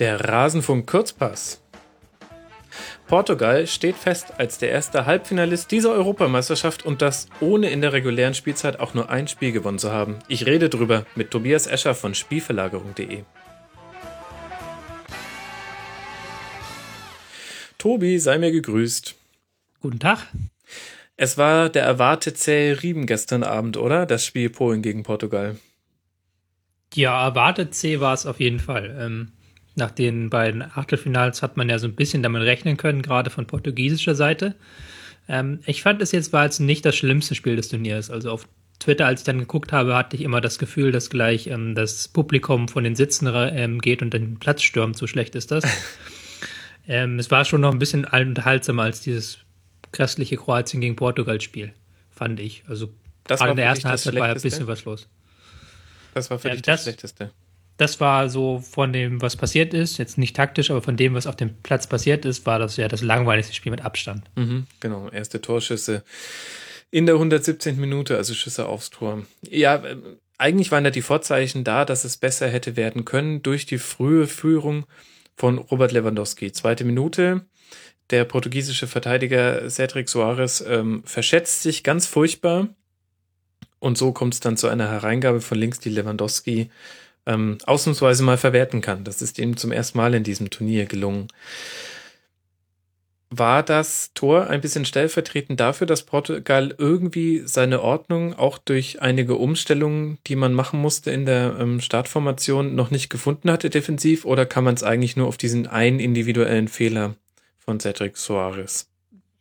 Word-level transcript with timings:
Der 0.00 0.18
Rasenfunk 0.18 0.86
Kurzpass. 0.86 1.60
Portugal 3.06 3.66
steht 3.66 3.96
fest 3.96 4.32
als 4.38 4.56
der 4.56 4.70
erste 4.70 5.04
Halbfinalist 5.04 5.70
dieser 5.70 5.92
Europameisterschaft 5.92 6.86
und 6.86 7.02
das 7.02 7.28
ohne 7.40 7.68
in 7.68 7.82
der 7.82 7.92
regulären 7.92 8.32
Spielzeit 8.32 8.80
auch 8.80 8.94
nur 8.94 9.10
ein 9.10 9.28
Spiel 9.28 9.52
gewonnen 9.52 9.78
zu 9.78 9.92
haben. 9.92 10.18
Ich 10.26 10.46
rede 10.46 10.70
drüber 10.70 11.04
mit 11.16 11.30
Tobias 11.30 11.66
Escher 11.66 11.94
von 11.94 12.14
Spielverlagerung.de. 12.14 13.24
Tobi, 17.76 18.18
sei 18.20 18.38
mir 18.38 18.52
gegrüßt. 18.52 19.14
Guten 19.82 19.98
Tag. 19.98 20.28
Es 21.18 21.36
war 21.36 21.68
der 21.68 21.82
erwartet 21.82 22.38
zähe 22.38 22.82
Rieben 22.82 23.04
gestern 23.04 23.42
Abend, 23.42 23.76
oder? 23.76 24.06
Das 24.06 24.24
Spiel 24.24 24.48
Polen 24.48 24.80
gegen 24.80 25.02
Portugal. 25.02 25.58
Ja, 26.94 27.22
erwartet 27.22 27.74
zäh 27.74 28.00
war 28.00 28.14
es 28.14 28.24
auf 28.24 28.40
jeden 28.40 28.60
Fall. 28.60 28.96
Ähm, 28.98 29.32
nach 29.76 29.90
den 29.90 30.30
beiden 30.30 30.62
Achtelfinals 30.62 31.42
hat 31.42 31.56
man 31.56 31.68
ja 31.68 31.78
so 31.78 31.86
ein 31.86 31.94
bisschen 31.94 32.22
damit 32.22 32.42
rechnen 32.42 32.76
können, 32.76 33.02
gerade 33.02 33.30
von 33.30 33.46
portugiesischer 33.46 34.14
Seite. 34.14 34.54
Ähm, 35.28 35.60
ich 35.66 35.82
fand 35.82 36.02
es 36.02 36.12
jetzt 36.12 36.32
war 36.32 36.44
jetzt 36.44 36.60
nicht 36.60 36.84
das 36.84 36.96
schlimmste 36.96 37.34
Spiel 37.34 37.56
des 37.56 37.68
Turniers. 37.68 38.10
Also 38.10 38.30
auf 38.30 38.46
Twitter, 38.80 39.06
als 39.06 39.20
ich 39.20 39.24
dann 39.24 39.38
geguckt 39.38 39.72
habe, 39.72 39.94
hatte 39.94 40.16
ich 40.16 40.22
immer 40.22 40.40
das 40.40 40.58
Gefühl, 40.58 40.90
dass 40.90 41.10
gleich 41.10 41.46
ähm, 41.46 41.74
das 41.74 42.08
Publikum 42.08 42.66
von 42.68 42.82
den 42.82 42.96
Sitzen 42.96 43.30
ähm, 43.32 43.80
geht 43.80 44.02
und 44.02 44.12
den 44.12 44.38
Platz 44.38 44.62
stürmt. 44.62 44.96
So 44.96 45.06
schlecht 45.06 45.34
ist 45.34 45.50
das. 45.50 45.64
ähm, 46.88 47.18
es 47.18 47.30
war 47.30 47.44
schon 47.44 47.60
noch 47.60 47.72
ein 47.72 47.78
bisschen 47.78 48.04
unterhaltsamer 48.04 48.82
als 48.84 49.02
dieses 49.02 49.38
grässliche 49.92 50.36
Kroatien 50.36 50.80
gegen 50.80 50.96
Portugal-Spiel, 50.96 51.72
fand 52.10 52.40
ich. 52.40 52.64
Also 52.68 52.90
gerade 53.24 53.50
in 53.50 53.56
der 53.56 53.66
ersten 53.66 53.88
Halbzeit 53.88 54.14
war 54.16 54.28
ja 54.28 54.34
ein 54.34 54.40
bisschen 54.40 54.66
was 54.66 54.84
los. 54.84 55.08
Das 56.14 56.30
war 56.30 56.38
für 56.38 56.48
ja, 56.48 56.54
dich 56.54 56.62
das, 56.62 56.80
das 56.80 56.82
Schlechteste. 56.84 57.30
Das 57.80 57.98
war 57.98 58.28
so 58.28 58.58
von 58.58 58.92
dem, 58.92 59.22
was 59.22 59.36
passiert 59.36 59.72
ist, 59.72 59.96
jetzt 59.96 60.18
nicht 60.18 60.36
taktisch, 60.36 60.70
aber 60.70 60.82
von 60.82 60.98
dem, 60.98 61.14
was 61.14 61.26
auf 61.26 61.34
dem 61.34 61.62
Platz 61.62 61.86
passiert 61.86 62.26
ist, 62.26 62.44
war 62.44 62.58
das 62.58 62.76
ja 62.76 62.88
das 62.88 63.00
langweiligste 63.00 63.54
Spiel 63.54 63.70
mit 63.70 63.82
Abstand. 63.82 64.24
Mhm, 64.36 64.66
genau, 64.80 65.08
erste 65.08 65.40
Torschüsse 65.40 66.04
in 66.90 67.06
der 67.06 67.14
117. 67.14 67.80
Minute, 67.80 68.18
also 68.18 68.34
Schüsse 68.34 68.66
aufs 68.66 68.90
Tor. 68.90 69.22
Ja, 69.48 69.76
äh, 69.76 69.96
eigentlich 70.36 70.70
waren 70.70 70.84
da 70.84 70.90
die 70.90 71.00
Vorzeichen 71.00 71.64
da, 71.64 71.86
dass 71.86 72.04
es 72.04 72.18
besser 72.18 72.48
hätte 72.48 72.76
werden 72.76 73.06
können 73.06 73.42
durch 73.42 73.64
die 73.64 73.78
frühe 73.78 74.26
Führung 74.26 74.84
von 75.34 75.56
Robert 75.56 75.92
Lewandowski. 75.92 76.52
Zweite 76.52 76.84
Minute, 76.84 77.46
der 78.10 78.26
portugiesische 78.26 78.88
Verteidiger 78.88 79.70
Cedric 79.70 80.10
Soares 80.10 80.62
ähm, 80.68 81.02
verschätzt 81.06 81.62
sich 81.62 81.82
ganz 81.82 82.06
furchtbar 82.06 82.68
und 83.78 83.96
so 83.96 84.12
kommt 84.12 84.34
es 84.34 84.40
dann 84.40 84.58
zu 84.58 84.68
einer 84.68 84.90
Hereingabe 84.90 85.40
von 85.40 85.56
links, 85.56 85.80
die 85.80 85.88
Lewandowski 85.88 86.70
ähm, 87.26 87.58
ausnahmsweise 87.64 88.22
mal 88.22 88.38
verwerten 88.38 88.80
kann. 88.80 89.04
Das 89.04 89.22
ist 89.22 89.38
ihm 89.38 89.56
zum 89.56 89.72
ersten 89.72 89.98
Mal 89.98 90.14
in 90.14 90.24
diesem 90.24 90.50
Turnier 90.50 90.86
gelungen. 90.86 91.28
War 93.32 93.62
das 93.62 94.10
Tor 94.14 94.48
ein 94.48 94.60
bisschen 94.60 94.84
stellvertretend 94.84 95.60
dafür, 95.60 95.86
dass 95.86 96.02
Portugal 96.02 96.74
irgendwie 96.76 97.42
seine 97.44 97.80
Ordnung 97.80 98.34
auch 98.34 98.58
durch 98.58 99.00
einige 99.02 99.36
Umstellungen, 99.36 100.18
die 100.26 100.34
man 100.34 100.52
machen 100.52 100.80
musste 100.80 101.12
in 101.12 101.26
der 101.26 101.56
ähm, 101.60 101.80
Startformation, 101.80 102.74
noch 102.74 102.90
nicht 102.90 103.08
gefunden 103.08 103.52
hatte 103.52 103.70
defensiv? 103.70 104.24
Oder 104.24 104.46
kann 104.46 104.64
man 104.64 104.74
es 104.74 104.82
eigentlich 104.82 105.16
nur 105.16 105.28
auf 105.28 105.36
diesen 105.36 105.68
einen 105.68 106.00
individuellen 106.00 106.66
Fehler 106.66 107.14
von 107.58 107.78
Cedric 107.78 108.16
Soares 108.16 108.89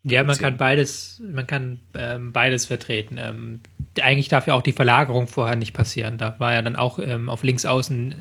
ja, 0.04 0.24
man 0.24 0.38
kann 0.38 0.58
beides, 0.58 1.22
man 1.24 1.46
kann 1.46 1.80
ähm, 1.94 2.32
beides 2.32 2.66
vertreten. 2.66 3.18
Ähm, 3.20 3.60
eigentlich 4.02 4.30
darf 4.30 4.48
ja 4.48 4.54
auch 4.54 4.62
die 4.62 4.72
Verlagerung 4.72 5.28
vorher 5.28 5.56
nicht 5.56 5.74
passieren. 5.74 6.18
Da 6.18 6.36
war 6.40 6.54
ja 6.54 6.62
dann 6.62 6.76
auch 6.76 7.00
ähm, 7.00 7.30
auf 7.30 7.44
links 7.44 7.66
außen 7.66 8.16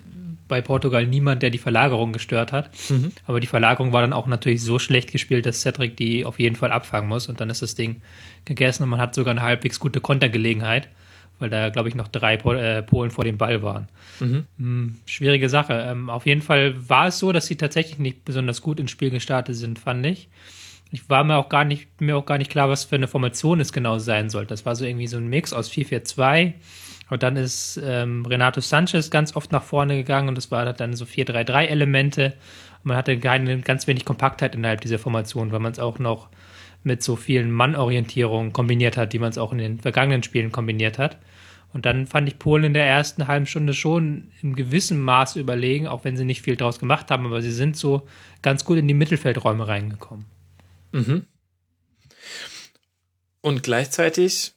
bei 0.49 0.63
Portugal 0.63 1.07
niemand, 1.07 1.43
der 1.43 1.51
die 1.51 1.59
Verlagerung 1.59 2.13
gestört 2.13 2.53
hat. 2.53 2.71
Mhm. 2.89 3.13
Aber 3.27 3.39
die 3.39 3.47
Verlagerung 3.47 3.93
war 3.93 4.01
dann 4.01 4.15
auch 4.15 4.27
natürlich 4.27 4.63
so 4.63 4.79
schlecht 4.79 5.13
gespielt, 5.13 5.47
dass 5.47 5.61
Cedric 5.61 5.97
die 5.97 6.25
auf 6.25 6.41
jeden 6.41 6.57
Fall 6.57 6.73
abfangen 6.73 7.09
muss. 7.09 7.29
Und 7.29 7.41
dann 7.41 7.51
ist 7.51 7.63
das 7.63 7.75
Ding 7.75 8.01
gegessen 8.45 8.83
und 8.83 8.89
man 8.89 9.01
hat 9.01 9.15
sogar 9.15 9.33
eine 9.33 9.43
halbwegs 9.43 9.79
gute 9.79 10.01
Kontergelegenheit, 10.01 10.89
weil 11.39 11.51
da, 11.51 11.69
glaube 11.69 11.91
ich, 11.91 11.95
noch 11.95 12.09
drei 12.09 12.35
äh, 12.35 12.83
Polen 12.83 13.11
vor 13.11 13.25
dem 13.25 13.39
Ball 13.39 13.63
waren. 13.63 13.89
Mhm. 14.21 14.47
Hm, 14.57 14.97
schwierige 15.07 15.49
Sache. 15.49 15.75
Ähm, 15.87 16.11
auf 16.11 16.27
jeden 16.27 16.43
Fall 16.43 16.75
war 16.89 17.09
es 17.09 17.19
so, 17.19 17.31
dass 17.31 17.47
sie 17.47 17.57
tatsächlich 17.57 17.99
nicht 17.99 18.25
besonders 18.25 18.63
gut 18.63 18.81
ins 18.81 18.91
Spiel 18.91 19.11
gestartet 19.11 19.55
sind, 19.55 19.79
fand 19.79 20.07
ich. 20.07 20.29
Ich 20.91 21.09
war 21.11 21.25
mir 21.25 21.37
auch 21.37 21.49
gar 21.49 21.65
nicht, 21.65 22.01
mir 22.01 22.17
auch 22.17 22.25
gar 22.27 22.39
nicht 22.39 22.51
klar, 22.51 22.69
was 22.69 22.85
für 22.85 22.97
eine 22.97 23.09
Formation 23.09 23.61
es 23.61 23.73
genau 23.73 23.99
sein 23.99 24.31
sollte. 24.31 24.49
Das 24.49 24.65
war 24.65 24.75
so 24.75 24.85
irgendwie 24.85 25.07
so 25.07 25.19
ein 25.19 25.29
Mix 25.29 25.53
aus 25.53 25.71
4-4-2. 25.71 26.55
Und 27.11 27.23
dann 27.23 27.37
ist 27.37 27.81
ähm, 27.83 28.25
Renato 28.27 28.61
Sanchez 28.61 29.11
ganz 29.11 29.35
oft 29.35 29.53
nach 29.53 29.63
vorne 29.63 29.97
gegangen 29.97 30.29
und 30.29 30.35
das 30.35 30.51
war 30.51 30.71
dann 30.73 30.95
so 30.95 31.05
4-3-3-Elemente. 31.05 32.35
Man 32.83 32.97
hatte 32.97 33.19
keine, 33.19 33.61
ganz 33.61 33.87
wenig 33.87 34.05
Kompaktheit 34.05 34.55
innerhalb 34.55 34.81
dieser 34.83 34.99
Formation, 34.99 35.53
weil 35.53 35.61
man 35.61 35.73
es 35.73 35.79
auch 35.79 35.99
noch 35.99 36.29
mit 36.85 37.03
so 37.03 37.17
vielen 37.17 37.51
Mannorientierungen 37.51 38.53
kombiniert 38.53 38.97
hat, 38.97 39.13
die 39.13 39.19
man 39.19 39.31
es 39.31 39.39
auch 39.39 39.53
in 39.53 39.59
den 39.59 39.81
vergangenen 39.81 40.23
Spielen 40.23 40.53
kombiniert 40.53 40.99
hat. 40.99 41.19
Und 41.73 41.87
dann 41.87 42.07
fand 42.07 42.29
ich 42.29 42.39
Polen 42.39 42.65
in 42.65 42.75
der 42.75 42.87
ersten 42.87 43.27
halben 43.27 43.47
Stunde 43.47 43.75
schon 43.75 44.29
in 44.43 44.55
gewissem 44.55 45.01
Maß 45.01 45.37
überlegen, 45.37 45.87
auch 45.87 46.05
wenn 46.05 46.17
sie 46.17 46.25
nicht 46.25 46.43
viel 46.43 46.57
draus 46.57 46.79
gemacht 46.79 47.11
haben, 47.11 47.27
aber 47.27 47.43
sie 47.43 47.53
sind 47.53 47.77
so 47.77 48.07
ganz 48.43 48.65
gut 48.65 48.79
in 48.79 48.89
die 48.89 48.95
Mittelfeldräume 48.95 49.69
reingekommen. 49.69 50.25
Mhm. 50.93 51.27
Und 53.41 53.63
gleichzeitig 53.63 54.55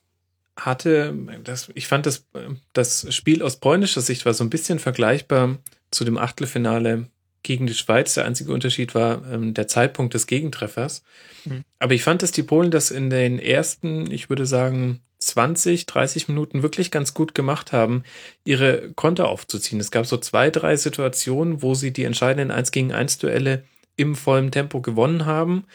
hatte 0.55 1.15
das, 1.43 1.69
ich 1.75 1.87
fand 1.87 2.05
das, 2.05 2.27
das 2.73 3.13
Spiel 3.13 3.41
aus 3.41 3.59
polnischer 3.59 4.01
Sicht 4.01 4.25
war 4.25 4.33
so 4.33 4.43
ein 4.43 4.49
bisschen 4.49 4.79
vergleichbar 4.79 5.57
zu 5.91 6.03
dem 6.03 6.17
Achtelfinale 6.17 7.07
gegen 7.43 7.67
die 7.67 7.73
Schweiz. 7.73 8.13
Der 8.13 8.25
einzige 8.25 8.51
Unterschied 8.51 8.93
war 8.93 9.25
ähm, 9.31 9.53
der 9.53 9.67
Zeitpunkt 9.67 10.13
des 10.13 10.27
Gegentreffers. 10.27 11.03
Mhm. 11.45 11.63
Aber 11.79 11.93
ich 11.93 12.03
fand, 12.03 12.21
dass 12.21 12.31
die 12.31 12.43
Polen 12.43 12.71
das 12.71 12.91
in 12.91 13.09
den 13.09 13.39
ersten, 13.39 14.11
ich 14.11 14.29
würde 14.29 14.45
sagen, 14.45 15.01
20, 15.19 15.85
30 15.85 16.27
Minuten 16.27 16.63
wirklich 16.63 16.91
ganz 16.91 17.13
gut 17.13 17.35
gemacht 17.35 17.71
haben, 17.71 18.03
ihre 18.43 18.91
Konter 18.93 19.29
aufzuziehen. 19.29 19.79
Es 19.79 19.91
gab 19.91 20.05
so 20.05 20.17
zwei, 20.17 20.49
drei 20.49 20.75
Situationen, 20.75 21.61
wo 21.61 21.75
sie 21.75 21.93
die 21.93 22.05
entscheidenden 22.05 22.51
1 22.51 22.71
gegen 22.71 22.91
1 22.91 23.19
Duelle 23.19 23.63
im 23.95 24.15
vollen 24.15 24.51
Tempo 24.51 24.81
gewonnen 24.81 25.25
haben. 25.25 25.65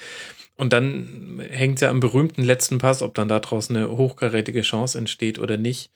Und 0.56 0.72
dann 0.72 1.40
hängt 1.50 1.76
es 1.76 1.80
ja 1.82 1.90
am 1.90 2.00
berühmten 2.00 2.42
letzten 2.42 2.78
Pass, 2.78 3.02
ob 3.02 3.14
dann 3.14 3.28
daraus 3.28 3.70
eine 3.70 3.90
hochkarätige 3.90 4.62
Chance 4.62 4.96
entsteht 4.96 5.38
oder 5.38 5.56
nicht. 5.56 5.90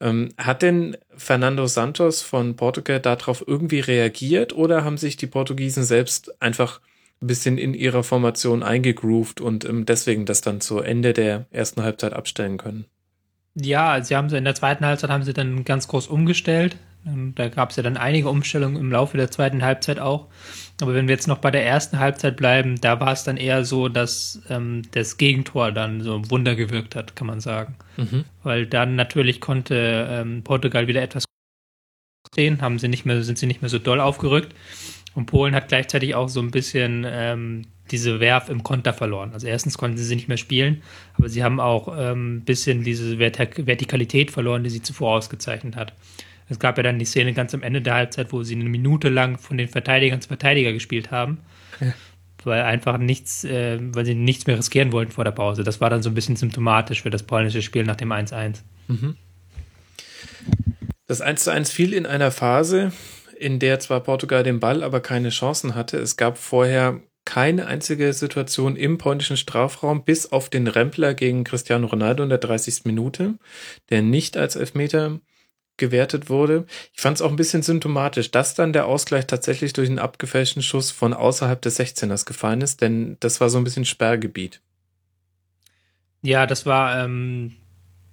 Ähm, 0.00 0.30
hat 0.36 0.62
denn 0.62 0.96
Fernando 1.16 1.66
Santos 1.66 2.22
von 2.22 2.56
Portugal 2.56 3.00
darauf 3.00 3.44
irgendwie 3.46 3.80
reagiert 3.80 4.54
oder 4.54 4.84
haben 4.84 4.98
sich 4.98 5.16
die 5.16 5.26
Portugiesen 5.26 5.84
selbst 5.84 6.40
einfach 6.42 6.80
ein 7.22 7.26
bisschen 7.26 7.56
in 7.56 7.72
ihrer 7.72 8.02
Formation 8.02 8.62
eingegroovt 8.62 9.40
und 9.40 9.64
ähm, 9.64 9.86
deswegen 9.86 10.26
das 10.26 10.42
dann 10.42 10.60
zu 10.60 10.80
Ende 10.80 11.14
der 11.14 11.46
ersten 11.50 11.82
Halbzeit 11.82 12.12
abstellen 12.12 12.58
können? 12.58 12.84
Ja, 13.54 14.02
sie 14.02 14.14
haben 14.14 14.28
sie 14.28 14.36
in 14.36 14.44
der 14.44 14.54
zweiten 14.54 14.84
Halbzeit 14.84 15.08
haben 15.08 15.22
sie 15.22 15.32
dann 15.32 15.64
ganz 15.64 15.88
groß 15.88 16.08
umgestellt. 16.08 16.76
Ähm, 17.06 17.34
da 17.34 17.48
gab 17.48 17.70
es 17.70 17.76
ja 17.76 17.82
dann 17.82 17.96
einige 17.96 18.28
Umstellungen 18.28 18.76
im 18.76 18.92
Laufe 18.92 19.16
der 19.16 19.30
zweiten 19.30 19.62
Halbzeit 19.62 19.98
auch. 19.98 20.26
Aber 20.80 20.94
wenn 20.94 21.08
wir 21.08 21.14
jetzt 21.14 21.26
noch 21.26 21.38
bei 21.38 21.50
der 21.50 21.64
ersten 21.64 21.98
Halbzeit 21.98 22.36
bleiben, 22.36 22.78
da 22.80 23.00
war 23.00 23.12
es 23.12 23.24
dann 23.24 23.38
eher 23.38 23.64
so, 23.64 23.88
dass 23.88 24.42
ähm, 24.50 24.82
das 24.92 25.16
Gegentor 25.16 25.72
dann 25.72 26.02
so 26.02 26.14
ein 26.14 26.30
Wunder 26.30 26.54
gewirkt 26.54 26.94
hat, 26.94 27.16
kann 27.16 27.26
man 27.26 27.40
sagen. 27.40 27.76
Mhm. 27.96 28.24
Weil 28.42 28.66
dann 28.66 28.94
natürlich 28.94 29.40
konnte 29.40 30.06
ähm, 30.10 30.42
Portugal 30.42 30.86
wieder 30.86 31.00
etwas 31.00 31.24
sehen, 32.34 32.60
haben 32.60 32.78
sie 32.78 32.88
nicht 32.88 33.06
mehr, 33.06 33.22
sind 33.22 33.38
sie 33.38 33.46
nicht 33.46 33.62
mehr 33.62 33.70
so 33.70 33.78
doll 33.78 34.00
aufgerückt. 34.00 34.54
Und 35.14 35.26
Polen 35.26 35.54
hat 35.54 35.68
gleichzeitig 35.68 36.14
auch 36.14 36.28
so 36.28 36.40
ein 36.40 36.50
bisschen 36.50 37.06
ähm, 37.08 37.62
diese 37.90 38.20
Werf 38.20 38.50
im 38.50 38.62
Konter 38.62 38.92
verloren. 38.92 39.32
Also 39.32 39.46
erstens 39.46 39.78
konnten 39.78 39.96
sie 39.96 40.04
sie 40.04 40.16
nicht 40.16 40.28
mehr 40.28 40.36
spielen, 40.36 40.82
aber 41.16 41.30
sie 41.30 41.42
haben 41.42 41.58
auch 41.58 41.88
ein 41.88 42.12
ähm, 42.12 42.42
bisschen 42.42 42.84
diese 42.84 43.18
Vertikalität 43.18 44.30
verloren, 44.30 44.62
die 44.62 44.70
sie 44.70 44.82
zuvor 44.82 45.16
ausgezeichnet 45.16 45.74
hat. 45.74 45.94
Es 46.48 46.58
gab 46.58 46.76
ja 46.76 46.82
dann 46.82 46.98
die 46.98 47.04
Szene 47.04 47.32
ganz 47.32 47.54
am 47.54 47.62
Ende 47.62 47.82
der 47.82 47.94
Halbzeit, 47.94 48.32
wo 48.32 48.42
sie 48.42 48.54
eine 48.54 48.68
Minute 48.68 49.08
lang 49.08 49.38
von 49.38 49.58
den 49.58 49.68
Verteidigern 49.68 50.20
zu 50.20 50.28
Verteidiger 50.28 50.72
gespielt 50.72 51.10
haben. 51.10 51.38
Ja. 51.80 51.92
Weil 52.44 52.62
einfach 52.62 52.98
nichts, 52.98 53.44
äh, 53.44 53.78
weil 53.80 54.04
sie 54.04 54.14
nichts 54.14 54.46
mehr 54.46 54.56
riskieren 54.56 54.92
wollten 54.92 55.10
vor 55.10 55.24
der 55.24 55.32
Pause. 55.32 55.64
Das 55.64 55.80
war 55.80 55.90
dann 55.90 56.02
so 56.02 56.10
ein 56.10 56.14
bisschen 56.14 56.36
symptomatisch 56.36 57.02
für 57.02 57.10
das 57.10 57.24
polnische 57.24 57.62
Spiel 57.62 57.82
nach 57.82 57.96
dem 57.96 58.12
1-1. 58.12 58.62
Mhm. 58.86 59.16
Das 61.08 61.20
1-1 61.20 61.72
fiel 61.72 61.92
in 61.92 62.06
einer 62.06 62.30
Phase, 62.30 62.92
in 63.38 63.58
der 63.58 63.80
zwar 63.80 64.00
Portugal 64.00 64.44
den 64.44 64.60
Ball, 64.60 64.84
aber 64.84 65.00
keine 65.00 65.30
Chancen 65.30 65.74
hatte. 65.74 65.98
Es 65.98 66.16
gab 66.16 66.38
vorher 66.38 67.00
keine 67.24 67.66
einzige 67.66 68.12
Situation 68.12 68.76
im 68.76 68.98
polnischen 68.98 69.36
Strafraum, 69.36 70.04
bis 70.04 70.32
auf 70.32 70.48
den 70.48 70.68
Rempler 70.68 71.14
gegen 71.14 71.44
Cristiano 71.44 71.88
Ronaldo 71.88 72.22
in 72.22 72.28
der 72.28 72.38
30. 72.38 72.84
Minute, 72.84 73.34
der 73.90 74.02
nicht 74.02 74.36
als 74.36 74.56
Elfmeter 74.56 75.18
gewertet 75.76 76.28
wurde. 76.30 76.66
Ich 76.94 77.00
fand 77.00 77.16
es 77.16 77.22
auch 77.22 77.30
ein 77.30 77.36
bisschen 77.36 77.62
symptomatisch, 77.62 78.30
dass 78.30 78.54
dann 78.54 78.72
der 78.72 78.86
Ausgleich 78.86 79.26
tatsächlich 79.26 79.72
durch 79.72 79.88
einen 79.88 79.98
abgefälschten 79.98 80.62
Schuss 80.62 80.90
von 80.90 81.12
außerhalb 81.12 81.60
des 81.60 81.78
16ers 81.78 82.24
gefallen 82.26 82.60
ist, 82.60 82.80
denn 82.80 83.16
das 83.20 83.40
war 83.40 83.50
so 83.50 83.58
ein 83.58 83.64
bisschen 83.64 83.84
Sperrgebiet. 83.84 84.60
Ja, 86.22 86.46
das 86.46 86.66
war, 86.66 87.04
ähm, 87.04 87.52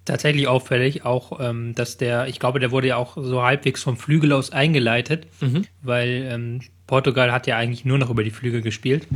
tatsächlich 0.04 0.46
auffällig, 0.48 1.04
auch 1.04 1.40
ähm, 1.40 1.74
dass 1.74 1.96
der, 1.96 2.26
ich 2.26 2.38
glaube, 2.38 2.60
der 2.60 2.70
wurde 2.70 2.88
ja 2.88 2.96
auch 2.96 3.16
so 3.16 3.42
halbwegs 3.42 3.82
vom 3.82 3.96
Flügel 3.96 4.32
aus 4.32 4.50
eingeleitet, 4.50 5.26
mhm. 5.40 5.64
weil 5.82 6.28
ähm, 6.30 6.60
Portugal 6.86 7.32
hat 7.32 7.46
ja 7.46 7.56
eigentlich 7.56 7.84
nur 7.84 7.98
noch 7.98 8.10
über 8.10 8.24
die 8.24 8.30
Flügel 8.30 8.60
gespielt. 8.60 9.06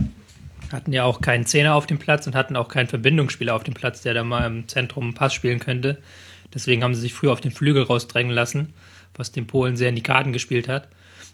Hatten 0.73 0.93
ja 0.93 1.05
auch 1.05 1.21
keinen 1.21 1.47
Zehner 1.47 1.75
auf 1.75 1.87
dem 1.87 1.99
Platz 1.99 2.27
und 2.27 2.35
hatten 2.35 2.57
auch 2.57 2.69
keinen 2.69 2.89
Verbindungsspieler 2.89 3.55
auf 3.55 3.65
dem 3.65 3.75
Platz, 3.75 4.03
der 4.03 4.15
da 4.15 4.25
mal 4.25 4.47
im 4.47 4.69
Zentrum 4.69 5.05
einen 5.05 5.15
Pass 5.15 5.33
spielen 5.35 5.61
könnte. 5.61 5.99
Deswegen 6.55 6.83
haben 6.83 6.95
sie 6.95 7.01
sich 7.01 7.15
früher 7.15 7.33
auf 7.33 7.41
den 7.41 7.51
Flügel 7.51 7.83
rausdrängen 7.83 8.33
lassen, 8.33 8.73
was 9.15 9.33
den 9.33 9.47
Polen 9.47 9.77
sehr 9.77 9.89
in 9.89 9.97
die 9.97 10.03
Karten 10.03 10.33
gespielt 10.33 10.69
hat. 10.69 10.89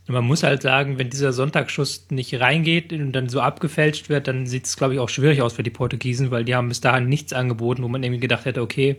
Und 0.06 0.14
man 0.14 0.24
muss 0.24 0.42
halt 0.42 0.62
sagen, 0.62 0.98
wenn 0.98 1.08
dieser 1.08 1.32
Sonntagsschuss 1.32 2.06
nicht 2.10 2.38
reingeht 2.38 2.92
und 2.92 3.12
dann 3.12 3.28
so 3.28 3.40
abgefälscht 3.40 4.10
wird, 4.10 4.28
dann 4.28 4.46
sieht 4.46 4.66
es, 4.66 4.76
glaube 4.76 4.94
ich, 4.94 5.00
auch 5.00 5.08
schwierig 5.08 5.40
aus 5.40 5.54
für 5.54 5.62
die 5.62 5.70
Portugiesen, 5.70 6.30
weil 6.30 6.44
die 6.44 6.54
haben 6.54 6.68
bis 6.68 6.80
dahin 6.80 7.08
nichts 7.08 7.32
angeboten, 7.32 7.82
wo 7.82 7.88
man 7.88 8.02
irgendwie 8.02 8.20
gedacht 8.20 8.44
hätte, 8.44 8.60
okay, 8.60 8.96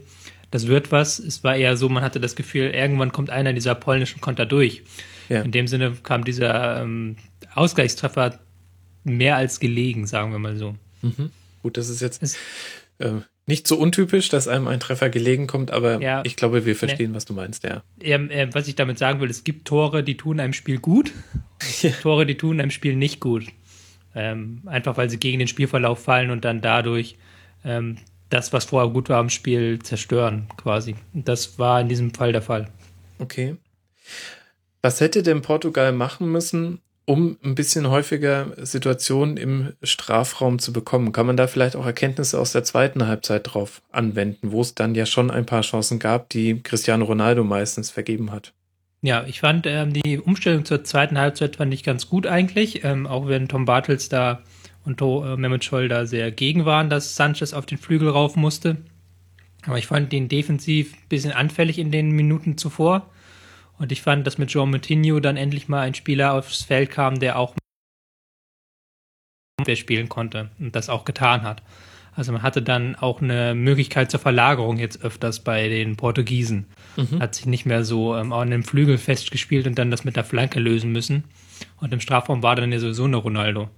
das 0.50 0.68
wird 0.68 0.92
was. 0.92 1.20
Es 1.20 1.44
war 1.44 1.56
eher 1.56 1.78
so, 1.78 1.90
man 1.90 2.04
hatte 2.04 2.20
das 2.20 2.36
Gefühl, 2.36 2.72
irgendwann 2.72 3.12
kommt 3.12 3.30
einer 3.30 3.54
dieser 3.54 3.76
polnischen 3.76 4.20
Konter 4.20 4.46
durch. 4.46 4.84
Ja. 5.30 5.42
In 5.42 5.52
dem 5.52 5.68
Sinne 5.68 5.92
kam 6.02 6.24
dieser 6.24 6.82
ähm, 6.82 7.18
Ausgleichstreffer 7.54 8.40
mehr 9.04 9.36
als 9.36 9.60
gelegen, 9.60 10.08
sagen 10.08 10.32
wir 10.32 10.40
mal 10.40 10.56
so. 10.56 10.76
Mhm. 11.02 11.32
Gut, 11.62 11.78
das 11.78 11.90
ist 11.90 12.02
jetzt 12.02 12.24
es, 12.24 12.36
äh, 13.00 13.12
nicht 13.48 13.68
so 13.68 13.78
untypisch, 13.78 14.30
dass 14.30 14.48
einem 14.48 14.68
ein 14.68 14.80
Treffer 14.80 15.10
gelegen 15.10 15.48
kommt, 15.48 15.72
aber 15.72 16.02
ja, 16.02 16.22
ich 16.26 16.36
glaube, 16.36 16.66
wir 16.66 16.76
verstehen, 16.76 17.12
ne, 17.12 17.18
was 17.18 17.26
du 17.26 17.34
meinst, 17.34 17.64
ja. 17.64 17.84
Äh, 18.00 18.48
was 18.52 18.68
ich 18.68 18.76
damit 18.76 18.98
sagen 18.98 19.20
will, 19.20 19.30
es 19.30 19.44
gibt 19.44 19.68
Tore, 19.68 20.04
die 20.04 20.18
tun 20.18 20.40
einem 20.40 20.54
Spiel 20.54 20.80
gut, 20.80 21.12
ja. 21.82 21.92
Tore, 22.02 22.26
die 22.26 22.38
tun 22.38 22.60
einem 22.60 22.72
Spiel 22.72 22.96
nicht 22.96 23.20
gut. 23.20 23.46
Ähm, 24.16 24.62
einfach 24.66 24.98
weil 24.98 25.10
sie 25.10 25.20
gegen 25.20 25.40
den 25.40 25.48
Spielverlauf 25.48 26.02
fallen 26.02 26.32
und 26.32 26.46
dann 26.46 26.62
dadurch 26.62 27.18
ähm, 27.66 27.98
das, 28.30 28.54
was 28.54 28.66
vorher 28.66 28.92
gut 28.92 29.10
war 29.10 29.20
am 29.20 29.30
Spiel, 29.30 29.80
zerstören, 29.80 30.48
quasi. 30.58 30.96
Das 31.14 31.60
war 31.60 31.82
in 31.82 31.90
diesem 31.90 32.14
Fall 32.14 32.32
der 32.32 32.42
Fall. 32.42 32.70
Okay. 33.20 33.58
Was 34.82 35.02
hätte 35.02 35.22
denn 35.22 35.42
Portugal 35.42 35.92
machen 35.92 36.32
müssen, 36.32 36.80
um 37.06 37.38
ein 37.44 37.56
bisschen 37.56 37.90
häufiger 37.90 38.52
Situationen 38.58 39.38
im 39.38 39.74
Strafraum 39.84 40.60
zu 40.60 40.74
bekommen? 40.74 41.12
Kann 41.12 41.28
man 41.28 41.38
da 41.38 41.48
vielleicht 41.48 41.76
auch 41.76 41.86
Erkenntnisse 41.86 42.40
aus 42.40 42.52
der 42.52 42.64
zweiten 42.64 43.08
Halbzeit 43.08 43.54
drauf 43.54 43.82
anwenden, 43.92 44.52
wo 44.52 44.62
es 44.62 44.76
dann 44.76 44.96
ja 44.96 45.06
schon 45.06 45.32
ein 45.32 45.46
paar 45.46 45.62
Chancen 45.62 46.00
gab, 46.00 46.30
die 46.30 46.62
Cristiano 46.62 47.06
Ronaldo 47.06 47.44
meistens 47.44 47.92
vergeben 47.92 48.32
hat? 48.32 48.54
Ja, 49.02 49.24
ich 49.28 49.40
fand 49.40 49.68
ähm, 49.68 49.94
die 49.94 50.20
Umstellung 50.20 50.66
zur 50.66 50.84
zweiten 50.84 51.20
Halbzeit 51.20 51.58
fand 51.58 51.72
ich 51.74 51.84
ganz 51.84 52.10
gut 52.10 52.26
eigentlich, 52.26 52.84
ähm, 52.84 53.06
auch 53.06 53.28
wenn 53.28 53.48
Tom 53.48 53.66
Bartels 53.66 54.10
da 54.10 54.42
und 54.84 55.00
äh, 55.02 55.36
Mehmet 55.38 55.64
Scholl 55.64 55.88
da 55.88 56.08
sehr 56.08 56.32
gegen 56.32 56.66
waren, 56.66 56.90
dass 56.90 57.16
Sanchez 57.16 57.54
auf 57.54 57.68
den 57.68 57.78
Flügel 57.78 58.10
rauf 58.10 58.36
musste. 58.36 58.78
Aber 59.68 59.78
ich 59.78 59.88
fand 59.88 60.14
ihn 60.14 60.28
defensiv 60.28 60.94
ein 60.94 61.10
bisschen 61.10 61.32
anfällig 61.32 61.78
in 61.78 61.92
den 61.92 62.12
Minuten 62.12 62.58
zuvor. 62.58 63.12
Und 63.78 63.92
ich 63.92 64.02
fand, 64.02 64.26
dass 64.26 64.38
mit 64.38 64.50
João 64.50 64.68
Moutinho 64.68 65.20
dann 65.20 65.38
endlich 65.38 65.68
mal 65.68 65.82
ein 65.82 65.96
Spieler 65.96 66.34
aufs 66.34 66.64
Feld 66.64 66.92
kam, 66.92 67.20
der 67.20 67.38
auch 67.38 67.56
spielen 69.76 70.10
konnte 70.10 70.52
und 70.60 70.76
das 70.76 70.90
auch 70.90 71.06
getan 71.06 71.42
hat. 71.42 71.64
Also 72.16 72.32
man 72.32 72.44
hatte 72.44 72.62
dann 72.62 72.96
auch 72.96 73.22
eine 73.22 73.56
Möglichkeit 73.56 74.10
zur 74.10 74.20
Verlagerung 74.20 74.78
jetzt 74.78 75.04
öfters 75.04 75.42
bei 75.42 75.68
den 75.68 75.98
Portugiesen. 75.98 76.68
Mhm. 76.96 77.20
Hat 77.20 77.36
sich 77.36 77.46
nicht 77.46 77.66
mehr 77.66 77.84
so 77.84 78.16
ähm, 78.16 78.32
an 78.32 78.52
dem 78.52 78.64
Flügel 78.64 78.98
festgespielt 78.98 79.68
und 79.68 79.78
dann 79.78 79.92
das 79.92 80.06
mit 80.06 80.16
der 80.16 80.24
Flanke 80.24 80.60
lösen 80.60 80.92
müssen. 80.92 81.26
Und 81.78 81.94
im 81.94 82.00
Strafraum 82.00 82.42
war 82.42 82.56
dann 82.56 82.72
ja 82.72 82.80
sowieso 82.80 83.04
eine 83.04 83.18
Ronaldo. 83.18 83.70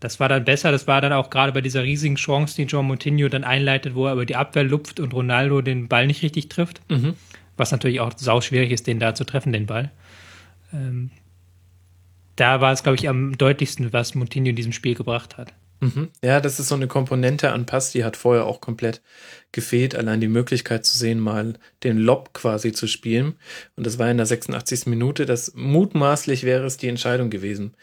Das 0.00 0.20
war 0.20 0.28
dann 0.28 0.44
besser. 0.44 0.70
Das 0.70 0.86
war 0.86 1.00
dann 1.00 1.12
auch 1.12 1.28
gerade 1.28 1.52
bei 1.52 1.60
dieser 1.60 1.82
riesigen 1.82 2.14
Chance, 2.14 2.56
die 2.56 2.62
John 2.62 2.86
Moutinho 2.86 3.28
dann 3.28 3.44
einleitet, 3.44 3.94
wo 3.94 4.06
er 4.06 4.14
über 4.14 4.24
die 4.24 4.36
Abwehr 4.36 4.64
lupft 4.64 5.00
und 5.00 5.12
Ronaldo 5.12 5.60
den 5.60 5.88
Ball 5.88 6.06
nicht 6.06 6.22
richtig 6.22 6.48
trifft. 6.48 6.80
Mhm. 6.88 7.14
Was 7.58 7.70
natürlich 7.70 8.00
auch 8.00 8.12
sau 8.16 8.40
schwierig 8.40 8.70
ist, 8.70 8.86
den 8.86 8.98
da 8.98 9.14
zu 9.14 9.24
treffen, 9.24 9.52
den 9.52 9.66
Ball. 9.66 9.90
Ähm, 10.72 11.10
da 12.36 12.60
war 12.60 12.72
es, 12.72 12.82
glaube 12.82 12.96
ich, 12.96 13.08
am 13.08 13.36
deutlichsten, 13.36 13.92
was 13.92 14.14
Moutinho 14.14 14.50
in 14.50 14.56
diesem 14.56 14.72
Spiel 14.72 14.94
gebracht 14.94 15.36
hat. 15.36 15.52
Mhm. 15.80 16.08
Ja, 16.22 16.40
das 16.40 16.58
ist 16.58 16.68
so 16.68 16.74
eine 16.74 16.88
Komponente 16.88 17.52
an 17.52 17.66
Pass, 17.66 17.92
die 17.92 18.04
hat 18.04 18.16
vorher 18.16 18.46
auch 18.46 18.60
komplett 18.60 19.00
gefehlt. 19.52 19.94
Allein 19.94 20.20
die 20.20 20.28
Möglichkeit 20.28 20.84
zu 20.84 20.98
sehen, 20.98 21.20
mal 21.20 21.54
den 21.84 21.98
Lob 21.98 22.32
quasi 22.32 22.72
zu 22.72 22.86
spielen. 22.86 23.34
Und 23.76 23.86
das 23.86 23.98
war 23.98 24.10
in 24.10 24.16
der 24.16 24.26
86. 24.26 24.86
Minute. 24.86 25.26
Das 25.26 25.52
mutmaßlich 25.54 26.44
wäre 26.44 26.66
es 26.66 26.78
die 26.78 26.88
Entscheidung 26.88 27.30
gewesen. 27.30 27.74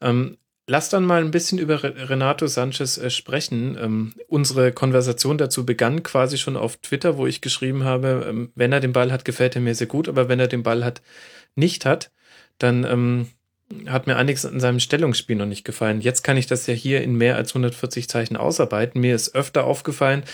Ähm, 0.00 0.36
Lass 0.66 0.88
dann 0.88 1.04
mal 1.04 1.20
ein 1.20 1.32
bisschen 1.32 1.58
über 1.58 1.82
Renato 1.82 2.46
Sanchez 2.46 2.96
äh, 2.98 3.10
sprechen. 3.10 3.76
Ähm, 3.80 4.14
unsere 4.28 4.72
Konversation 4.72 5.36
dazu 5.38 5.66
begann 5.66 6.02
quasi 6.02 6.38
schon 6.38 6.56
auf 6.56 6.76
Twitter, 6.76 7.16
wo 7.16 7.26
ich 7.26 7.40
geschrieben 7.40 7.84
habe, 7.84 8.26
ähm, 8.28 8.52
wenn 8.54 8.72
er 8.72 8.80
den 8.80 8.92
Ball 8.92 9.10
hat, 9.10 9.24
gefällt 9.24 9.56
er 9.56 9.62
mir 9.62 9.74
sehr 9.74 9.88
gut, 9.88 10.08
aber 10.08 10.28
wenn 10.28 10.38
er 10.38 10.48
den 10.48 10.62
Ball 10.62 10.84
hat, 10.84 11.02
nicht 11.56 11.84
hat, 11.84 12.12
dann 12.58 12.84
ähm, 12.84 13.28
hat 13.86 14.06
mir 14.06 14.16
einiges 14.16 14.44
in 14.44 14.60
seinem 14.60 14.80
Stellungsspiel 14.80 15.36
noch 15.36 15.46
nicht 15.46 15.64
gefallen. 15.64 16.00
Jetzt 16.00 16.22
kann 16.22 16.36
ich 16.36 16.46
das 16.46 16.66
ja 16.66 16.74
hier 16.74 17.02
in 17.02 17.14
mehr 17.14 17.36
als 17.36 17.50
140 17.50 18.08
Zeichen 18.08 18.36
ausarbeiten. 18.36 19.00
Mir 19.00 19.14
ist 19.14 19.34
öfter 19.34 19.64
aufgefallen, 19.64 20.24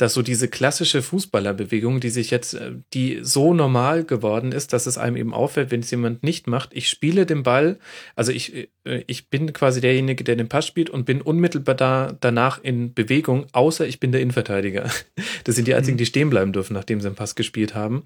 dass 0.00 0.14
so 0.14 0.22
diese 0.22 0.48
klassische 0.48 1.02
Fußballerbewegung, 1.02 2.00
die 2.00 2.08
sich 2.08 2.30
jetzt, 2.30 2.54
äh, 2.54 2.72
die 2.94 3.20
so 3.22 3.52
normal 3.52 4.04
geworden 4.04 4.52
ist, 4.52 4.72
dass 4.72 4.86
es 4.86 4.96
einem 4.96 5.16
eben 5.16 5.34
auffällt, 5.34 5.70
wenn 5.70 5.80
es 5.80 5.90
jemand 5.90 6.22
nicht 6.22 6.46
macht. 6.46 6.70
Ich 6.72 6.88
spiele 6.88 7.26
den 7.26 7.42
Ball, 7.42 7.78
also 8.16 8.32
ich, 8.32 8.54
äh, 8.84 9.04
ich 9.06 9.28
bin 9.28 9.52
quasi 9.52 9.82
derjenige, 9.82 10.24
der 10.24 10.36
den 10.36 10.48
Pass 10.48 10.66
spielt 10.66 10.88
und 10.88 11.04
bin 11.04 11.20
unmittelbar 11.20 11.74
da, 11.74 12.16
danach 12.18 12.62
in 12.62 12.94
Bewegung, 12.94 13.46
außer 13.52 13.86
ich 13.86 14.00
bin 14.00 14.12
der 14.12 14.20
Innenverteidiger. 14.20 14.90
Das 15.44 15.56
sind 15.56 15.66
die 15.66 15.74
einzigen, 15.74 15.94
mhm. 15.94 15.98
die 15.98 16.06
stehen 16.06 16.30
bleiben 16.30 16.52
dürfen, 16.52 16.74
nachdem 16.74 17.00
sie 17.00 17.08
den 17.08 17.14
Pass 17.14 17.34
gespielt 17.34 17.74
haben. 17.74 18.04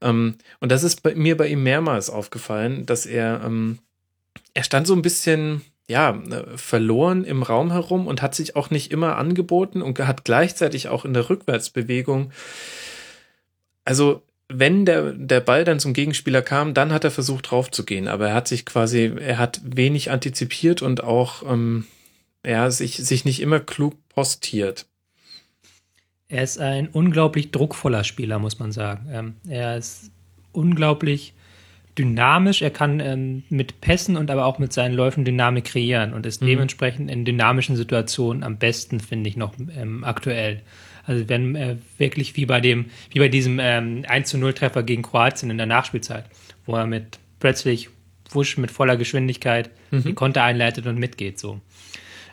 Ähm, 0.00 0.36
und 0.60 0.72
das 0.72 0.82
ist 0.82 1.02
bei 1.02 1.14
mir 1.14 1.36
bei 1.36 1.48
ihm 1.48 1.62
mehrmals 1.62 2.10
aufgefallen, 2.10 2.84
dass 2.84 3.06
er, 3.06 3.42
ähm, 3.44 3.78
er 4.54 4.64
stand 4.64 4.86
so 4.86 4.94
ein 4.94 5.02
bisschen, 5.02 5.62
ja, 5.88 6.10
äh, 6.10 6.56
verloren 6.56 7.24
im 7.24 7.42
Raum 7.42 7.72
herum 7.72 8.06
und 8.06 8.22
hat 8.22 8.34
sich 8.34 8.56
auch 8.56 8.70
nicht 8.70 8.90
immer 8.90 9.16
angeboten 9.16 9.82
und 9.82 9.98
hat 9.98 10.24
gleichzeitig 10.24 10.88
auch 10.88 11.04
in 11.04 11.14
der 11.14 11.28
Rückwärtsbewegung, 11.28 12.32
also 13.84 14.22
wenn 14.48 14.84
der, 14.84 15.12
der 15.12 15.40
Ball 15.40 15.64
dann 15.64 15.80
zum 15.80 15.94
Gegenspieler 15.94 16.42
kam, 16.42 16.74
dann 16.74 16.92
hat 16.92 17.04
er 17.04 17.10
versucht 17.10 17.50
draufzugehen, 17.50 18.08
aber 18.08 18.28
er 18.28 18.34
hat 18.34 18.48
sich 18.48 18.66
quasi, 18.66 19.12
er 19.18 19.38
hat 19.38 19.60
wenig 19.64 20.10
antizipiert 20.10 20.82
und 20.82 21.02
auch, 21.02 21.42
ähm, 21.50 21.86
ja, 22.44 22.70
sich, 22.70 22.96
sich 22.96 23.24
nicht 23.24 23.40
immer 23.40 23.60
klug 23.60 23.94
postiert. 24.08 24.86
Er 26.28 26.42
ist 26.42 26.58
ein 26.58 26.88
unglaublich 26.88 27.52
druckvoller 27.52 28.04
Spieler, 28.04 28.38
muss 28.38 28.58
man 28.58 28.72
sagen. 28.72 29.08
Ähm, 29.10 29.34
er 29.48 29.78
ist 29.78 30.10
unglaublich 30.52 31.34
dynamisch, 31.98 32.62
er 32.62 32.70
kann 32.70 33.00
ähm, 33.00 33.44
mit 33.48 33.80
Pässen 33.80 34.16
und 34.16 34.30
aber 34.30 34.46
auch 34.46 34.58
mit 34.58 34.72
seinen 34.72 34.94
Läufen 34.94 35.24
Dynamik 35.24 35.64
kreieren 35.64 36.12
und 36.12 36.26
ist 36.26 36.42
mhm. 36.42 36.46
dementsprechend 36.46 37.10
in 37.10 37.24
dynamischen 37.24 37.76
Situationen 37.76 38.42
am 38.42 38.58
besten, 38.58 39.00
finde 39.00 39.28
ich, 39.28 39.36
noch 39.36 39.54
ähm, 39.76 40.04
aktuell. 40.04 40.62
Also 41.06 41.28
wenn 41.28 41.54
äh, 41.54 41.76
wirklich 41.98 42.36
wie 42.36 42.46
bei 42.46 42.60
dem, 42.60 42.86
wie 43.10 43.18
bei 43.18 43.28
diesem 43.28 43.58
ähm, 43.60 44.04
1 44.08 44.28
zu 44.28 44.38
0 44.38 44.54
Treffer 44.54 44.82
gegen 44.82 45.02
Kroatien 45.02 45.50
in 45.50 45.58
der 45.58 45.66
Nachspielzeit, 45.66 46.24
wo 46.66 46.74
er 46.74 46.86
mit 46.86 47.18
plötzlich 47.40 47.90
wusch 48.30 48.56
mit 48.56 48.70
voller 48.70 48.96
Geschwindigkeit 48.96 49.70
mhm. 49.90 50.02
die 50.02 50.14
Konter 50.14 50.42
einleitet 50.42 50.86
und 50.86 50.98
mitgeht 50.98 51.38
so. 51.38 51.60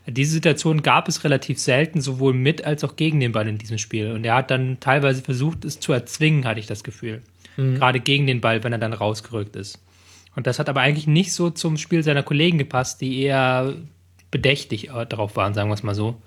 Diese 0.08 0.32
Situation 0.32 0.82
gab 0.82 1.08
es 1.08 1.24
relativ 1.24 1.60
selten, 1.60 2.02
sowohl 2.02 2.34
mit 2.34 2.66
als 2.66 2.84
auch 2.84 2.96
gegen 2.96 3.20
den 3.20 3.34
Ball 3.34 3.48
in 3.48 3.60
diesem 3.60 3.78
Spiel. 3.78 4.12
Und 4.12 4.26
er 4.26 4.34
hat 4.34 4.50
dann 4.50 4.80
teilweise 4.80 5.22
versucht, 5.22 5.64
es 5.64 5.80
zu 5.80 5.94
erzwingen, 5.94 6.46
hatte 6.46 6.60
ich 6.60 6.66
das 6.66 6.84
Gefühl 6.84 7.22
mhm. 7.58 7.76
gerade 7.76 8.00
gegen 8.00 8.28
den 8.28 8.42
Ball, 8.42 8.64
wenn 8.64 8.74
er 8.74 8.80
dann 8.80 8.94
rausgerückt 8.94 9.56
ist. 9.56 9.80
Und 10.36 10.48
das 10.48 10.60
hat 10.60 10.70
aber 10.70 10.82
eigentlich 10.82 11.08
nicht 11.08 11.34
so 11.34 11.50
zum 11.50 11.78
Spiel 11.78 12.04
seiner 12.04 12.24
Kollegen 12.24 12.58
gepasst, 12.58 13.02
die 13.02 13.22
eher 13.22 13.76
bedächtig 14.30 14.90
äh, 14.90 15.06
darauf 15.06 15.36
waren, 15.36 15.54
sagen 15.54 15.70
wir 15.70 15.74
es 15.74 15.84
mal 15.84 15.96
so. 15.96 16.22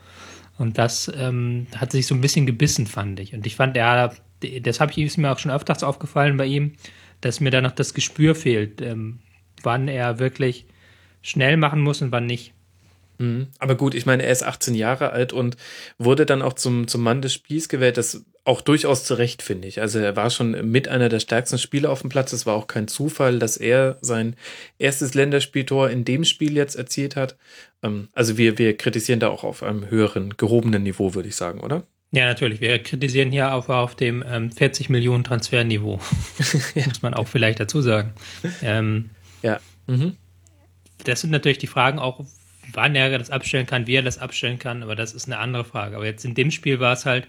Und 0.58 0.78
das 0.78 1.10
ähm, 1.16 1.66
hat 1.76 1.90
sich 1.90 2.06
so 2.06 2.14
ein 2.14 2.20
bisschen 2.20 2.46
gebissen, 2.46 2.86
fand 2.86 3.18
ich. 3.18 3.34
Und 3.34 3.46
ich 3.46 3.56
fand, 3.56 3.76
er, 3.76 4.14
das 4.62 4.80
habe 4.80 4.92
ich 4.92 4.98
ist 4.98 5.16
mir 5.16 5.32
auch 5.32 5.38
schon 5.38 5.50
öfters 5.50 5.82
aufgefallen 5.82 6.36
bei 6.36 6.46
ihm, 6.46 6.74
dass 7.20 7.40
mir 7.40 7.50
da 7.50 7.60
noch 7.60 7.72
das 7.72 7.94
Gespür 7.94 8.34
fehlt, 8.34 8.80
ähm, 8.80 9.20
wann 9.62 9.88
er 9.88 10.18
wirklich 10.18 10.66
schnell 11.22 11.56
machen 11.56 11.80
muss 11.80 12.02
und 12.02 12.12
wann 12.12 12.26
nicht. 12.26 12.52
Mhm. 13.18 13.48
Aber 13.58 13.74
gut, 13.74 13.94
ich 13.94 14.06
meine, 14.06 14.22
er 14.22 14.30
ist 14.30 14.44
18 14.44 14.74
Jahre 14.74 15.10
alt 15.10 15.32
und 15.32 15.56
wurde 15.98 16.26
dann 16.26 16.42
auch 16.42 16.52
zum, 16.52 16.86
zum 16.86 17.02
Mann 17.02 17.22
des 17.22 17.32
Spiels 17.32 17.68
gewählt. 17.68 17.96
Das 17.96 18.24
auch 18.44 18.60
durchaus 18.60 19.04
zurecht, 19.04 19.42
finde 19.42 19.66
ich. 19.68 19.80
Also 19.80 19.98
er 19.98 20.16
war 20.16 20.28
schon 20.28 20.70
mit 20.70 20.86
einer 20.88 21.08
der 21.08 21.20
stärksten 21.20 21.58
Spieler 21.58 21.90
auf 21.90 22.02
dem 22.02 22.10
Platz. 22.10 22.32
Es 22.32 22.44
war 22.44 22.54
auch 22.54 22.66
kein 22.66 22.88
Zufall, 22.88 23.38
dass 23.38 23.56
er 23.56 23.96
sein 24.02 24.36
erstes 24.78 25.14
Länderspieltor 25.14 25.88
in 25.88 26.04
dem 26.04 26.24
Spiel 26.24 26.54
jetzt 26.54 26.74
erzielt 26.74 27.16
hat. 27.16 27.36
Ähm, 27.82 28.08
also 28.12 28.36
wir, 28.36 28.58
wir 28.58 28.76
kritisieren 28.76 29.20
da 29.20 29.28
auch 29.28 29.44
auf 29.44 29.62
einem 29.62 29.88
höheren, 29.88 30.36
gehobenen 30.36 30.82
Niveau, 30.82 31.14
würde 31.14 31.28
ich 31.28 31.36
sagen, 31.36 31.60
oder? 31.60 31.84
Ja, 32.12 32.26
natürlich. 32.26 32.60
Wir 32.60 32.78
kritisieren 32.80 33.32
hier 33.32 33.54
auf, 33.54 33.68
auf 33.70 33.96
dem 33.96 34.22
ähm, 34.26 34.52
40 34.52 34.90
Millionen 34.90 35.24
Transferniveau. 35.24 35.98
Muss 36.74 37.02
man 37.02 37.14
auch 37.14 37.26
vielleicht 37.26 37.60
dazu 37.60 37.80
sagen. 37.80 38.12
Ähm, 38.62 39.10
ja. 39.42 39.58
Mhm. 39.86 40.16
Das 41.04 41.22
sind 41.22 41.30
natürlich 41.30 41.58
die 41.58 41.66
Fragen 41.66 41.98
auch, 41.98 42.24
wann 42.72 42.94
er 42.94 43.18
das 43.18 43.30
abstellen 43.30 43.66
kann, 43.66 43.86
wie 43.86 43.94
er 43.94 44.02
das 44.02 44.18
abstellen 44.18 44.58
kann, 44.58 44.82
aber 44.82 44.96
das 44.96 45.12
ist 45.12 45.26
eine 45.26 45.38
andere 45.38 45.64
Frage. 45.64 45.96
Aber 45.96 46.04
jetzt 46.04 46.24
in 46.24 46.34
dem 46.34 46.50
Spiel 46.50 46.78
war 46.78 46.92
es 46.92 47.06
halt, 47.06 47.26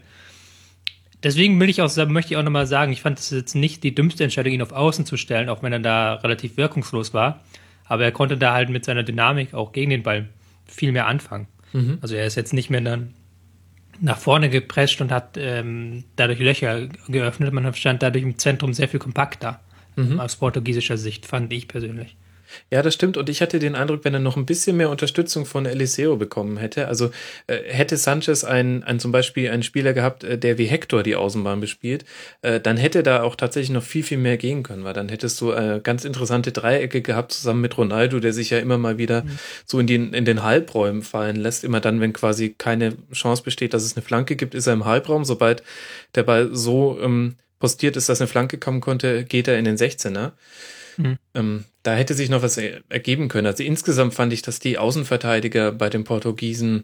deswegen 1.26 1.60
will 1.60 1.70
ich 1.70 1.82
auch, 1.82 1.94
möchte 2.08 2.34
ich 2.34 2.38
auch 2.38 2.44
nochmal 2.44 2.68
sagen, 2.68 2.94
ich 2.94 3.02
fand 3.02 3.20
es 3.20 3.32
jetzt 3.32 3.56
nicht 3.56 3.84
die 3.84 3.94
dümmste 3.94 4.24
Entscheidung, 4.24 4.54
ihn 4.54 4.62
auf 4.62 4.72
Außen 4.72 5.06
zu 5.06 5.18
stellen, 5.18 5.50
auch 5.50 5.64
wenn 5.64 5.74
er 5.74 5.80
da 5.80 6.14
relativ 6.14 6.56
wirkungslos 6.56 7.14
war. 7.14 7.42
Aber 7.86 8.04
er 8.04 8.12
konnte 8.12 8.38
da 8.38 8.54
halt 8.54 8.70
mit 8.70 8.86
seiner 8.86 9.04
Dynamik 9.04 9.54
auch 9.54 9.74
gegen 9.74 9.90
den 9.90 10.04
Ball 10.04 10.30
viel 10.66 10.92
mehr 10.92 11.08
anfangen. 11.08 11.48
Mhm. 11.74 11.98
Also 12.02 12.16
er 12.16 12.26
ist 12.26 12.36
jetzt 12.36 12.54
nicht 12.54 12.70
mehr 12.70 12.82
dann 12.82 13.14
nach 14.00 14.18
vorne 14.18 14.50
geprescht 14.50 15.02
und 15.02 15.12
hat 15.12 15.38
ähm, 15.38 16.04
dadurch 16.16 16.40
Löcher 16.40 16.88
geöffnet. 17.08 17.54
Man 17.54 17.74
stand 17.74 18.04
dadurch 18.04 18.24
im 18.24 18.38
Zentrum 18.38 18.74
sehr 18.74 18.88
viel 18.88 19.00
kompakter 19.00 19.62
mhm. 19.96 20.20
aus 20.20 20.36
portugiesischer 20.36 20.98
Sicht, 20.98 21.26
fand 21.26 21.52
ich 21.52 21.68
persönlich. 21.68 22.16
Ja, 22.72 22.82
das 22.82 22.94
stimmt. 22.94 23.18
Und 23.18 23.30
ich 23.30 23.42
hatte 23.42 23.60
den 23.60 23.76
Eindruck, 23.76 24.04
wenn 24.04 24.14
er 24.14 24.20
noch 24.20 24.38
ein 24.38 24.46
bisschen 24.46 24.78
mehr 24.78 24.90
Unterstützung 24.90 25.46
von 25.46 25.66
Eliseo 25.66 26.16
bekommen 26.18 26.58
hätte, 26.58 26.88
also 26.88 27.12
äh, 27.48 27.58
hätte 27.68 27.98
Sanchez 27.98 28.44
ein, 28.44 28.84
ein 28.84 29.00
zum 29.00 29.12
Beispiel 29.12 29.50
einen 29.50 29.64
Spieler 29.64 29.94
gehabt, 29.94 30.24
äh, 30.24 30.38
der 30.38 30.58
wie 30.58 30.66
Hector 30.66 31.04
die 31.04 31.16
Außenbahn 31.16 31.60
bespielt, 31.60 32.06
äh, 32.42 32.60
dann 32.60 32.78
hätte 32.78 33.04
da 33.04 33.24
auch 33.24 33.36
tatsächlich 33.36 33.72
noch 33.72 33.84
viel, 33.84 34.04
viel 34.04 34.18
mehr 34.18 34.38
gehen 34.38 34.64
können, 34.64 34.84
weil 34.84 34.94
dann 34.94 35.10
hättest 35.10 35.40
du 35.42 35.52
äh, 35.52 35.80
ganz 35.84 36.06
interessante 36.06 36.52
Dreiecke 36.52 37.02
gehabt 37.02 37.32
zusammen 37.32 37.62
mit 37.62 37.78
Ronaldo, 37.78 38.20
der 38.20 38.34
sich 38.34 38.50
ja 38.50 38.60
immer 38.60 38.78
mal 38.78 38.98
wieder 38.98 39.24
mhm. 39.24 39.40
so 39.66 39.80
in, 39.80 39.88
den, 39.88 40.14
in 40.14 40.26
den 40.26 40.44
Halbräumen 40.44 41.02
fallen 41.02 41.36
lässt. 41.36 41.64
Immer 41.64 41.80
dann, 41.80 42.02
wenn 42.02 42.14
quasi 42.14 42.56
keine 42.58 42.94
Chance 43.14 43.44
besteht, 43.44 43.74
dass 43.74 43.84
es 43.84 43.96
eine 43.96 44.04
Flanke 44.04 44.36
gibt, 44.36 44.56
ist 44.56 44.68
er 44.68 44.74
im 44.74 44.86
Halbraum. 44.86 45.26
Sobald 45.26 45.64
der 46.16 46.24
Ball 46.24 46.50
so 46.54 47.00
ähm, 47.02 47.36
postiert 47.60 47.96
ist, 47.96 48.10
dass 48.10 48.22
eine 48.22 48.28
Flanke 48.28 48.58
kommen 48.58 48.82
konnte, 48.82 49.24
geht 49.24 49.48
er 49.48 49.58
in 49.58 49.66
den 49.66 49.78
16er. 49.78 50.34
Mhm. 50.98 51.18
Ähm, 51.34 51.66
da 51.84 51.96
hätte 51.96 52.14
sich 52.14 52.30
noch 52.30 52.42
was 52.42 52.58
ergeben 52.58 53.28
können. 53.28 53.48
Also 53.48 53.64
insgesamt 53.64 54.14
fand 54.14 54.34
ich, 54.34 54.42
dass 54.42 54.60
die 54.60 54.78
Außenverteidiger 54.78 55.72
bei 55.72 55.90
den 55.90 56.04
Portugiesen 56.04 56.84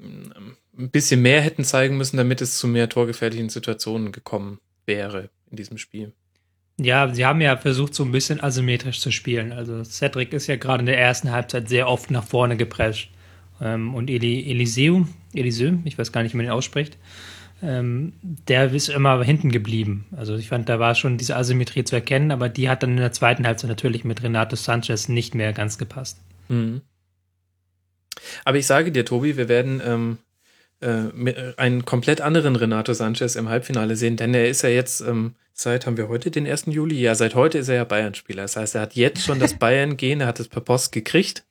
ähm, 0.00 0.56
ein 0.78 0.90
bisschen 0.90 1.22
mehr 1.22 1.40
hätten 1.40 1.64
zeigen 1.64 1.96
müssen, 1.96 2.16
damit 2.16 2.40
es 2.40 2.58
zu 2.58 2.66
mehr 2.66 2.88
torgefährlichen 2.88 3.48
Situationen 3.48 4.12
gekommen 4.12 4.58
wäre 4.86 5.30
in 5.50 5.56
diesem 5.56 5.78
Spiel. 5.78 6.12
Ja, 6.80 7.12
sie 7.12 7.26
haben 7.26 7.42
ja 7.42 7.56
versucht, 7.58 7.94
so 7.94 8.04
ein 8.04 8.12
bisschen 8.12 8.42
asymmetrisch 8.42 9.00
zu 9.00 9.10
spielen. 9.10 9.52
Also 9.52 9.84
Cedric 9.84 10.32
ist 10.32 10.46
ja 10.46 10.56
gerade 10.56 10.80
in 10.80 10.86
der 10.86 10.98
ersten 10.98 11.30
Halbzeit 11.30 11.68
sehr 11.68 11.88
oft 11.88 12.10
nach 12.10 12.24
vorne 12.24 12.56
geprescht. 12.56 13.10
Ähm, 13.60 13.94
und 13.94 14.08
Eli, 14.08 14.50
Eliseu, 14.50 15.02
Eliseu, 15.34 15.72
ich 15.84 15.98
weiß 15.98 16.12
gar 16.12 16.22
nicht, 16.22 16.32
wie 16.32 16.38
man 16.38 16.46
ihn 16.46 16.52
ausspricht, 16.52 16.96
ähm, 17.62 18.12
der 18.22 18.72
ist 18.72 18.88
immer 18.88 19.22
hinten 19.22 19.50
geblieben. 19.50 20.06
Also 20.16 20.36
ich 20.36 20.48
fand, 20.48 20.68
da 20.68 20.78
war 20.78 20.94
schon 20.94 21.18
diese 21.18 21.36
Asymmetrie 21.36 21.84
zu 21.84 21.94
erkennen, 21.94 22.30
aber 22.30 22.48
die 22.48 22.68
hat 22.68 22.82
dann 22.82 22.92
in 22.92 22.96
der 22.96 23.12
zweiten 23.12 23.46
Halbzeit 23.46 23.68
natürlich 23.68 24.04
mit 24.04 24.22
Renato 24.22 24.56
Sanchez 24.56 25.08
nicht 25.08 25.34
mehr 25.34 25.52
ganz 25.52 25.76
gepasst. 25.76 26.20
Mhm. 26.48 26.82
Aber 28.44 28.58
ich 28.58 28.66
sage 28.66 28.92
dir, 28.92 29.04
Tobi, 29.04 29.36
wir 29.36 29.48
werden 29.48 29.80
ähm, 29.84 30.18
äh, 30.80 31.52
einen 31.56 31.84
komplett 31.84 32.20
anderen 32.20 32.56
Renato 32.56 32.92
Sanchez 32.92 33.36
im 33.36 33.48
Halbfinale 33.48 33.96
sehen, 33.96 34.16
denn 34.16 34.34
er 34.34 34.48
ist 34.48 34.62
ja 34.62 34.70
jetzt, 34.70 35.02
ähm, 35.02 35.34
seit, 35.52 35.86
haben 35.86 35.96
wir 35.96 36.08
heute 36.08 36.30
den 36.30 36.46
1. 36.46 36.66
Juli? 36.66 36.98
Ja, 36.98 37.14
seit 37.14 37.34
heute 37.34 37.58
ist 37.58 37.68
er 37.68 37.76
ja 37.76 37.84
Bayern-Spieler. 37.84 38.42
Das 38.42 38.56
heißt, 38.56 38.74
er 38.74 38.82
hat 38.82 38.94
jetzt 38.94 39.22
schon 39.22 39.38
das 39.38 39.54
Bayern-Gehen, 39.58 40.22
er 40.22 40.26
hat 40.26 40.40
es 40.40 40.48
per 40.48 40.62
Post 40.62 40.92
gekriegt, 40.92 41.44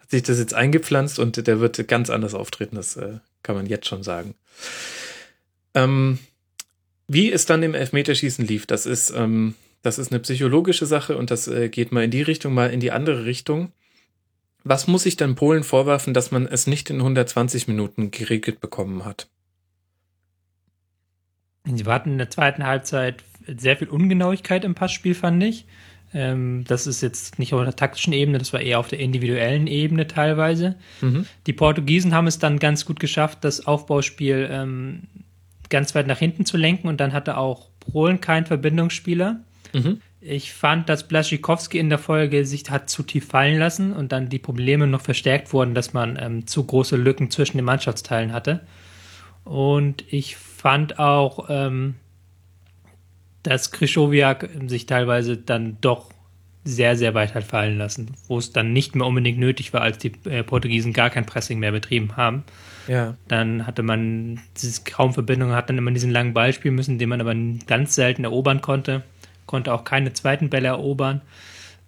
hat 0.00 0.10
sich 0.10 0.22
das 0.22 0.38
jetzt 0.38 0.54
eingepflanzt 0.54 1.18
und 1.18 1.46
der 1.46 1.60
wird 1.60 1.88
ganz 1.88 2.10
anders 2.10 2.34
auftreten, 2.34 2.76
das 2.76 2.96
äh, 2.96 3.18
kann 3.42 3.56
man 3.56 3.66
jetzt 3.66 3.88
schon 3.88 4.02
sagen. 4.02 4.34
Ähm, 5.74 6.18
wie 7.08 7.30
es 7.30 7.46
dann 7.46 7.62
im 7.62 7.74
Elfmeterschießen 7.74 8.46
lief, 8.46 8.66
das 8.66 8.86
ist, 8.86 9.10
ähm, 9.10 9.54
das 9.82 9.98
ist 9.98 10.12
eine 10.12 10.20
psychologische 10.20 10.86
Sache 10.86 11.16
und 11.16 11.30
das 11.30 11.48
äh, 11.48 11.68
geht 11.68 11.92
mal 11.92 12.04
in 12.04 12.10
die 12.10 12.22
Richtung, 12.22 12.54
mal 12.54 12.70
in 12.70 12.80
die 12.80 12.92
andere 12.92 13.24
Richtung. 13.24 13.72
Was 14.62 14.86
muss 14.86 15.04
ich 15.04 15.16
dann 15.16 15.34
Polen 15.34 15.62
vorwerfen, 15.62 16.14
dass 16.14 16.30
man 16.30 16.46
es 16.46 16.66
nicht 16.66 16.88
in 16.88 16.96
120 16.96 17.68
Minuten 17.68 18.10
geregelt 18.10 18.60
bekommen 18.60 19.04
hat? 19.04 19.28
Sie 21.64 21.84
hatten 21.84 22.12
in 22.12 22.18
der 22.18 22.30
zweiten 22.30 22.64
Halbzeit 22.64 23.22
sehr 23.46 23.76
viel 23.76 23.88
Ungenauigkeit 23.88 24.64
im 24.64 24.74
Passspiel, 24.74 25.14
fand 25.14 25.42
ich. 25.42 25.66
Ähm, 26.14 26.64
das 26.66 26.86
ist 26.86 27.02
jetzt 27.02 27.38
nicht 27.38 27.52
auf 27.52 27.62
der 27.62 27.76
taktischen 27.76 28.12
Ebene, 28.12 28.38
das 28.38 28.52
war 28.52 28.60
eher 28.60 28.78
auf 28.78 28.88
der 28.88 29.00
individuellen 29.00 29.66
Ebene 29.66 30.06
teilweise. 30.06 30.76
Mhm. 31.00 31.26
Die 31.46 31.52
Portugiesen 31.52 32.14
haben 32.14 32.26
es 32.26 32.38
dann 32.38 32.58
ganz 32.58 32.86
gut 32.86 33.00
geschafft, 33.00 33.38
das 33.42 33.66
Aufbauspiel 33.66 34.48
ähm, 34.50 35.02
ganz 35.74 35.92
weit 35.96 36.06
nach 36.06 36.20
hinten 36.20 36.46
zu 36.46 36.56
lenken 36.56 36.86
und 36.86 37.00
dann 37.00 37.12
hatte 37.12 37.36
auch 37.36 37.68
Polen 37.80 38.20
keinen 38.20 38.46
Verbindungsspieler. 38.46 39.40
Mhm. 39.72 40.00
Ich 40.20 40.52
fand, 40.52 40.88
dass 40.88 41.08
Blaschikowski 41.08 41.80
in 41.80 41.88
der 41.88 41.98
Folge 41.98 42.46
sich 42.46 42.70
hat 42.70 42.88
zu 42.88 43.02
tief 43.02 43.26
fallen 43.26 43.58
lassen 43.58 43.92
und 43.92 44.12
dann 44.12 44.28
die 44.28 44.38
Probleme 44.38 44.86
noch 44.86 45.00
verstärkt 45.00 45.52
wurden, 45.52 45.74
dass 45.74 45.92
man 45.92 46.16
ähm, 46.20 46.46
zu 46.46 46.62
große 46.64 46.94
Lücken 46.94 47.28
zwischen 47.32 47.56
den 47.56 47.66
Mannschaftsteilen 47.66 48.32
hatte. 48.32 48.60
Und 49.42 50.04
ich 50.12 50.36
fand 50.36 51.00
auch, 51.00 51.46
ähm, 51.48 51.96
dass 53.42 53.72
Krischowiak 53.72 54.48
sich 54.68 54.86
teilweise 54.86 55.36
dann 55.36 55.76
doch 55.80 56.12
sehr, 56.62 56.96
sehr 56.96 57.14
weit 57.14 57.34
hat 57.34 57.42
fallen 57.42 57.78
lassen, 57.78 58.12
wo 58.28 58.38
es 58.38 58.52
dann 58.52 58.72
nicht 58.72 58.94
mehr 58.94 59.08
unbedingt 59.08 59.40
nötig 59.40 59.72
war, 59.72 59.80
als 59.80 59.98
die 59.98 60.12
äh, 60.24 60.44
Portugiesen 60.44 60.92
gar 60.92 61.10
kein 61.10 61.26
Pressing 61.26 61.58
mehr 61.58 61.72
betrieben 61.72 62.16
haben. 62.16 62.44
Ja. 62.88 63.16
Dann 63.28 63.66
hatte 63.66 63.82
man 63.82 64.40
kaum 64.84 65.14
Verbindung, 65.14 65.52
hat 65.52 65.68
dann 65.68 65.78
immer 65.78 65.90
diesen 65.90 66.10
langen 66.10 66.34
Ball 66.34 66.52
spielen 66.52 66.74
müssen, 66.74 66.98
den 66.98 67.08
man 67.08 67.20
aber 67.20 67.34
ganz 67.66 67.94
selten 67.94 68.24
erobern 68.24 68.60
konnte. 68.60 69.02
Konnte 69.46 69.72
auch 69.72 69.84
keine 69.84 70.12
zweiten 70.12 70.50
Bälle 70.50 70.68
erobern. 70.68 71.20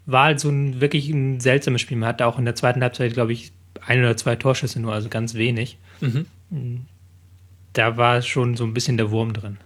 War 0.06 0.24
halt 0.24 0.40
so 0.40 0.48
ein 0.48 0.80
wirklich 0.80 1.08
ein 1.08 1.40
seltsames 1.40 1.80
Spiel. 1.80 1.96
Man 1.96 2.08
hatte 2.08 2.26
auch 2.26 2.38
in 2.38 2.44
der 2.44 2.54
zweiten 2.54 2.82
Halbzeit, 2.82 3.12
glaube 3.14 3.32
ich, 3.32 3.52
ein 3.84 4.00
oder 4.00 4.16
zwei 4.16 4.36
Torschüsse 4.36 4.80
nur, 4.80 4.92
also 4.92 5.08
ganz 5.08 5.34
wenig. 5.34 5.78
Mhm. 6.00 6.86
Da 7.72 7.96
war 7.96 8.22
schon 8.22 8.56
so 8.56 8.64
ein 8.64 8.74
bisschen 8.74 8.96
der 8.96 9.10
Wurm 9.10 9.32
drin. 9.32 9.58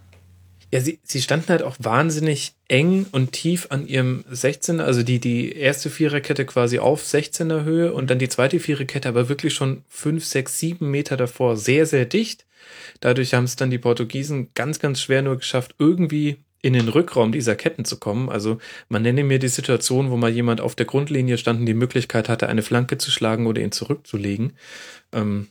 Ja, 0.71 0.79
sie, 0.79 0.99
sie 1.03 1.21
standen 1.21 1.49
halt 1.49 1.63
auch 1.63 1.75
wahnsinnig 1.79 2.53
eng 2.69 3.05
und 3.11 3.33
tief 3.33 3.67
an 3.71 3.87
ihrem 3.87 4.23
16er, 4.31 4.81
also 4.81 5.03
die, 5.03 5.19
die 5.19 5.51
erste 5.51 5.89
Viererkette 5.89 6.45
quasi 6.45 6.79
auf 6.79 7.03
16er 7.03 7.65
Höhe 7.65 7.91
und 7.93 8.09
dann 8.09 8.19
die 8.19 8.29
zweite 8.29 8.59
Viererkette 8.59 9.09
aber 9.09 9.27
wirklich 9.27 9.53
schon 9.53 9.83
fünf, 9.89 10.25
sechs, 10.25 10.59
sieben 10.59 10.89
Meter 10.89 11.17
davor, 11.17 11.57
sehr, 11.57 11.85
sehr 11.85 12.05
dicht. 12.05 12.45
Dadurch 13.01 13.33
haben 13.33 13.43
es 13.43 13.57
dann 13.57 13.69
die 13.69 13.79
Portugiesen 13.79 14.49
ganz, 14.53 14.79
ganz 14.79 15.01
schwer 15.01 15.21
nur 15.21 15.37
geschafft, 15.37 15.75
irgendwie 15.77 16.37
in 16.61 16.73
den 16.73 16.87
Rückraum 16.87 17.31
dieser 17.31 17.55
Ketten 17.55 17.85
zu 17.85 17.97
kommen. 17.97 18.29
Also 18.29 18.59
man 18.87 19.01
nenne 19.01 19.23
mir 19.23 19.39
die 19.39 19.47
Situation, 19.49 20.09
wo 20.09 20.15
mal 20.15 20.29
jemand 20.29 20.61
auf 20.61 20.75
der 20.75 20.85
Grundlinie 20.85 21.37
stand 21.37 21.59
und 21.59 21.65
die 21.65 21.73
Möglichkeit 21.73 22.29
hatte, 22.29 22.47
eine 22.47 22.61
Flanke 22.61 22.97
zu 22.97 23.11
schlagen 23.11 23.47
oder 23.47 23.61
ihn 23.61 23.71
zurückzulegen. 23.71 24.53
Ähm, 25.11 25.47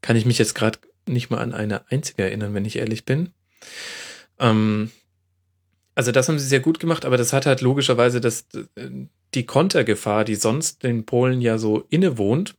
kann 0.00 0.16
ich 0.16 0.24
mich 0.24 0.38
jetzt 0.38 0.54
gerade 0.54 0.78
nicht 1.06 1.30
mal 1.30 1.38
an 1.38 1.52
eine 1.52 1.90
einzige 1.90 2.22
erinnern, 2.22 2.54
wenn 2.54 2.64
ich 2.64 2.76
ehrlich 2.76 3.04
bin. 3.04 3.32
Ähm, 4.38 4.90
also 5.94 6.12
das 6.12 6.28
haben 6.28 6.38
sie 6.38 6.46
sehr 6.46 6.60
gut 6.60 6.80
gemacht, 6.80 7.04
aber 7.04 7.16
das 7.16 7.32
hat 7.32 7.46
halt 7.46 7.60
logischerweise 7.60 8.20
das, 8.20 8.46
die 9.34 9.46
Kontergefahr, 9.46 10.24
die 10.24 10.36
sonst 10.36 10.82
den 10.82 11.04
Polen 11.04 11.40
ja 11.40 11.58
so 11.58 11.84
innewohnt, 11.90 12.54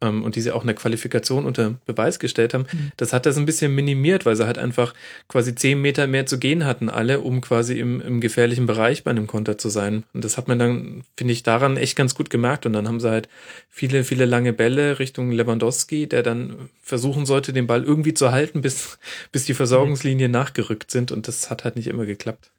ähm, 0.00 0.22
und 0.22 0.36
die 0.36 0.40
sie 0.40 0.52
auch 0.52 0.62
in 0.62 0.66
der 0.66 0.76
Qualifikation 0.76 1.44
unter 1.44 1.74
Beweis 1.86 2.18
gestellt 2.18 2.54
haben, 2.54 2.66
mhm. 2.70 2.92
das 2.96 3.12
hat 3.12 3.26
das 3.26 3.36
ein 3.36 3.46
bisschen 3.46 3.74
minimiert, 3.74 4.26
weil 4.26 4.36
sie 4.36 4.46
halt 4.46 4.58
einfach 4.58 4.94
quasi 5.28 5.54
zehn 5.54 5.80
Meter 5.80 6.06
mehr 6.06 6.26
zu 6.26 6.38
gehen 6.38 6.64
hatten, 6.64 6.88
alle, 6.88 7.20
um 7.20 7.40
quasi 7.40 7.78
im, 7.78 8.00
im 8.00 8.20
gefährlichen 8.20 8.66
Bereich 8.66 9.04
bei 9.04 9.10
einem 9.10 9.26
Konter 9.26 9.58
zu 9.58 9.68
sein. 9.68 10.04
Und 10.12 10.24
das 10.24 10.36
hat 10.36 10.48
man 10.48 10.58
dann, 10.58 11.04
finde 11.16 11.32
ich, 11.32 11.42
daran 11.42 11.76
echt 11.76 11.96
ganz 11.96 12.14
gut 12.14 12.30
gemerkt. 12.30 12.66
Und 12.66 12.72
dann 12.72 12.88
haben 12.88 13.00
sie 13.00 13.10
halt 13.10 13.28
viele, 13.68 14.04
viele 14.04 14.26
lange 14.26 14.52
Bälle 14.52 14.98
Richtung 14.98 15.30
Lewandowski, 15.30 16.06
der 16.06 16.22
dann 16.22 16.68
versuchen 16.82 17.26
sollte, 17.26 17.52
den 17.52 17.66
Ball 17.66 17.84
irgendwie 17.84 18.14
zu 18.14 18.32
halten, 18.32 18.60
bis, 18.60 18.98
bis 19.32 19.44
die 19.44 19.54
Versorgungslinien 19.54 20.30
mhm. 20.30 20.38
nachgerückt 20.38 20.90
sind. 20.90 21.12
Und 21.12 21.28
das 21.28 21.50
hat 21.50 21.64
halt 21.64 21.76
nicht 21.76 21.88
immer 21.88 22.06
geklappt. 22.06 22.50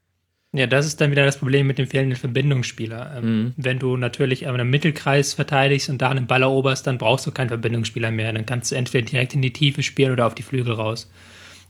Ja, 0.57 0.65
das 0.65 0.87
ist 0.87 0.99
dann 0.99 1.11
wieder 1.11 1.23
das 1.23 1.37
Problem 1.37 1.67
mit 1.67 1.77
dem 1.77 1.85
fehlenden 1.85 2.17
Verbindungsspieler. 2.17 3.17
Ähm, 3.17 3.23
mhm. 3.43 3.53
Wenn 3.57 3.77
du 3.77 3.95
natürlich 3.95 4.47
einen 4.47 4.67
Mittelkreis 4.67 5.35
verteidigst 5.35 5.87
und 5.87 6.01
da 6.01 6.09
einen 6.09 6.25
Ball 6.25 6.41
eroberst, 6.41 6.87
dann 6.87 6.97
brauchst 6.97 7.27
du 7.27 7.31
keinen 7.31 7.49
Verbindungsspieler 7.49 8.09
mehr. 8.09 8.33
Dann 8.33 8.47
kannst 8.47 8.71
du 8.71 8.75
entweder 8.75 9.05
direkt 9.05 9.35
in 9.35 9.43
die 9.43 9.53
Tiefe 9.53 9.83
spielen 9.83 10.11
oder 10.11 10.25
auf 10.25 10.33
die 10.33 10.41
Flügel 10.41 10.73
raus. 10.73 11.11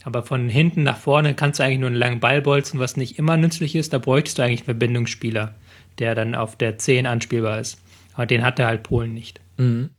Aber 0.06 0.24
von 0.24 0.48
hinten 0.48 0.84
nach 0.84 0.96
vorne 0.96 1.34
kannst 1.34 1.60
du 1.60 1.64
eigentlich 1.64 1.80
nur 1.80 1.90
einen 1.90 1.98
langen 1.98 2.22
Ball 2.22 2.42
bolzen, 2.42 2.80
was 2.80 2.96
nicht 2.96 3.20
immer 3.20 3.36
nützlich 3.36 3.76
ist. 3.76 3.92
Da 3.92 3.98
bräuchtest 3.98 4.38
du 4.38 4.44
eigentlich 4.44 4.62
einen 4.62 4.78
Verbindungsspieler, 4.78 5.56
der 6.00 6.16
dann 6.16 6.34
auf 6.34 6.56
der 6.56 6.78
10 6.78 7.08
anspielbar 7.08 7.60
ist. 7.60 7.82
Aber 8.14 8.26
den 8.26 8.46
hatte 8.46 8.66
halt 8.66 8.84
Polen 8.84 9.14
nicht. 9.14 9.42
Mhm. 9.58 9.90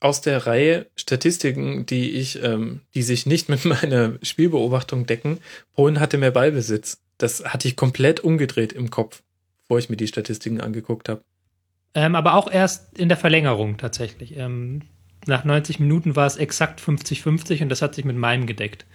Aus 0.00 0.20
der 0.20 0.48
Reihe 0.48 0.86
Statistiken, 0.96 1.86
die 1.86 2.10
ich, 2.10 2.42
ähm, 2.42 2.80
die 2.92 3.02
sich 3.02 3.24
nicht 3.24 3.48
mit 3.48 3.64
meiner 3.66 4.14
Spielbeobachtung 4.20 5.06
decken, 5.06 5.38
Polen 5.74 6.00
hatte 6.00 6.18
mehr 6.18 6.32
Ballbesitz 6.32 6.98
das 7.22 7.44
hatte 7.44 7.68
ich 7.68 7.76
komplett 7.76 8.20
umgedreht 8.20 8.72
im 8.72 8.90
Kopf, 8.90 9.22
bevor 9.62 9.78
ich 9.78 9.90
mir 9.90 9.96
die 9.96 10.08
Statistiken 10.08 10.60
angeguckt 10.60 11.08
habe. 11.08 11.22
Ähm, 11.94 12.14
aber 12.14 12.34
auch 12.34 12.50
erst 12.50 12.98
in 12.98 13.08
der 13.08 13.18
Verlängerung 13.18 13.76
tatsächlich. 13.76 14.36
Ähm, 14.36 14.82
nach 15.26 15.44
90 15.44 15.80
Minuten 15.80 16.16
war 16.16 16.26
es 16.26 16.36
exakt 16.36 16.80
50-50 16.80 17.62
und 17.62 17.68
das 17.68 17.82
hat 17.82 17.94
sich 17.94 18.04
mit 18.04 18.16
meinem 18.16 18.46
gedeckt. 18.46 18.86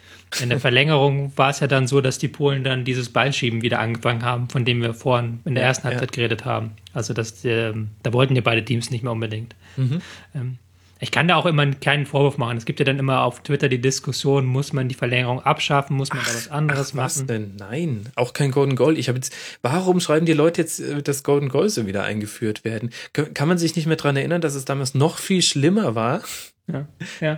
In 0.41 0.49
der 0.49 0.59
Verlängerung 0.61 1.31
war 1.35 1.49
es 1.49 1.59
ja 1.59 1.67
dann 1.67 1.87
so, 1.87 2.01
dass 2.01 2.17
die 2.17 2.27
Polen 2.27 2.63
dann 2.63 2.83
dieses 2.83 3.09
Ballschieben 3.09 3.61
wieder 3.61 3.79
angefangen 3.79 4.23
haben, 4.23 4.49
von 4.49 4.65
dem 4.65 4.81
wir 4.81 4.93
vorhin 4.93 5.41
in 5.45 5.55
der 5.55 5.63
ersten 5.63 5.83
Halbzeit 5.83 6.15
ja. 6.15 6.15
geredet 6.15 6.45
haben. 6.45 6.71
Also 6.93 7.13
das, 7.13 7.45
äh, 7.45 7.73
da 8.01 8.13
wollten 8.13 8.35
ja 8.35 8.41
beide 8.41 8.65
Teams 8.65 8.89
nicht 8.89 9.03
mehr 9.03 9.11
unbedingt. 9.11 9.55
Mhm. 9.77 10.01
Ähm, 10.33 10.57
Ich 11.05 11.11
kann 11.11 11.27
da 11.27 11.35
auch 11.35 11.45
immer 11.45 11.67
keinen 11.67 12.07
Vorwurf 12.07 12.39
machen. 12.39 12.57
Es 12.57 12.65
gibt 12.65 12.79
ja 12.79 12.83
dann 12.83 12.97
immer 12.97 13.21
auf 13.21 13.43
Twitter 13.43 13.69
die 13.69 13.79
Diskussion, 13.79 14.43
muss 14.43 14.73
man 14.73 14.89
die 14.89 14.95
Verlängerung 14.95 15.39
abschaffen, 15.39 15.95
muss 15.95 16.09
man 16.09 16.17
ach, 16.23 16.27
da 16.27 16.33
was 16.33 16.47
anderes 16.49 16.93
ach, 16.93 16.97
was 16.97 17.17
machen? 17.17 17.27
denn? 17.27 17.55
Nein, 17.57 18.09
auch 18.15 18.33
kein 18.33 18.49
Golden 18.49 18.75
Goal. 18.75 18.97
Ich 18.97 19.07
habe 19.07 19.19
jetzt, 19.19 19.31
warum 19.61 19.99
schreiben 19.99 20.25
die 20.25 20.33
Leute 20.33 20.61
jetzt, 20.61 20.79
äh, 20.79 21.03
dass 21.03 21.21
Golden 21.21 21.49
Goal 21.49 21.69
so 21.69 21.85
wieder 21.85 22.03
eingeführt 22.05 22.65
werden? 22.65 22.89
Kann 23.13 23.47
man 23.47 23.59
sich 23.59 23.75
nicht 23.75 23.85
mehr 23.85 23.97
dran 23.97 24.17
erinnern, 24.17 24.41
dass 24.41 24.55
es 24.55 24.65
damals 24.65 24.95
noch 24.95 25.19
viel 25.19 25.43
schlimmer 25.43 25.93
war? 25.93 26.23
Ja, 26.65 26.87
ja. 27.21 27.37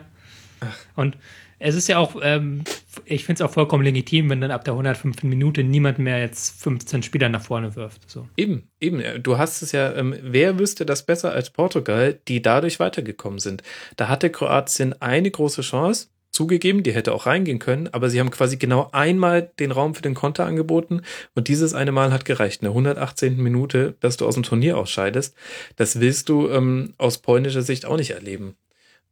Ach. 0.61 0.77
Und 0.95 1.17
es 1.59 1.75
ist 1.75 1.87
ja 1.87 1.97
auch, 1.97 2.15
ähm, 2.21 2.63
ich 3.05 3.25
finde 3.25 3.43
es 3.43 3.49
auch 3.49 3.53
vollkommen 3.53 3.83
legitim, 3.83 4.29
wenn 4.29 4.41
dann 4.41 4.51
ab 4.51 4.63
der 4.63 4.73
105. 4.73 5.23
Minute 5.23 5.63
niemand 5.63 5.99
mehr 5.99 6.19
jetzt 6.19 6.61
15 6.61 7.03
Spieler 7.03 7.29
nach 7.29 7.41
vorne 7.41 7.75
wirft. 7.75 8.09
So. 8.09 8.27
Eben, 8.37 8.69
eben. 8.79 9.01
Du 9.23 9.37
hast 9.37 9.61
es 9.61 9.71
ja, 9.71 9.93
ähm, 9.93 10.15
wer 10.21 10.59
wüsste 10.59 10.85
das 10.85 11.05
besser 11.05 11.31
als 11.31 11.49
Portugal, 11.49 12.19
die 12.27 12.41
dadurch 12.41 12.79
weitergekommen 12.79 13.39
sind? 13.39 13.63
Da 13.95 14.07
hatte 14.07 14.29
Kroatien 14.29 14.99
eine 15.01 15.31
große 15.31 15.61
Chance, 15.61 16.09
zugegeben, 16.37 16.83
die 16.83 16.93
hätte 16.93 17.13
auch 17.13 17.25
reingehen 17.25 17.57
können, 17.57 17.87
aber 17.91 18.11
sie 18.11 18.19
haben 18.19 18.29
quasi 18.29 18.57
genau 18.57 18.89
einmal 18.91 19.49
den 19.59 19.71
Raum 19.71 19.95
für 19.95 20.03
den 20.03 20.13
Konter 20.13 20.45
angeboten 20.45 21.01
und 21.33 21.47
dieses 21.47 21.73
eine 21.73 21.91
Mal 21.91 22.11
hat 22.11 22.25
gereicht. 22.25 22.61
In 22.61 22.65
der 22.65 22.71
118. 22.71 23.37
Minute, 23.37 23.95
dass 24.01 24.17
du 24.17 24.27
aus 24.27 24.35
dem 24.35 24.43
Turnier 24.43 24.77
ausscheidest, 24.77 25.35
das 25.77 25.99
willst 25.99 26.29
du 26.29 26.47
ähm, 26.49 26.93
aus 26.99 27.17
polnischer 27.17 27.63
Sicht 27.63 27.85
auch 27.85 27.97
nicht 27.97 28.11
erleben. 28.11 28.55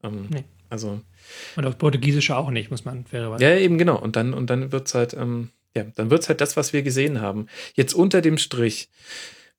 Ähm, 0.04 0.28
nee. 0.30 0.44
Also 0.70 1.00
und 1.55 1.65
auf 1.65 1.77
Portugiesische 1.77 2.36
auch 2.36 2.50
nicht, 2.50 2.72
muss 2.72 2.86
man 2.86 3.05
fairerweise. 3.05 3.44
Ja, 3.44 3.55
eben 3.55 3.77
genau. 3.77 4.00
Und 4.00 4.15
dann, 4.15 4.34
und 4.34 4.50
dann 4.50 4.72
wird's 4.72 4.94
halt, 4.94 5.13
ähm, 5.13 5.50
ja, 5.75 5.86
dann 5.96 6.10
wird's 6.10 6.29
halt 6.29 6.41
das, 6.41 6.58
was 6.58 6.74
wir 6.74 6.84
gesehen 6.84 7.22
haben. 7.22 7.48
Jetzt 7.75 7.94
unter 7.94 8.22
dem 8.22 8.38
Strich, 8.38 8.89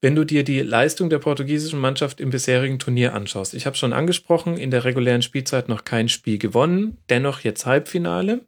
wenn 0.01 0.15
du 0.15 0.25
dir 0.25 0.45
die 0.45 0.61
Leistung 0.61 1.11
der 1.11 1.19
portugiesischen 1.19 1.81
Mannschaft 1.81 2.21
im 2.21 2.31
bisherigen 2.31 2.79
Turnier 2.79 3.15
anschaust. 3.15 3.55
Ich 3.55 3.67
habe 3.67 3.77
schon 3.77 3.93
angesprochen, 3.93 4.57
in 4.57 4.71
der 4.71 4.85
regulären 4.85 5.23
Spielzeit 5.23 5.69
noch 5.69 5.85
kein 5.85 6.09
Spiel 6.09 6.39
gewonnen, 6.39 6.99
dennoch 7.09 7.41
jetzt 7.41 7.67
Halbfinale. 7.67 8.45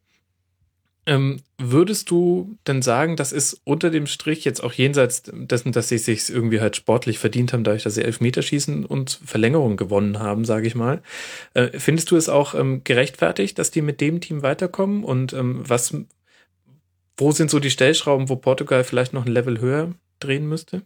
Ähm, 1.08 1.40
würdest 1.56 2.10
du 2.10 2.58
denn 2.66 2.82
sagen, 2.82 3.16
das 3.16 3.32
ist 3.32 3.62
unter 3.64 3.88
dem 3.88 4.06
Strich 4.06 4.44
jetzt 4.44 4.62
auch 4.62 4.74
jenseits 4.74 5.22
dessen, 5.24 5.72
dass 5.72 5.88
sie 5.88 5.96
sich 5.96 6.28
irgendwie 6.28 6.60
halt 6.60 6.76
sportlich 6.76 7.18
verdient 7.18 7.54
haben, 7.54 7.64
dadurch, 7.64 7.84
dass 7.84 7.94
sie 7.94 8.04
Elfmeterschießen 8.04 8.84
und 8.84 9.18
Verlängerung 9.24 9.78
gewonnen 9.78 10.18
haben, 10.18 10.44
sage 10.44 10.66
ich 10.66 10.74
mal. 10.74 11.00
Äh, 11.54 11.78
findest 11.78 12.10
du 12.10 12.16
es 12.16 12.28
auch 12.28 12.54
ähm, 12.54 12.82
gerechtfertigt, 12.84 13.58
dass 13.58 13.70
die 13.70 13.80
mit 13.80 14.02
dem 14.02 14.20
Team 14.20 14.42
weiterkommen? 14.42 15.02
Und 15.02 15.32
ähm, 15.32 15.62
was, 15.66 15.96
wo 17.16 17.32
sind 17.32 17.50
so 17.50 17.58
die 17.58 17.70
Stellschrauben, 17.70 18.28
wo 18.28 18.36
Portugal 18.36 18.84
vielleicht 18.84 19.14
noch 19.14 19.24
ein 19.24 19.32
Level 19.32 19.62
höher 19.62 19.94
drehen 20.20 20.46
müsste? 20.46 20.82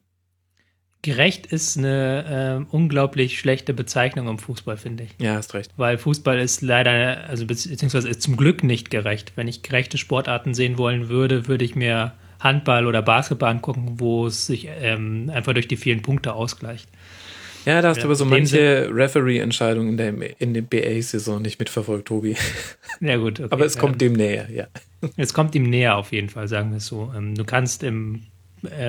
Gerecht 1.05 1.47
ist 1.47 1.77
eine 1.77 2.65
äh, 2.71 2.75
unglaublich 2.75 3.41
schlechte 3.41 3.75
Bezeichnung 3.75 4.29
im 4.29 4.39
Fußball, 4.39 4.77
finde 4.77 5.05
ich. 5.05 5.11
Ja, 5.21 5.35
hast 5.35 5.53
recht. 5.53 5.73
Weil 5.77 5.99
Fußball 5.99 6.39
ist 6.39 6.63
leider, 6.63 7.25
also 7.29 7.45
beziehungsweise 7.45 8.09
ist 8.09 8.23
zum 8.23 8.37
Glück 8.37 8.63
nicht 8.63 8.89
gerecht. 8.89 9.33
Wenn 9.35 9.49
ich 9.49 9.63
gerechte 9.63 9.99
Sportarten 9.99 10.55
sehen 10.55 10.79
wollen 10.79 11.09
würde, 11.09 11.49
würde 11.49 11.65
ich 11.65 11.75
mir 11.75 12.13
Handball 12.39 12.87
oder 12.87 13.03
Basketball 13.03 13.51
angucken, 13.51 13.95
wo 13.99 14.27
es 14.29 14.47
sich 14.47 14.69
ähm, 14.81 15.29
einfach 15.35 15.55
durch 15.55 15.67
die 15.67 15.77
vielen 15.77 16.03
Punkte 16.03 16.35
ausgleicht. 16.35 16.89
Ja, 17.65 17.81
da 17.81 17.89
hast 17.89 17.99
du 17.99 18.05
aber 18.05 18.15
so 18.15 18.25
manche 18.25 18.89
Referee-Entscheidungen 18.93 19.91
in 19.91 19.97
der, 19.97 20.41
in 20.41 20.55
der 20.55 20.63
BA-Saison 20.63 21.43
nicht 21.43 21.59
mitverfolgt, 21.59 22.09
Tobi. 22.09 22.37
Ja, 23.01 23.17
gut. 23.17 23.41
Okay. 23.41 23.49
Aber 23.51 23.65
es 23.65 23.79
kommt 23.79 24.01
dem 24.01 24.13
näher, 24.13 24.49
ja. 24.51 24.67
Es 25.17 25.35
kommt 25.35 25.55
ihm 25.55 25.69
näher 25.69 25.97
auf 25.97 26.13
jeden 26.13 26.29
Fall, 26.29 26.47
sagen 26.47 26.71
wir 26.71 26.77
es 26.77 26.87
so. 26.87 27.13
Ähm, 27.17 27.35
du 27.35 27.45
kannst 27.45 27.83
im 27.83 28.23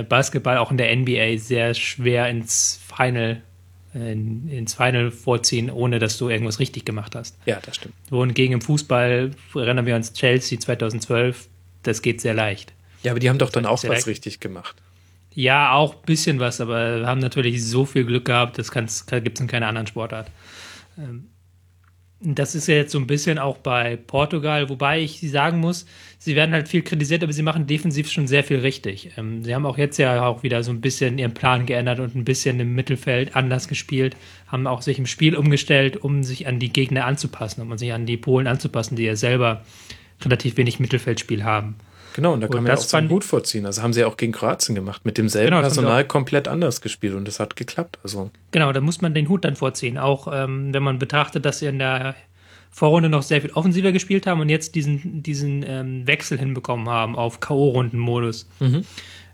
Basketball 0.08 0.58
auch 0.58 0.72
in 0.72 0.78
der 0.78 0.96
NBA 0.96 1.38
sehr 1.38 1.74
schwer 1.74 2.30
ins 2.30 2.80
Final 2.96 3.42
in, 3.94 4.50
ins 4.50 4.74
Final 4.74 5.12
vorziehen, 5.12 5.70
ohne 5.70 6.00
dass 6.00 6.18
du 6.18 6.30
irgendwas 6.30 6.60
richtig 6.60 6.86
gemacht 6.86 7.16
hast. 7.16 7.38
Ja, 7.46 7.60
das 7.62 7.76
stimmt. 7.76 7.94
Wohingegen 8.10 8.54
im 8.54 8.62
Fußball 8.62 9.32
erinnern 9.56 9.86
wir 9.86 9.96
uns 9.96 10.14
Chelsea 10.14 10.60
2012, 10.60 11.48
das 11.84 12.02
geht 12.02 12.22
sehr 12.22 12.34
leicht. 12.34 12.74
Ja, 13.04 13.12
aber 13.12 13.20
die 13.20 13.30
haben 13.30 13.38
doch 13.38 13.52
dann 13.52 13.66
auch 13.66 13.84
was 13.84 13.84
leicht. 13.84 14.08
richtig 14.08 14.40
gemacht. 14.40 14.76
Ja, 15.36 15.74
auch 15.74 15.96
ein 15.96 16.06
bisschen 16.06 16.40
was, 16.40 16.62
aber 16.62 17.06
haben 17.06 17.20
natürlich 17.20 17.64
so 17.64 17.86
viel 17.86 18.06
Glück 18.06 18.26
gehabt, 18.26 18.58
das 18.58 18.72
gibt 18.72 18.90
es 18.90 19.42
in 19.42 19.48
keiner 19.48 19.68
anderen 19.68 19.88
Sportart. 19.88 20.30
Ähm, 20.98 21.30
das 22.24 22.56
ist 22.56 22.68
ja 22.68 22.76
jetzt 22.76 22.92
so 22.92 23.00
ein 23.00 23.08
bisschen 23.08 23.38
auch 23.38 23.58
bei 23.58 23.98
Portugal, 23.98 24.70
wobei 24.70 25.02
ich 25.02 25.20
sagen 25.30 25.60
muss, 25.60 25.86
sie 26.18 26.36
werden 26.36 26.54
halt 26.54 26.70
viel 26.70 26.82
kritisiert, 26.82 27.24
aber 27.24 27.34
sie 27.34 27.44
machen 27.44 27.68
defensiv 27.68 28.10
schon 28.10 28.28
sehr 28.28 28.44
viel 28.44 28.60
richtig. 28.60 29.12
Ähm, 29.18 29.44
sie 29.44 29.54
haben 29.54 29.66
auch 29.66 29.78
jetzt 29.78 29.98
ja 29.98 30.26
auch 30.26 30.44
wieder 30.44 30.64
so 30.64 30.72
ein 30.72 30.82
bisschen 30.82 31.18
ihren 31.18 31.34
Plan 31.34 31.66
geändert 31.66 32.00
und 32.00 32.16
ein 32.16 32.24
bisschen 32.24 32.60
im 32.60 32.74
Mittelfeld 32.76 33.36
anders 33.36 33.68
gespielt, 33.68 34.16
haben 34.48 34.68
auch 34.68 34.82
sich 34.82 35.00
im 35.00 35.06
Spiel 35.06 35.36
umgestellt, 35.36 35.98
um 35.98 36.24
sich 36.24 36.48
an 36.48 36.60
die 36.60 36.72
Gegner 36.72 37.06
anzupassen, 37.06 37.62
um 37.62 37.78
sich 37.78 37.92
an 37.92 38.06
die 38.06 38.18
Polen 38.18 38.48
anzupassen, 38.48 38.96
die 38.96 39.04
ja 39.04 39.16
selber 39.16 39.64
relativ 40.22 40.58
wenig 40.58 40.80
Mittelfeldspiel 40.80 41.44
haben. 41.44 41.76
Genau, 42.14 42.34
und 42.34 42.42
da 42.42 42.48
kann 42.48 42.60
und 42.60 42.64
man 42.64 42.72
ja 42.72 42.78
auch 42.78 42.84
seinen 42.84 43.10
Hut 43.10 43.24
vorziehen. 43.24 43.66
Also 43.66 43.82
haben 43.82 43.94
sie 43.94 44.02
ja 44.02 44.08
auch 44.08 44.18
gegen 44.18 44.32
Kroatien 44.32 44.76
gemacht, 44.76 45.06
mit 45.06 45.18
demselben 45.18 45.52
genau, 45.52 45.62
Personal 45.62 46.06
komplett 46.06 46.48
anders 46.48 46.82
gespielt 46.82 47.16
und 47.16 47.28
das 47.28 47.40
hat 47.40 47.56
geklappt. 47.56 48.00
Also. 48.04 48.32
Genau, 48.52 48.72
da 48.72 48.82
muss 48.82 49.02
man 49.02 49.14
den 49.14 49.30
Hut 49.30 49.44
dann 49.46 49.56
vorziehen. 49.56 49.98
Auch 49.98 50.28
ähm, 50.32 50.74
wenn 50.74 50.84
man 50.84 51.00
betrachtet, 51.00 51.46
dass 51.46 51.60
sie 51.60 51.66
in 51.66 51.80
der 51.80 52.16
Vorrunde 52.70 53.10
noch 53.10 53.22
sehr 53.22 53.42
viel 53.42 53.52
offensiver 53.52 53.92
gespielt 53.92 54.26
haben 54.26 54.42
und 54.42 54.50
jetzt 54.50 54.76
diesen, 54.76 55.22
diesen 55.22 55.64
ähm, 55.68 56.08
Wechsel 56.08 56.40
hinbekommen 56.40 56.90
haben 56.90 57.16
auf 57.16 57.40
K.O.-Runden-Modus 57.40 58.48
mhm. 58.60 58.84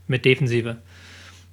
mit 0.08 0.26
Defensive. 0.26 0.78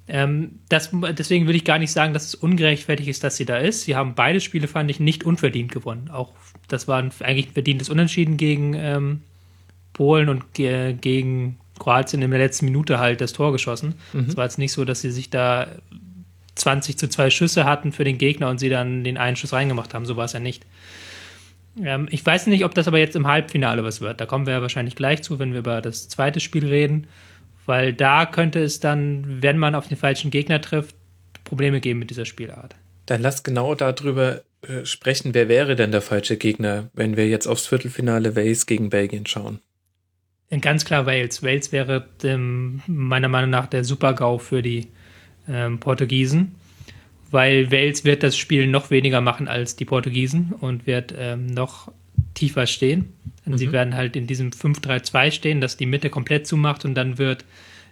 Ähm, 0.09 0.59
das, 0.69 0.91
deswegen 1.17 1.45
würde 1.45 1.57
ich 1.57 1.65
gar 1.65 1.79
nicht 1.79 1.91
sagen, 1.91 2.13
dass 2.13 2.25
es 2.25 2.35
ungerechtfertigt 2.35 3.09
ist, 3.09 3.23
dass 3.23 3.37
sie 3.37 3.45
da 3.45 3.57
ist. 3.57 3.83
Sie 3.83 3.95
haben 3.95 4.15
beide 4.15 4.39
Spiele, 4.39 4.67
fand 4.67 4.89
ich, 4.89 4.99
nicht 4.99 5.25
unverdient 5.25 5.71
gewonnen. 5.71 6.09
Auch 6.09 6.33
das 6.67 6.87
war 6.87 7.01
ein, 7.01 7.11
eigentlich 7.19 7.47
ein 7.47 7.53
verdientes 7.53 7.89
Unentschieden 7.89 8.37
gegen 8.37 8.73
ähm, 8.73 9.21
Polen 9.97 10.29
und 10.29 10.53
ge 10.53 10.93
gegen 10.93 11.57
Kroatien 11.79 12.21
in 12.21 12.31
der 12.31 12.39
letzten 12.39 12.65
Minute 12.65 12.99
halt 12.99 13.19
das 13.19 13.33
Tor 13.33 13.51
geschossen. 13.51 13.95
Mhm. 14.13 14.25
Es 14.29 14.37
war 14.37 14.45
jetzt 14.45 14.59
nicht 14.59 14.71
so, 14.71 14.85
dass 14.85 15.01
sie 15.01 15.11
sich 15.11 15.29
da 15.29 15.67
20 16.55 16.97
zu 16.97 17.09
2 17.09 17.29
Schüsse 17.29 17.65
hatten 17.65 17.91
für 17.91 18.03
den 18.03 18.17
Gegner 18.17 18.49
und 18.49 18.59
sie 18.59 18.69
dann 18.69 19.03
den 19.03 19.17
einen 19.17 19.35
Schuss 19.35 19.53
reingemacht 19.53 19.93
haben. 19.93 20.05
So 20.05 20.15
war 20.15 20.25
es 20.25 20.33
ja 20.33 20.39
nicht. 20.39 20.65
Ähm, 21.83 22.07
ich 22.11 22.25
weiß 22.25 22.47
nicht, 22.47 22.63
ob 22.63 22.73
das 22.75 22.87
aber 22.87 22.99
jetzt 22.99 23.15
im 23.15 23.27
Halbfinale 23.27 23.83
was 23.83 24.01
wird. 24.01 24.21
Da 24.21 24.25
kommen 24.25 24.45
wir 24.45 24.53
ja 24.53 24.61
wahrscheinlich 24.61 24.95
gleich 24.95 25.23
zu, 25.23 25.39
wenn 25.39 25.51
wir 25.51 25.59
über 25.59 25.81
das 25.81 26.07
zweite 26.07 26.39
Spiel 26.39 26.65
reden. 26.65 27.07
Weil 27.65 27.93
da 27.93 28.25
könnte 28.25 28.61
es 28.61 28.79
dann, 28.79 29.41
wenn 29.41 29.57
man 29.57 29.75
auf 29.75 29.87
den 29.87 29.97
falschen 29.97 30.31
Gegner 30.31 30.61
trifft, 30.61 30.95
Probleme 31.43 31.81
geben 31.81 31.99
mit 31.99 32.09
dieser 32.09 32.25
Spielart. 32.25 32.75
Dann 33.07 33.21
lass 33.21 33.43
genau 33.43 33.75
darüber 33.75 34.41
äh, 34.61 34.85
sprechen, 34.85 35.33
wer 35.33 35.49
wäre 35.49 35.75
denn 35.75 35.91
der 35.91 36.01
falsche 36.01 36.37
Gegner, 36.37 36.89
wenn 36.93 37.17
wir 37.17 37.27
jetzt 37.27 37.47
aufs 37.47 37.67
Viertelfinale 37.67 38.35
Wales 38.35 38.65
gegen 38.65 38.89
Belgien 38.89 39.25
schauen. 39.25 39.59
Ganz 40.61 40.85
klar 40.85 41.05
Wales. 41.05 41.43
Wales 41.43 41.71
wäre 41.71 42.07
ähm, 42.23 42.81
meiner 42.87 43.27
Meinung 43.27 43.49
nach 43.49 43.67
der 43.67 43.83
Super-GAU 43.83 44.37
für 44.37 44.61
die 44.61 44.87
ähm, 45.49 45.79
Portugiesen, 45.79 46.55
weil 47.31 47.69
Wales 47.71 48.05
wird 48.05 48.23
das 48.23 48.37
Spiel 48.37 48.67
noch 48.67 48.89
weniger 48.89 49.19
machen 49.19 49.49
als 49.49 49.75
die 49.75 49.85
Portugiesen 49.85 50.53
und 50.59 50.87
wird 50.87 51.13
ähm, 51.17 51.47
noch 51.47 51.91
tiefer 52.33 52.65
stehen. 52.65 53.13
Mhm. 53.45 53.57
Sie 53.57 53.71
werden 53.73 53.95
halt 53.95 54.15
in 54.15 54.25
diesem 54.25 54.51
5-3-2 54.51 55.31
stehen, 55.31 55.61
das 55.61 55.75
die 55.75 55.85
Mitte 55.85 56.09
komplett 56.09 56.47
zumacht 56.47 56.85
und 56.85 56.95
dann 56.95 57.17
wird 57.17 57.43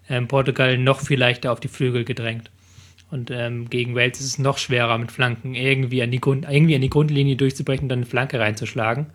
ähm, 0.10 0.30
Portugal 0.30 0.78
noch 0.78 1.02
viel 1.02 1.20
leichter 1.20 1.52
auf 1.52 1.60
die 1.60 1.68
Flügel 1.68 2.06
gedrängt. 2.06 2.52
Und 3.12 3.32
ähm, 3.32 3.70
gegen 3.70 3.96
Wales 3.96 4.20
ist 4.20 4.26
es 4.26 4.40
noch 4.40 4.58
schwerer, 4.58 4.98
mit 4.98 5.12
Flanken 5.12 5.56
irgendwie 5.56 6.02
an 6.02 6.12
die, 6.12 6.20
Grund, 6.20 6.46
irgendwie 6.50 6.76
an 6.76 6.82
die 6.82 6.90
Grundlinie 6.90 7.36
durchzubrechen 7.36 7.84
und 7.84 7.90
dann 7.90 8.00
eine 8.00 8.06
Flanke 8.06 8.40
reinzuschlagen. 8.40 9.08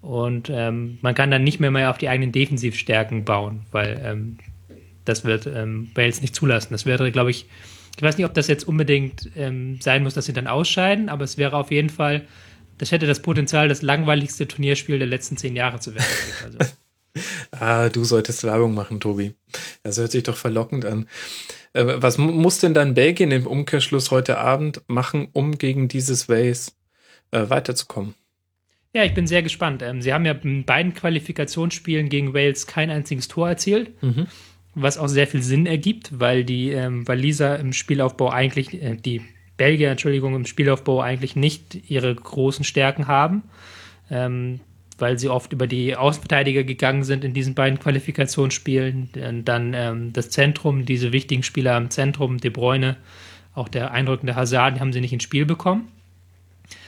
Und 0.00 0.50
ähm, 0.50 0.98
man 1.02 1.14
kann 1.14 1.30
dann 1.30 1.42
nicht 1.42 1.58
mehr, 1.58 1.70
mehr 1.70 1.90
auf 1.90 1.98
die 1.98 2.08
eigenen 2.08 2.32
Defensivstärken 2.32 3.24
bauen, 3.24 3.66
weil 3.72 4.00
ähm, 4.04 4.38
das 5.04 5.24
wird 5.24 5.46
ähm, 5.46 5.90
Wales 5.94 6.20
nicht 6.20 6.34
zulassen. 6.34 6.68
Das 6.72 6.86
wäre, 6.86 7.10
glaube 7.10 7.30
ich, 7.30 7.46
ich 7.96 8.02
weiß 8.02 8.18
nicht, 8.18 8.26
ob 8.26 8.34
das 8.34 8.46
jetzt 8.46 8.68
unbedingt 8.68 9.30
ähm, 9.36 9.78
sein 9.80 10.02
muss, 10.02 10.14
dass 10.14 10.26
sie 10.26 10.32
dann 10.32 10.46
ausscheiden, 10.46 11.08
aber 11.08 11.24
es 11.24 11.38
wäre 11.38 11.56
auf 11.56 11.70
jeden 11.70 11.88
Fall, 11.88 12.26
das 12.76 12.92
hätte 12.92 13.06
das 13.06 13.22
Potenzial, 13.22 13.68
das 13.68 13.82
langweiligste 13.82 14.46
Turnierspiel 14.46 14.98
der 14.98 15.08
letzten 15.08 15.36
zehn 15.36 15.56
Jahre 15.56 15.80
zu 15.80 15.94
werden. 15.94 16.06
Also. 16.44 16.58
ah, 17.52 17.88
du 17.88 18.04
solltest 18.04 18.44
Werbung 18.44 18.74
machen, 18.74 19.00
Tobi. 19.00 19.34
Das 19.82 19.96
hört 19.96 20.10
sich 20.10 20.22
doch 20.22 20.36
verlockend 20.36 20.84
an. 20.84 21.08
Äh, 21.72 21.94
was 21.96 22.18
muss 22.18 22.58
denn 22.58 22.74
dann 22.74 22.92
Belgien 22.92 23.30
im 23.30 23.46
Umkehrschluss 23.46 24.10
heute 24.10 24.36
Abend 24.36 24.82
machen, 24.86 25.28
um 25.32 25.56
gegen 25.56 25.88
dieses 25.88 26.28
Wales 26.28 26.76
äh, 27.30 27.48
weiterzukommen? 27.48 28.14
Ja, 28.96 29.04
ich 29.04 29.12
bin 29.12 29.26
sehr 29.26 29.42
gespannt. 29.42 29.82
Ähm, 29.82 30.00
sie 30.00 30.14
haben 30.14 30.24
ja 30.24 30.32
in 30.32 30.64
beiden 30.64 30.94
Qualifikationsspielen 30.94 32.08
gegen 32.08 32.32
Wales 32.32 32.66
kein 32.66 32.88
einziges 32.88 33.28
Tor 33.28 33.46
erzielt, 33.46 33.90
mhm. 34.02 34.26
was 34.74 34.96
auch 34.96 35.08
sehr 35.08 35.26
viel 35.26 35.42
Sinn 35.42 35.66
ergibt, 35.66 36.18
weil 36.18 36.44
die 36.44 36.70
ähm, 36.70 37.06
Waliser 37.06 37.58
im 37.58 37.74
Spielaufbau 37.74 38.30
eigentlich, 38.30 38.72
äh, 38.82 38.96
die 38.96 39.20
Belgier, 39.58 39.90
Entschuldigung, 39.90 40.34
im 40.34 40.46
Spielaufbau 40.46 41.02
eigentlich 41.02 41.36
nicht 41.36 41.90
ihre 41.90 42.14
großen 42.14 42.64
Stärken 42.64 43.06
haben, 43.06 43.42
ähm, 44.10 44.60
weil 44.96 45.18
sie 45.18 45.28
oft 45.28 45.52
über 45.52 45.66
die 45.66 45.94
Außenverteidiger 45.94 46.64
gegangen 46.64 47.04
sind 47.04 47.22
in 47.22 47.34
diesen 47.34 47.54
beiden 47.54 47.78
Qualifikationsspielen. 47.78 49.10
Und 49.14 49.44
dann 49.44 49.74
ähm, 49.74 50.14
das 50.14 50.30
Zentrum, 50.30 50.86
diese 50.86 51.12
wichtigen 51.12 51.42
Spieler 51.42 51.76
im 51.76 51.90
Zentrum, 51.90 52.38
De 52.38 52.50
Bruyne, 52.50 52.96
auch 53.54 53.68
der 53.68 53.90
eindrückende 53.90 54.36
Hazard, 54.36 54.76
die 54.76 54.80
haben 54.80 54.94
sie 54.94 55.02
nicht 55.02 55.12
ins 55.12 55.24
Spiel 55.24 55.44
bekommen. 55.44 55.88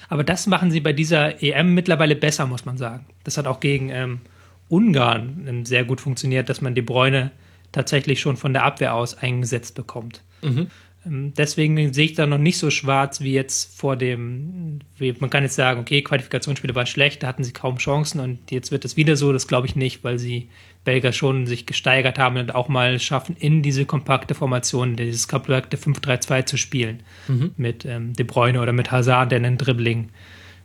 Aber 0.09 0.25
das 0.25 0.47
machen 0.47 0.71
sie 0.71 0.81
bei 0.81 0.93
dieser 0.93 1.43
EM 1.43 1.75
mittlerweile 1.75 2.17
besser, 2.17 2.47
muss 2.47 2.65
man 2.65 2.79
sagen. 2.79 3.07
Das 3.25 3.37
hat 3.37 3.47
auch 3.47 3.61
gegen 3.61 3.91
ähm, 3.91 4.21
Ungarn 4.69 5.47
ähm, 5.47 5.65
sehr 5.67 5.85
gut 5.85 6.01
funktioniert, 6.01 6.49
dass 6.49 6.61
man 6.61 6.75
die 6.75 6.83
Bräune 6.83 7.31
tatsächlich 7.73 8.21
schon 8.21 8.37
von 8.37 8.53
der 8.53 8.65
Abwehr 8.65 8.95
aus 8.95 9.17
eingesetzt 9.19 9.75
bekommt. 9.75 10.23
Mhm. 10.43 10.69
Ähm, 11.07 11.33
deswegen 11.37 11.93
sehe 11.93 12.07
ich 12.07 12.15
da 12.15 12.27
noch 12.27 12.39
nicht 12.39 12.59
so 12.59 12.71
schwarz 12.71 13.21
wie 13.21 13.33
jetzt 13.33 13.79
vor 13.79 13.97
dem, 13.97 14.81
man 15.21 15.31
kann 15.31 15.43
jetzt 15.43 15.57
sagen, 15.57 15.81
okay, 15.81 16.03
Qualifikationsspiele 16.03 16.75
waren 16.75 16.87
schlecht, 16.87 17.23
da 17.23 17.27
hatten 17.27 17.45
sie 17.45 17.53
kaum 17.53 17.77
Chancen 17.77 18.21
und 18.21 18.51
jetzt 18.51 18.73
wird 18.73 18.85
es 18.85 18.97
wieder 18.97 19.17
so, 19.17 19.33
das 19.33 19.47
glaube 19.47 19.67
ich 19.67 19.77
nicht, 19.77 20.05
weil 20.05 20.19
sie 20.19 20.49
Belgier 20.85 21.13
schon 21.13 21.47
sich 21.47 21.67
gesteigert 21.67 22.19
haben 22.19 22.37
und 22.39 22.55
auch 22.55 22.69
mal 22.69 22.99
schaffen, 22.99 23.37
in 23.39 23.63
diese 23.63 23.85
kompakte 23.85 24.35
Formation, 24.35 24.97
dieses 24.97 25.29
kompakte 25.29 25.77
5-3-2 25.77 26.47
zu 26.47 26.57
spielen. 26.57 27.03
Mhm. 27.27 27.53
Mit 27.57 27.85
ähm, 27.85 28.15
De 28.15 28.25
Bruyne 28.25 28.61
oder 28.61 28.73
mit 28.73 28.91
Hazard, 28.91 29.33
der 29.33 29.37
einen 29.37 29.59
Dribbling 29.59 30.11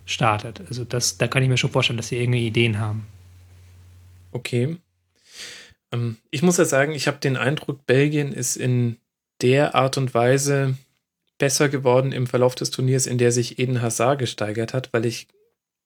startet. 0.06 0.62
Also 0.67 0.86
das, 0.86 1.17
da 1.17 1.28
kann 1.28 1.43
ich 1.43 1.49
mir 1.49 1.58
schon 1.58 1.71
vorstellen, 1.71 1.97
dass 1.97 2.10
sie 2.10 2.17
irgendwie 2.17 2.47
Ideen 2.47 2.80
haben. 2.80 3.08
Okay. 4.32 4.78
Ähm, 5.91 6.17
ich 6.32 6.41
muss 6.41 6.58
ja 6.58 6.65
sagen, 6.65 6.93
ich 6.93 7.08
habe 7.08 7.17
den 7.17 7.38
Eindruck, 7.38 7.86
Belgien 7.86 8.32
ist 8.34 8.56
in 8.56 8.97
der 9.41 9.76
Art 9.76 9.97
und 9.97 10.13
Weise 10.13 10.78
besser 11.38 11.69
geworden 11.69 12.12
im 12.12 12.28
Verlauf 12.28 12.56
des 12.56 12.71
Turniers, 12.71 13.06
in 13.08 13.17
der 13.17 13.32
sich 13.32 13.60
Eden 13.60 13.82
Hazard 13.82 14.19
gesteigert 14.19 14.73
hat, 14.73 14.93
weil 14.93 15.06
ich 15.06 15.28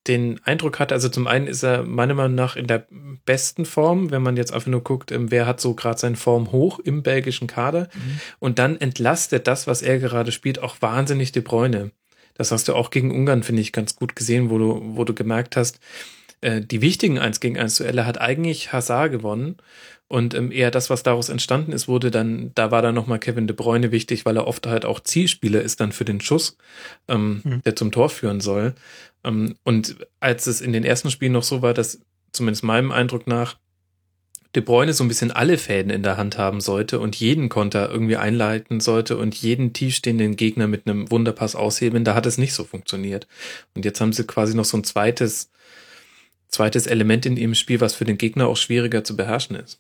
den 0.08 0.40
Eindruck 0.44 0.80
hatte, 0.80 0.94
also 0.94 1.10
zum 1.10 1.28
einen 1.28 1.48
ist 1.48 1.64
er 1.64 1.84
meiner 1.84 2.14
Meinung 2.14 2.36
nach 2.36 2.56
in 2.56 2.68
der 2.68 2.88
besten 3.26 3.66
Form, 3.66 4.12
wenn 4.12 4.22
man 4.22 4.38
jetzt 4.38 4.54
einfach 4.54 4.68
nur 4.68 4.84
guckt, 4.84 5.12
ähm, 5.12 5.32
wer 5.32 5.46
hat 5.46 5.60
so 5.60 5.74
gerade 5.74 6.00
seine 6.00 6.16
Form 6.16 6.52
hoch 6.52 6.80
im 6.80 7.04
belgischen 7.04 7.48
Kader 7.48 7.90
mhm. 7.94 8.20
und 8.40 8.60
dann 8.60 8.80
entlastet 8.80 9.48
das, 9.48 9.68
was 9.68 9.82
er 9.82 10.00
gerade 10.00 10.32
spielt, 10.32 10.62
auch 10.62 10.78
wahnsinnig 10.82 11.32
die 11.32 11.42
Bräune. 11.42 11.92
Das 12.36 12.52
hast 12.52 12.68
du 12.68 12.76
auch 12.76 12.92
gegen 12.92 13.12
Ungarn, 13.12 13.44
finde 13.44 13.62
ich, 13.62 13.74
ganz 13.74 13.96
gut 13.96 14.16
gesehen, 14.16 14.50
wo 14.50 14.58
du, 14.58 14.82
wo 14.96 15.04
du 15.04 15.14
gemerkt 15.14 15.58
hast, 15.58 15.80
äh, 16.42 16.62
die 16.62 16.82
wichtigen 16.82 17.20
1 17.20 17.40
gegen 17.40 17.58
1 17.58 17.78
Duelle 17.78 18.06
hat 18.06 18.22
eigentlich 18.22 18.72
Hazard 18.72 19.12
gewonnen 19.12 19.58
und 20.08 20.34
ähm, 20.36 20.52
eher 20.52 20.72
das, 20.72 20.90
was 20.90 21.04
daraus 21.04 21.28
entstanden 21.30 21.74
ist, 21.74 21.88
wurde 21.88 22.12
dann, 22.12 22.52
da 22.56 22.72
war 22.72 22.82
dann 22.82 22.96
nochmal 22.96 23.20
Kevin 23.20 23.48
de 23.48 23.56
Bruyne 23.56 23.92
wichtig, 23.92 24.26
weil 24.26 24.38
er 24.38 24.48
oft 24.48 24.66
halt 24.66 24.86
auch 24.86 25.02
Zielspieler 25.02 25.62
ist 25.62 25.82
dann 25.82 25.92
für 25.92 26.06
den 26.06 26.22
Schuss, 26.22 26.58
ähm, 27.10 27.42
mhm. 27.44 27.62
der 27.64 27.76
zum 27.76 27.92
Tor 27.92 28.10
führen 28.10 28.40
soll. 28.40 28.74
Ähm, 29.24 29.56
und 29.64 29.98
als 30.20 30.48
es 30.48 30.62
in 30.62 30.74
den 30.74 30.84
ersten 30.84 31.12
Spielen 31.12 31.34
noch 31.34 31.44
so 31.44 31.62
war, 31.62 31.74
dass 31.74 32.00
zumindest 32.32 32.64
meinem 32.64 32.92
Eindruck 32.92 33.28
nach 33.28 33.58
De 34.56 34.64
Bruyne 34.64 34.94
so 34.94 35.04
ein 35.04 35.08
bisschen 35.08 35.32
alle 35.32 35.58
Fäden 35.58 35.92
in 35.92 36.04
der 36.04 36.18
Hand 36.18 36.38
haben 36.38 36.62
sollte 36.62 37.00
und 37.00 37.16
jeden 37.16 37.50
Konter 37.50 37.92
irgendwie 37.92 38.16
einleiten 38.16 38.80
sollte 38.80 39.18
und 39.18 39.36
jeden 39.36 39.74
tiefstehenden 39.74 40.36
Gegner 40.36 40.68
mit 40.68 40.88
einem 40.88 41.12
Wunderpass 41.12 41.56
aushebeln, 41.56 42.06
da 42.06 42.16
hat 42.16 42.26
es 42.26 42.38
nicht 42.38 42.54
so 42.54 42.64
funktioniert. 42.64 43.28
Und 43.76 43.86
jetzt 43.86 44.02
haben 44.02 44.14
sie 44.14 44.26
quasi 44.26 44.56
noch 44.56 44.66
so 44.66 44.78
ein 44.78 44.84
zweites, 44.84 45.52
zweites 46.48 46.88
Element 46.88 47.26
in 47.26 47.38
ihrem 47.38 47.56
Spiel, 47.56 47.82
was 47.82 47.94
für 47.94 48.06
den 48.06 48.18
Gegner 48.18 48.48
auch 48.48 48.58
schwieriger 48.58 49.04
zu 49.04 49.16
beherrschen 49.16 49.58
ist. 49.58 49.80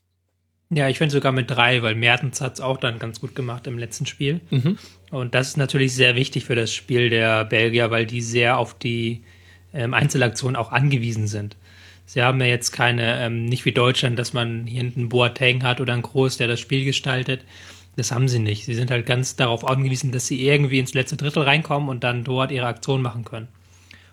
Ja, 0.69 0.89
ich 0.89 0.97
finde 0.97 1.13
sogar 1.13 1.31
mit 1.31 1.49
drei, 1.49 1.81
weil 1.81 1.95
Mertens 1.95 2.41
hat 2.41 2.55
es 2.55 2.61
auch 2.61 2.77
dann 2.77 2.99
ganz 2.99 3.21
gut 3.21 3.35
gemacht 3.35 3.67
im 3.67 3.77
letzten 3.77 4.05
Spiel. 4.05 4.41
Mhm. 4.49 4.77
Und 5.11 5.33
das 5.33 5.49
ist 5.49 5.57
natürlich 5.57 5.93
sehr 5.95 6.15
wichtig 6.15 6.43
für 6.43 6.55
das 6.55 6.73
Spiel 6.73 7.09
der 7.09 7.45
Belgier, 7.45 7.89
weil 7.89 8.05
die 8.05 8.21
sehr 8.21 8.57
auf 8.57 8.73
die 8.77 9.23
ähm, 9.73 9.93
Einzelaktionen 9.93 10.57
auch 10.57 10.71
angewiesen 10.71 11.27
sind. 11.27 11.55
Sie 12.05 12.21
haben 12.21 12.39
ja 12.39 12.47
jetzt 12.47 12.71
keine, 12.71 13.19
ähm, 13.21 13.45
nicht 13.45 13.65
wie 13.65 13.71
Deutschland, 13.71 14.19
dass 14.19 14.33
man 14.33 14.65
hier 14.65 14.81
hinten 14.81 15.09
Boateng 15.09 15.63
hat 15.63 15.79
oder 15.79 15.93
einen 15.93 16.01
Groß, 16.01 16.37
der 16.37 16.47
das 16.47 16.59
Spiel 16.59 16.83
gestaltet. 16.83 17.45
Das 17.95 18.11
haben 18.11 18.27
sie 18.27 18.39
nicht. 18.39 18.65
Sie 18.65 18.75
sind 18.75 18.91
halt 18.91 19.05
ganz 19.05 19.35
darauf 19.37 19.67
angewiesen, 19.67 20.11
dass 20.11 20.27
sie 20.27 20.45
irgendwie 20.45 20.79
ins 20.79 20.93
letzte 20.93 21.17
Drittel 21.17 21.43
reinkommen 21.43 21.89
und 21.89 22.03
dann 22.03 22.23
dort 22.23 22.51
ihre 22.51 22.67
Aktion 22.67 23.01
machen 23.01 23.23
können. 23.23 23.47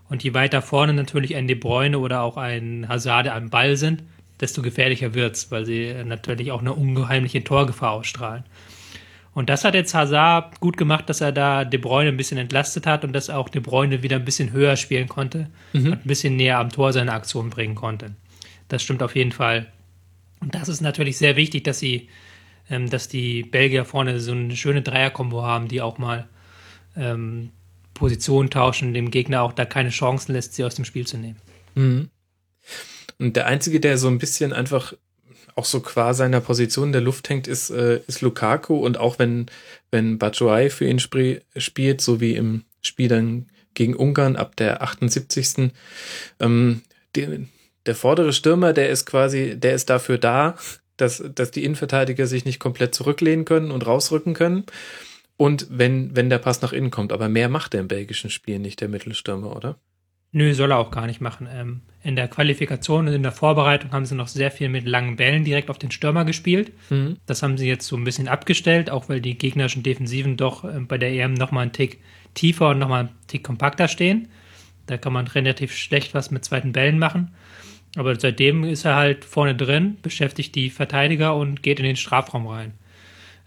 Und 0.08 0.22
je 0.22 0.34
weiter 0.34 0.62
vorne 0.62 0.92
natürlich 0.92 1.34
ein 1.34 1.48
De 1.48 1.56
Bruyne 1.56 1.98
oder 1.98 2.22
auch 2.22 2.36
ein 2.36 2.88
Hazard 2.88 3.28
am 3.28 3.50
Ball 3.50 3.76
sind, 3.76 4.02
desto 4.40 4.62
gefährlicher 4.62 5.14
wird 5.14 5.36
es, 5.36 5.50
weil 5.50 5.64
sie 5.64 5.94
natürlich 6.04 6.52
auch 6.52 6.60
eine 6.60 6.72
ungeheimliche 6.72 7.44
Torgefahr 7.44 7.92
ausstrahlen. 7.92 8.44
Und 9.34 9.50
das 9.50 9.64
hat 9.64 9.74
jetzt 9.74 9.94
Hazard 9.94 10.60
gut 10.60 10.76
gemacht, 10.76 11.08
dass 11.08 11.20
er 11.20 11.32
da 11.32 11.64
De 11.64 11.78
Bruyne 11.78 12.10
ein 12.10 12.16
bisschen 12.16 12.38
entlastet 12.38 12.86
hat 12.86 13.04
und 13.04 13.12
dass 13.12 13.30
auch 13.30 13.48
De 13.48 13.60
Bruyne 13.60 14.02
wieder 14.02 14.16
ein 14.16 14.24
bisschen 14.24 14.52
höher 14.52 14.76
spielen 14.76 15.08
konnte 15.08 15.50
mhm. 15.72 15.86
und 15.86 15.92
ein 15.92 16.08
bisschen 16.08 16.36
näher 16.36 16.58
am 16.58 16.70
Tor 16.70 16.92
seine 16.92 17.12
Aktion 17.12 17.50
bringen 17.50 17.74
konnte. 17.74 18.14
Das 18.68 18.82
stimmt 18.82 19.02
auf 19.02 19.16
jeden 19.16 19.32
Fall. 19.32 19.66
Und 20.40 20.54
das 20.54 20.68
ist 20.68 20.80
natürlich 20.80 21.18
sehr 21.18 21.34
wichtig, 21.36 21.64
dass 21.64 21.80
sie, 21.80 22.08
ähm, 22.70 22.88
dass 22.88 23.08
die 23.08 23.42
Belgier 23.42 23.84
vorne 23.84 24.20
so 24.20 24.32
eine 24.32 24.54
schöne 24.56 24.82
Dreierkombo 24.82 25.42
haben, 25.42 25.66
die 25.66 25.82
auch 25.82 25.98
mal 25.98 26.28
ähm, 26.96 27.50
Position 27.92 28.50
tauschen, 28.50 28.94
dem 28.94 29.10
Gegner 29.10 29.42
auch 29.42 29.52
da 29.52 29.64
keine 29.64 29.90
Chancen 29.90 30.32
lässt, 30.32 30.54
sie 30.54 30.64
aus 30.64 30.76
dem 30.76 30.84
Spiel 30.84 31.06
zu 31.06 31.18
nehmen. 31.18 31.36
Mhm. 31.74 32.10
Und 33.18 33.36
der 33.36 33.46
Einzige, 33.46 33.80
der 33.80 33.98
so 33.98 34.08
ein 34.08 34.18
bisschen 34.18 34.52
einfach 34.52 34.94
auch 35.56 35.64
so 35.64 35.80
qua 35.80 36.14
seiner 36.14 36.40
Position 36.40 36.88
in 36.88 36.92
der 36.92 37.00
Luft 37.00 37.28
hängt, 37.28 37.46
ist, 37.46 37.70
äh, 37.70 38.00
ist 38.06 38.22
Lukaku. 38.22 38.76
Und 38.76 38.98
auch 38.98 39.18
wenn, 39.18 39.46
wenn 39.90 40.18
Batshuayi 40.18 40.70
für 40.70 40.86
ihn 40.86 40.98
sp 40.98 41.42
spielt, 41.56 42.00
so 42.00 42.20
wie 42.20 42.34
im 42.34 42.64
Spiel 42.82 43.08
dann 43.08 43.46
gegen 43.74 43.94
Ungarn 43.94 44.36
ab 44.36 44.56
der 44.56 44.82
78. 44.82 45.70
Ähm, 46.40 46.82
die, 47.14 47.46
der 47.86 47.94
vordere 47.94 48.32
Stürmer, 48.32 48.72
der 48.72 48.88
ist 48.88 49.06
quasi, 49.06 49.54
der 49.56 49.74
ist 49.74 49.90
dafür 49.90 50.18
da, 50.18 50.56
dass, 50.96 51.22
dass 51.34 51.50
die 51.50 51.64
Innenverteidiger 51.64 52.26
sich 52.26 52.44
nicht 52.44 52.60
komplett 52.60 52.94
zurücklehnen 52.94 53.44
können 53.44 53.70
und 53.70 53.86
rausrücken 53.86 54.34
können. 54.34 54.64
Und 55.36 55.66
wenn, 55.70 56.14
wenn 56.14 56.30
der 56.30 56.38
Pass 56.38 56.62
nach 56.62 56.72
innen 56.72 56.90
kommt. 56.90 57.12
Aber 57.12 57.28
mehr 57.28 57.48
macht 57.48 57.74
er 57.74 57.80
im 57.80 57.88
belgischen 57.88 58.30
Spiel 58.30 58.60
nicht, 58.60 58.80
der 58.80 58.88
Mittelstürmer, 58.88 59.54
oder? 59.54 59.76
Nö, 60.36 60.52
soll 60.52 60.72
er 60.72 60.78
auch 60.78 60.90
gar 60.90 61.06
nicht 61.06 61.20
machen. 61.20 61.48
Ähm, 61.48 61.82
in 62.02 62.16
der 62.16 62.26
Qualifikation 62.26 63.06
und 63.06 63.14
in 63.14 63.22
der 63.22 63.30
Vorbereitung 63.30 63.92
haben 63.92 64.04
sie 64.04 64.16
noch 64.16 64.26
sehr 64.26 64.50
viel 64.50 64.68
mit 64.68 64.84
langen 64.84 65.14
Bällen 65.14 65.44
direkt 65.44 65.70
auf 65.70 65.78
den 65.78 65.92
Stürmer 65.92 66.24
gespielt. 66.24 66.72
Mhm. 66.90 67.18
Das 67.24 67.44
haben 67.44 67.56
sie 67.56 67.68
jetzt 67.68 67.86
so 67.86 67.96
ein 67.96 68.02
bisschen 68.02 68.26
abgestellt, 68.26 68.90
auch 68.90 69.08
weil 69.08 69.20
die 69.20 69.38
gegnerischen 69.38 69.84
Defensiven 69.84 70.36
doch 70.36 70.64
äh, 70.64 70.80
bei 70.80 70.98
der 70.98 71.12
EM 71.12 71.34
nochmal 71.34 71.62
einen 71.62 71.72
Tick 71.72 72.00
tiefer 72.34 72.70
und 72.70 72.80
nochmal 72.80 73.00
einen 73.00 73.14
Tick 73.28 73.44
kompakter 73.44 73.86
stehen. 73.86 74.26
Da 74.86 74.98
kann 74.98 75.12
man 75.12 75.28
relativ 75.28 75.72
schlecht 75.72 76.14
was 76.14 76.32
mit 76.32 76.44
zweiten 76.44 76.72
Bällen 76.72 76.98
machen. 76.98 77.30
Aber 77.94 78.18
seitdem 78.18 78.64
ist 78.64 78.84
er 78.84 78.96
halt 78.96 79.24
vorne 79.24 79.54
drin, 79.54 79.98
beschäftigt 80.02 80.56
die 80.56 80.68
Verteidiger 80.68 81.36
und 81.36 81.62
geht 81.62 81.78
in 81.78 81.84
den 81.84 81.94
Strafraum 81.94 82.48
rein. 82.48 82.72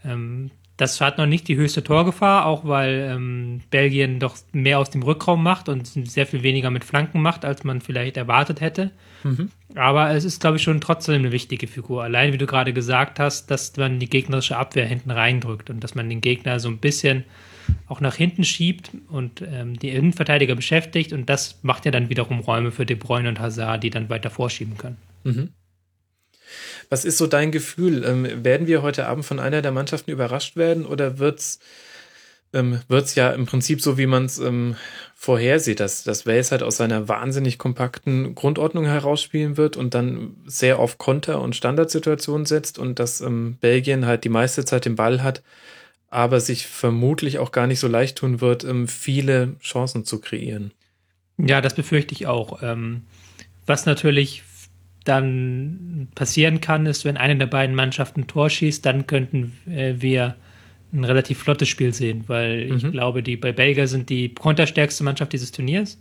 Ähm, 0.05 0.51
das 0.77 1.01
hat 1.01 1.17
noch 1.17 1.25
nicht 1.25 1.47
die 1.47 1.55
höchste 1.55 1.83
Torgefahr, 1.83 2.45
auch 2.45 2.63
weil 2.65 3.09
ähm, 3.11 3.61
Belgien 3.71 4.19
doch 4.19 4.37
mehr 4.51 4.77
aus 4.77 4.91
dem 4.91 5.01
Rückraum 5.01 5.41
macht 5.41 5.69
und 5.69 5.87
sehr 5.87 6.27
viel 6.27 6.43
weniger 6.43 6.69
mit 6.69 6.83
Flanken 6.83 7.21
macht, 7.21 7.45
als 7.45 7.63
man 7.63 7.81
vielleicht 7.81 8.15
erwartet 8.15 8.61
hätte. 8.61 8.91
Mhm. 9.23 9.49
Aber 9.75 10.11
es 10.11 10.23
ist, 10.23 10.39
glaube 10.39 10.57
ich, 10.57 10.63
schon 10.63 10.79
trotzdem 10.79 11.15
eine 11.15 11.31
wichtige 11.31 11.67
Figur. 11.67 12.03
Allein, 12.03 12.31
wie 12.31 12.37
du 12.37 12.45
gerade 12.45 12.73
gesagt 12.73 13.19
hast, 13.19 13.49
dass 13.49 13.75
man 13.75 13.99
die 13.99 14.09
gegnerische 14.09 14.55
Abwehr 14.55 14.85
hinten 14.85 15.09
reindrückt 15.09 15.71
und 15.71 15.83
dass 15.83 15.95
man 15.95 16.09
den 16.09 16.21
Gegner 16.21 16.59
so 16.59 16.69
ein 16.69 16.77
bisschen 16.77 17.23
auch 17.87 17.99
nach 17.99 18.15
hinten 18.15 18.43
schiebt 18.43 18.91
und 19.09 19.41
ähm, 19.41 19.77
die 19.77 19.89
Innenverteidiger 19.89 20.55
beschäftigt. 20.55 21.11
Und 21.11 21.27
das 21.27 21.59
macht 21.63 21.85
ja 21.85 21.91
dann 21.91 22.09
wiederum 22.09 22.39
Räume 22.39 22.71
für 22.71 22.85
De 22.85 22.95
Bruyne 22.95 23.29
und 23.29 23.39
Hazard, 23.39 23.83
die 23.83 23.89
dann 23.89 24.09
weiter 24.09 24.29
vorschieben 24.29 24.77
können. 24.77 24.97
Mhm. 25.23 25.49
Was 26.89 27.05
ist 27.05 27.17
so 27.17 27.27
dein 27.27 27.51
Gefühl? 27.51 28.03
Ähm, 28.05 28.43
werden 28.43 28.67
wir 28.67 28.81
heute 28.81 29.07
Abend 29.07 29.25
von 29.25 29.39
einer 29.39 29.61
der 29.61 29.71
Mannschaften 29.71 30.11
überrascht 30.11 30.55
werden 30.55 30.85
oder 30.85 31.19
wird's 31.19 31.59
ähm, 32.53 32.79
wird's 32.87 33.15
ja 33.15 33.31
im 33.31 33.45
Prinzip 33.45 33.81
so, 33.81 33.97
wie 33.97 34.05
man 34.05 34.25
es 34.25 34.39
ähm, 34.39 34.75
vorhersieht, 35.15 35.79
dass, 35.79 36.03
dass 36.03 36.25
Wales 36.25 36.51
halt 36.51 36.63
aus 36.63 36.77
seiner 36.77 37.07
wahnsinnig 37.07 37.57
kompakten 37.57 38.35
Grundordnung 38.35 38.85
herausspielen 38.85 39.57
wird 39.57 39.75
und 39.75 39.93
dann 39.93 40.37
sehr 40.45 40.79
auf 40.79 40.97
Konter- 40.97 41.41
und 41.41 41.55
Standardsituationen 41.55 42.45
setzt 42.45 42.79
und 42.79 42.99
dass 42.99 43.21
ähm, 43.21 43.57
Belgien 43.59 44.05
halt 44.05 44.23
die 44.23 44.29
meiste 44.29 44.63
Zeit 44.63 44.85
den 44.85 44.95
Ball 44.95 45.23
hat, 45.23 45.43
aber 46.09 46.39
sich 46.39 46.67
vermutlich 46.67 47.37
auch 47.39 47.51
gar 47.51 47.67
nicht 47.67 47.79
so 47.79 47.87
leicht 47.87 48.17
tun 48.17 48.39
wird, 48.39 48.63
ähm, 48.63 48.87
viele 48.87 49.55
Chancen 49.61 50.05
zu 50.05 50.21
kreieren. 50.21 50.71
Ja, 51.37 51.59
das 51.61 51.75
befürchte 51.75 52.13
ich 52.15 52.27
auch. 52.27 52.63
Ähm, 52.63 53.03
was 53.65 53.85
natürlich 53.85 54.43
dann 55.07 56.07
passieren 56.15 56.61
kann, 56.61 56.85
ist, 56.85 57.05
wenn 57.05 57.17
eine 57.17 57.37
der 57.37 57.47
beiden 57.47 57.75
Mannschaften 57.75 58.21
ein 58.21 58.27
Tor 58.27 58.49
schießt, 58.49 58.85
dann 58.85 59.07
könnten 59.07 59.57
äh, 59.69 59.95
wir 59.97 60.35
ein 60.93 61.03
relativ 61.03 61.39
flottes 61.39 61.67
Spiel 61.67 61.93
sehen, 61.93 62.23
weil 62.27 62.67
mhm. 62.67 62.77
ich 62.77 62.91
glaube, 62.91 63.23
die 63.23 63.35
bei 63.35 63.51
Belgier 63.51 63.87
sind 63.87 64.09
die 64.09 64.33
konterstärkste 64.33 65.03
Mannschaft 65.03 65.33
dieses 65.33 65.51
Turniers. 65.51 65.99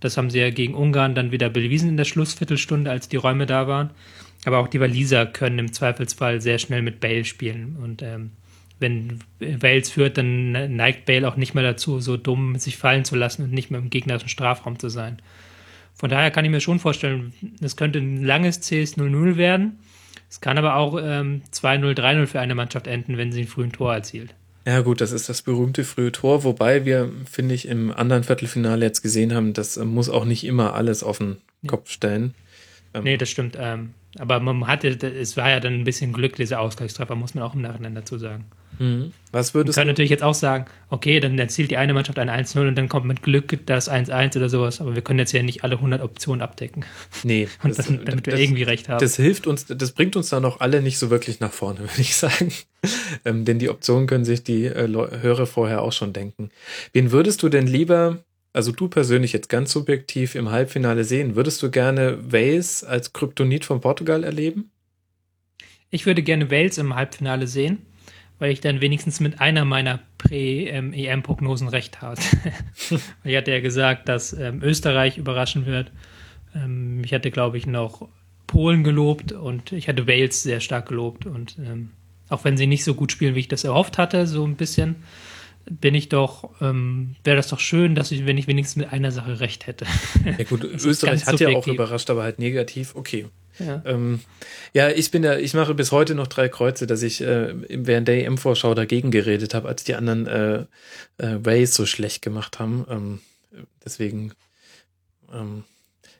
Das 0.00 0.16
haben 0.16 0.30
sie 0.30 0.38
ja 0.38 0.50
gegen 0.50 0.74
Ungarn 0.74 1.14
dann 1.14 1.32
wieder 1.32 1.50
bewiesen 1.50 1.88
in 1.88 1.96
der 1.96 2.04
Schlussviertelstunde, 2.04 2.90
als 2.90 3.08
die 3.08 3.16
Räume 3.16 3.46
da 3.46 3.66
waren. 3.66 3.90
Aber 4.44 4.58
auch 4.58 4.68
die 4.68 4.80
Waliser 4.80 5.26
können 5.26 5.58
im 5.58 5.72
Zweifelsfall 5.72 6.40
sehr 6.40 6.58
schnell 6.58 6.82
mit 6.82 7.00
Bale 7.00 7.24
spielen. 7.24 7.76
Und 7.82 8.02
ähm, 8.02 8.30
wenn 8.78 9.18
Wales 9.40 9.90
führt, 9.90 10.18
dann 10.18 10.52
neigt 10.76 11.06
Bale 11.06 11.26
auch 11.26 11.36
nicht 11.36 11.54
mehr 11.54 11.64
dazu, 11.64 12.00
so 12.00 12.16
dumm 12.16 12.56
sich 12.56 12.76
fallen 12.76 13.04
zu 13.04 13.16
lassen 13.16 13.42
und 13.42 13.52
nicht 13.52 13.70
mehr 13.70 13.80
im 13.80 13.90
gegnerischen 13.90 14.28
Strafraum 14.28 14.78
zu 14.78 14.88
sein. 14.88 15.20
Von 15.98 16.10
daher 16.10 16.30
kann 16.30 16.44
ich 16.44 16.50
mir 16.50 16.60
schon 16.60 16.78
vorstellen, 16.78 17.32
es 17.60 17.76
könnte 17.76 17.98
ein 17.98 18.24
langes 18.24 18.60
CS 18.60 18.96
0-0 18.96 19.36
werden. 19.36 19.80
Es 20.30 20.40
kann 20.40 20.56
aber 20.56 20.76
auch 20.76 20.98
ähm, 21.02 21.42
2-0, 21.52 21.98
3-0 21.98 22.26
für 22.26 22.40
eine 22.40 22.54
Mannschaft 22.54 22.86
enden, 22.86 23.16
wenn 23.16 23.32
sie 23.32 23.42
ein 23.42 23.48
frühen 23.48 23.72
Tor 23.72 23.94
erzielt. 23.94 24.34
Ja, 24.64 24.80
gut, 24.82 25.00
das 25.00 25.12
ist 25.12 25.28
das 25.28 25.42
berühmte 25.42 25.82
frühe 25.82 26.12
Tor, 26.12 26.44
wobei 26.44 26.84
wir, 26.84 27.10
finde 27.28 27.54
ich, 27.54 27.66
im 27.66 27.90
anderen 27.90 28.22
Viertelfinale 28.22 28.84
jetzt 28.84 29.02
gesehen 29.02 29.34
haben, 29.34 29.54
das 29.54 29.76
äh, 29.76 29.84
muss 29.84 30.08
auch 30.08 30.24
nicht 30.24 30.44
immer 30.44 30.74
alles 30.74 31.02
auf 31.02 31.18
den 31.18 31.38
Kopf 31.66 31.90
stellen. 31.90 32.34
Ähm, 32.94 33.04
nee, 33.04 33.16
das 33.16 33.30
stimmt. 33.30 33.56
Ähm, 33.58 33.94
aber 34.18 34.38
man 34.40 34.66
hatte, 34.66 34.88
es 34.88 35.36
war 35.36 35.50
ja 35.50 35.58
dann 35.58 35.74
ein 35.74 35.84
bisschen 35.84 36.12
Glück, 36.12 36.36
dieser 36.36 36.60
Ausgleichstreffer, 36.60 37.14
muss 37.14 37.34
man 37.34 37.42
auch 37.44 37.54
im 37.54 37.62
Nachhinein 37.62 37.94
dazu 37.94 38.18
sagen. 38.18 38.44
Mhm. 38.78 39.12
Was 39.30 39.54
würdest 39.54 39.76
man 39.76 39.82
kann 39.82 39.88
natürlich 39.88 40.10
jetzt 40.10 40.22
auch 40.22 40.34
sagen, 40.34 40.66
okay, 40.88 41.20
dann 41.20 41.38
erzielt 41.38 41.70
die 41.70 41.76
eine 41.76 41.92
Mannschaft 41.92 42.18
ein 42.18 42.30
1-0 42.30 42.68
und 42.68 42.74
dann 42.76 42.88
kommt 42.88 43.06
mit 43.06 43.22
Glück 43.22 43.58
das 43.66 43.90
1-1 43.90 44.36
oder 44.36 44.48
sowas, 44.48 44.80
aber 44.80 44.94
wir 44.94 45.02
können 45.02 45.18
jetzt 45.18 45.32
ja 45.32 45.42
nicht 45.42 45.64
alle 45.64 45.76
100 45.76 46.02
Optionen 46.02 46.40
abdecken. 46.40 46.84
Nee. 47.24 47.48
und 47.62 47.76
das, 47.76 47.86
dann, 47.86 48.04
damit 48.04 48.26
das, 48.26 48.34
wir 48.34 48.42
irgendwie 48.42 48.62
recht 48.62 48.88
haben. 48.88 49.00
Das 49.00 49.16
hilft 49.16 49.46
uns, 49.46 49.66
das 49.66 49.92
bringt 49.92 50.16
uns 50.16 50.30
dann 50.30 50.44
auch 50.44 50.60
alle 50.60 50.80
nicht 50.80 50.98
so 50.98 51.10
wirklich 51.10 51.40
nach 51.40 51.52
vorne, 51.52 51.80
würde 51.80 52.00
ich 52.00 52.16
sagen. 52.16 52.52
ähm, 53.24 53.44
denn 53.44 53.58
die 53.58 53.68
Optionen 53.68 54.06
können 54.06 54.24
sich 54.24 54.44
die 54.44 54.64
äh, 54.64 54.88
Hörer 54.88 55.46
vorher 55.46 55.82
auch 55.82 55.92
schon 55.92 56.12
denken. 56.12 56.50
Wen 56.92 57.12
würdest 57.12 57.42
du 57.42 57.48
denn 57.48 57.66
lieber 57.66 58.18
also 58.52 58.72
du 58.72 58.88
persönlich 58.88 59.32
jetzt 59.32 59.48
ganz 59.48 59.72
subjektiv 59.72 60.34
im 60.34 60.50
Halbfinale 60.50 61.04
sehen, 61.04 61.36
würdest 61.36 61.62
du 61.62 61.70
gerne 61.70 62.18
Wales 62.32 62.82
als 62.82 63.12
Kryptonit 63.12 63.64
von 63.64 63.80
Portugal 63.80 64.24
erleben? 64.24 64.70
Ich 65.90 66.06
würde 66.06 66.22
gerne 66.22 66.50
Wales 66.50 66.78
im 66.78 66.94
Halbfinale 66.94 67.46
sehen, 67.46 67.86
weil 68.38 68.52
ich 68.52 68.60
dann 68.60 68.80
wenigstens 68.80 69.20
mit 69.20 69.40
einer 69.40 69.64
meiner 69.64 70.00
Prä-EM-Prognosen 70.18 71.68
recht 71.68 72.02
habe. 72.02 72.20
ich 73.24 73.36
hatte 73.36 73.50
ja 73.50 73.60
gesagt, 73.60 74.08
dass 74.08 74.32
ähm, 74.32 74.62
Österreich 74.62 75.18
überraschen 75.18 75.66
wird. 75.66 75.90
Ähm, 76.54 77.02
ich 77.04 77.12
hatte, 77.12 77.30
glaube 77.30 77.58
ich, 77.58 77.66
noch 77.66 78.08
Polen 78.46 78.84
gelobt 78.84 79.32
und 79.32 79.72
ich 79.72 79.88
hatte 79.88 80.06
Wales 80.06 80.42
sehr 80.42 80.60
stark 80.60 80.88
gelobt. 80.88 81.26
Und 81.26 81.56
ähm, 81.58 81.90
auch 82.28 82.44
wenn 82.44 82.56
sie 82.56 82.66
nicht 82.66 82.84
so 82.84 82.94
gut 82.94 83.12
spielen, 83.12 83.34
wie 83.34 83.40
ich 83.40 83.48
das 83.48 83.64
erhofft 83.64 83.98
hatte, 83.98 84.26
so 84.26 84.44
ein 84.44 84.56
bisschen, 84.56 84.96
bin 85.68 85.94
ich 85.94 86.08
doch, 86.08 86.50
ähm, 86.60 87.16
wäre 87.24 87.36
das 87.36 87.48
doch 87.48 87.60
schön, 87.60 87.94
dass 87.94 88.10
ich, 88.10 88.24
wenn 88.26 88.38
ich 88.38 88.46
wenigstens 88.46 88.76
mit 88.76 88.92
einer 88.92 89.10
Sache 89.10 89.40
recht 89.40 89.66
hätte. 89.66 89.84
Ja 90.24 90.44
gut, 90.44 90.64
Österreich 90.84 91.26
hat 91.26 91.40
ja 91.40 91.50
auch 91.50 91.66
überrascht, 91.66 92.08
aber 92.10 92.22
halt 92.22 92.38
negativ. 92.38 92.94
Okay. 92.94 93.26
Ja. 93.58 93.82
Ähm, 93.84 94.20
ja, 94.72 94.88
ich 94.88 95.10
bin 95.10 95.22
da, 95.22 95.36
ich 95.38 95.54
mache 95.54 95.74
bis 95.74 95.92
heute 95.92 96.14
noch 96.14 96.26
drei 96.26 96.48
Kreuze, 96.48 96.86
dass 96.86 97.02
ich 97.02 97.20
äh, 97.20 97.54
während 97.68 98.08
der 98.08 98.24
EM-Vorschau 98.24 98.74
dagegen 98.74 99.10
geredet 99.10 99.54
habe, 99.54 99.68
als 99.68 99.84
die 99.84 99.94
anderen 99.94 100.26
äh, 100.26 100.58
äh, 101.18 101.44
Ways 101.44 101.74
so 101.74 101.86
schlecht 101.86 102.22
gemacht 102.22 102.58
haben. 102.58 102.86
Ähm, 102.88 103.20
deswegen, 103.84 104.32
ähm, 105.32 105.64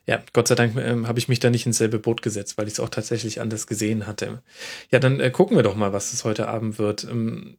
ja, 0.05 0.21
Gott 0.33 0.47
sei 0.47 0.55
Dank 0.55 0.75
ähm, 0.77 1.07
habe 1.07 1.19
ich 1.19 1.27
mich 1.27 1.39
da 1.39 1.49
nicht 1.49 1.65
ins 1.65 1.77
selbe 1.77 1.99
Boot 1.99 2.21
gesetzt, 2.21 2.57
weil 2.57 2.67
ich 2.67 2.73
es 2.73 2.79
auch 2.79 2.89
tatsächlich 2.89 3.41
anders 3.41 3.67
gesehen 3.67 4.07
hatte. 4.07 4.41
Ja, 4.91 4.99
dann 4.99 5.19
äh, 5.19 5.29
gucken 5.29 5.55
wir 5.55 5.63
doch 5.63 5.75
mal, 5.75 5.93
was 5.93 6.13
es 6.13 6.23
heute 6.23 6.47
Abend 6.47 6.79
wird. 6.79 7.03
Ähm, 7.03 7.57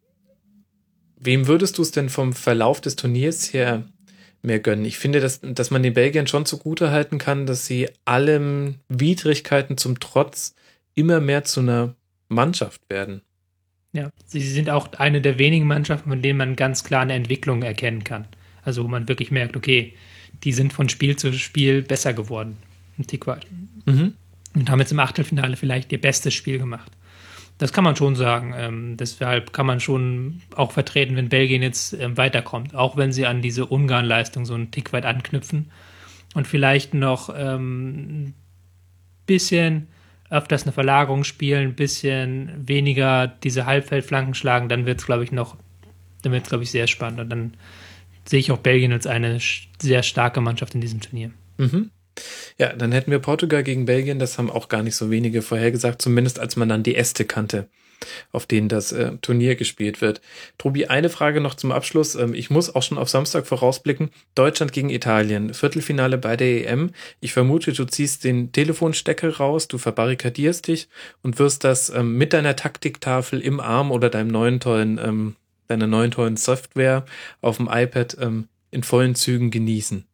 Wem 1.23 1.47
würdest 1.47 1.77
du 1.77 1.83
es 1.83 1.91
denn 1.91 2.09
vom 2.09 2.33
Verlauf 2.33 2.81
des 2.81 2.97
Turniers 2.97 3.53
her 3.53 3.85
mehr 4.43 4.61
gönnen? 4.61 4.85
Ich 4.85 4.99
finde, 4.99 5.21
dass, 5.21 5.41
dass 5.43 5.71
man 5.71 5.83
den 5.83 5.95
Belgiern 5.95 6.27
schon 6.27 6.47
zugute 6.47 6.91
halten 6.91 7.19
kann, 7.19 7.47
dass 7.47 7.67
sie 7.67 7.89
allen 8.05 8.81
Widrigkeiten 8.89 9.77
zum 9.77 10.01
Trotz 10.01 10.55
immer 10.95 11.21
mehr 11.21 11.45
zu 11.45 11.61
einer 11.61 11.95
Mannschaft 12.29 12.81
werden. 12.89 13.23
Ja, 13.93 14.11
sie 14.25 14.41
sind 14.41 14.71
auch 14.71 14.93
eine 14.95 15.21
der 15.21 15.39
wenigen 15.39 15.67
Mannschaften, 15.67 16.11
von 16.11 16.23
denen 16.23 16.39
man 16.39 16.57
ganz 16.57 16.85
klar 16.85 17.03
eine 17.03 17.15
Entwicklung 17.15 17.63
erkennen 17.63 18.05
kann. 18.05 18.27
Also 18.63 18.85
wo 18.85 18.89
man 18.89 19.09
wirklich 19.09 19.31
merkt, 19.31 19.57
okay, 19.57 19.95
die 20.45 20.53
sind 20.53 20.73
von 20.73 20.89
Spiel 20.89 21.17
zu 21.17 21.33
Spiel 21.33 21.83
besser 21.83 22.13
geworden. 22.13 22.57
Ein 22.99 23.07
Tick 23.07 23.27
weit. 23.27 23.47
Mhm. 23.87 24.15
Und 24.55 24.71
haben 24.71 24.81
jetzt 24.81 24.93
im 24.93 25.01
Achtelfinale 25.01 25.57
vielleicht 25.57 25.93
ihr 25.93 26.01
bestes 26.01 26.35
Spiel 26.35 26.59
gemacht. 26.59 26.91
Das 27.61 27.75
kann 27.75 27.85
man 27.85 27.95
schon 27.95 28.17
sagen. 28.17 28.55
Ähm, 28.57 28.97
deshalb 28.97 29.53
kann 29.53 29.67
man 29.67 29.81
schon 29.81 30.41
auch 30.57 30.73
vertreten, 30.73 31.15
wenn 31.17 31.29
Belgien 31.29 31.63
jetzt 31.63 31.93
ähm, 31.93 32.17
weiterkommt, 32.17 32.75
auch 32.75 32.97
wenn 32.97 33.13
sie 33.13 33.27
an 33.27 33.43
diese 33.43 33.67
Ungarn-Leistung 33.67 34.47
so 34.47 34.55
einen 34.55 34.71
Tick 34.71 34.95
weit 34.95 35.05
anknüpfen 35.05 35.71
und 36.35 36.47
vielleicht 36.47 36.95
noch 36.95 37.29
ähm, 37.37 38.29
ein 38.29 38.35
bisschen 39.27 39.89
öfters 40.31 40.63
eine 40.63 40.73
Verlagerung 40.73 41.23
spielen, 41.23 41.69
ein 41.69 41.75
bisschen 41.75 42.67
weniger 42.67 43.27
diese 43.27 43.67
Halbfeldflanken 43.67 44.33
schlagen, 44.33 44.71
dann 44.71 44.87
wird 44.87 45.01
es, 45.01 45.07
glaube 45.07 45.25
ich, 45.25 45.31
noch, 45.31 45.59
dann 46.23 46.33
wird 46.33 46.45
es, 46.45 46.49
glaube 46.49 46.65
ich, 46.65 46.71
sehr 46.71 46.87
spannend. 46.87 47.21
Und 47.21 47.29
dann 47.29 47.55
sehe 48.25 48.41
ich 48.41 48.51
auch 48.53 48.59
Belgien 48.59 48.93
als 48.93 49.07
eine 49.07 49.39
sehr 49.79 50.03
starke 50.03 50.41
Mannschaft 50.41 50.75
in 50.75 50.81
diesem 50.81 51.03
Turnier. 51.03 51.31
Mhm. 51.59 51.91
Ja, 52.59 52.73
dann 52.73 52.93
hätten 52.93 53.11
wir 53.11 53.19
Portugal 53.19 53.63
gegen 53.63 53.87
Belgien, 53.87 54.19
das 54.19 54.39
haben 54.39 54.51
auch 54.51 54.69
gar 54.69 54.83
nicht 54.83 54.97
so 54.97 55.11
wenige 55.11 55.43
vorhergesagt, 55.43 56.03
zumindest 56.03 56.39
als 56.39 56.57
man 56.57 56.69
dann 56.69 56.83
die 56.83 56.97
Äste 56.97 57.25
kannte, 57.25 57.69
auf 58.33 58.47
denen 58.47 58.69
das 58.69 58.93
äh, 58.93 59.13
Turnier 59.23 59.57
gespielt 59.57 60.01
wird. 60.01 60.21
Tobi, 60.59 60.87
eine 60.87 61.09
Frage 61.09 61.41
noch 61.41 61.55
zum 61.55 61.73
Abschluss. 61.73 62.15
Ähm, 62.15 62.35
ich 62.35 62.51
muss 62.51 62.75
auch 62.75 62.83
schon 62.83 62.99
auf 62.99 63.09
Samstag 63.09 63.47
vorausblicken. 63.47 64.11
Deutschland 64.35 64.73
gegen 64.73 64.91
Italien, 64.91 65.55
Viertelfinale 65.55 66.19
bei 66.19 66.37
der 66.37 66.71
EM. 66.71 66.91
Ich 67.21 67.33
vermute, 67.33 67.73
du 67.73 67.85
ziehst 67.85 68.25
den 68.25 68.53
Telefonstecker 68.53 69.37
raus, 69.37 69.69
du 69.69 69.79
verbarrikadierst 69.79 70.69
dich 70.69 70.89
und 71.23 71.39
wirst 71.39 71.65
das 71.65 71.91
ähm, 71.91 72.17
mit 72.19 72.33
deiner 72.33 72.57
Taktiktafel 72.57 73.41
im 73.41 73.61
Arm 73.61 73.91
oder 73.91 74.11
deinem 74.11 74.29
neuen 74.29 74.61
tollen, 74.61 74.99
ähm, 74.99 75.37
deiner 75.69 75.87
neuen 75.87 76.11
tollen 76.11 76.37
Software 76.37 77.05
auf 77.41 77.57
dem 77.57 77.69
iPad 77.71 78.17
ähm, 78.21 78.49
in 78.71 78.83
vollen 78.83 79.15
Zügen 79.15 79.51
genießen. 79.51 80.05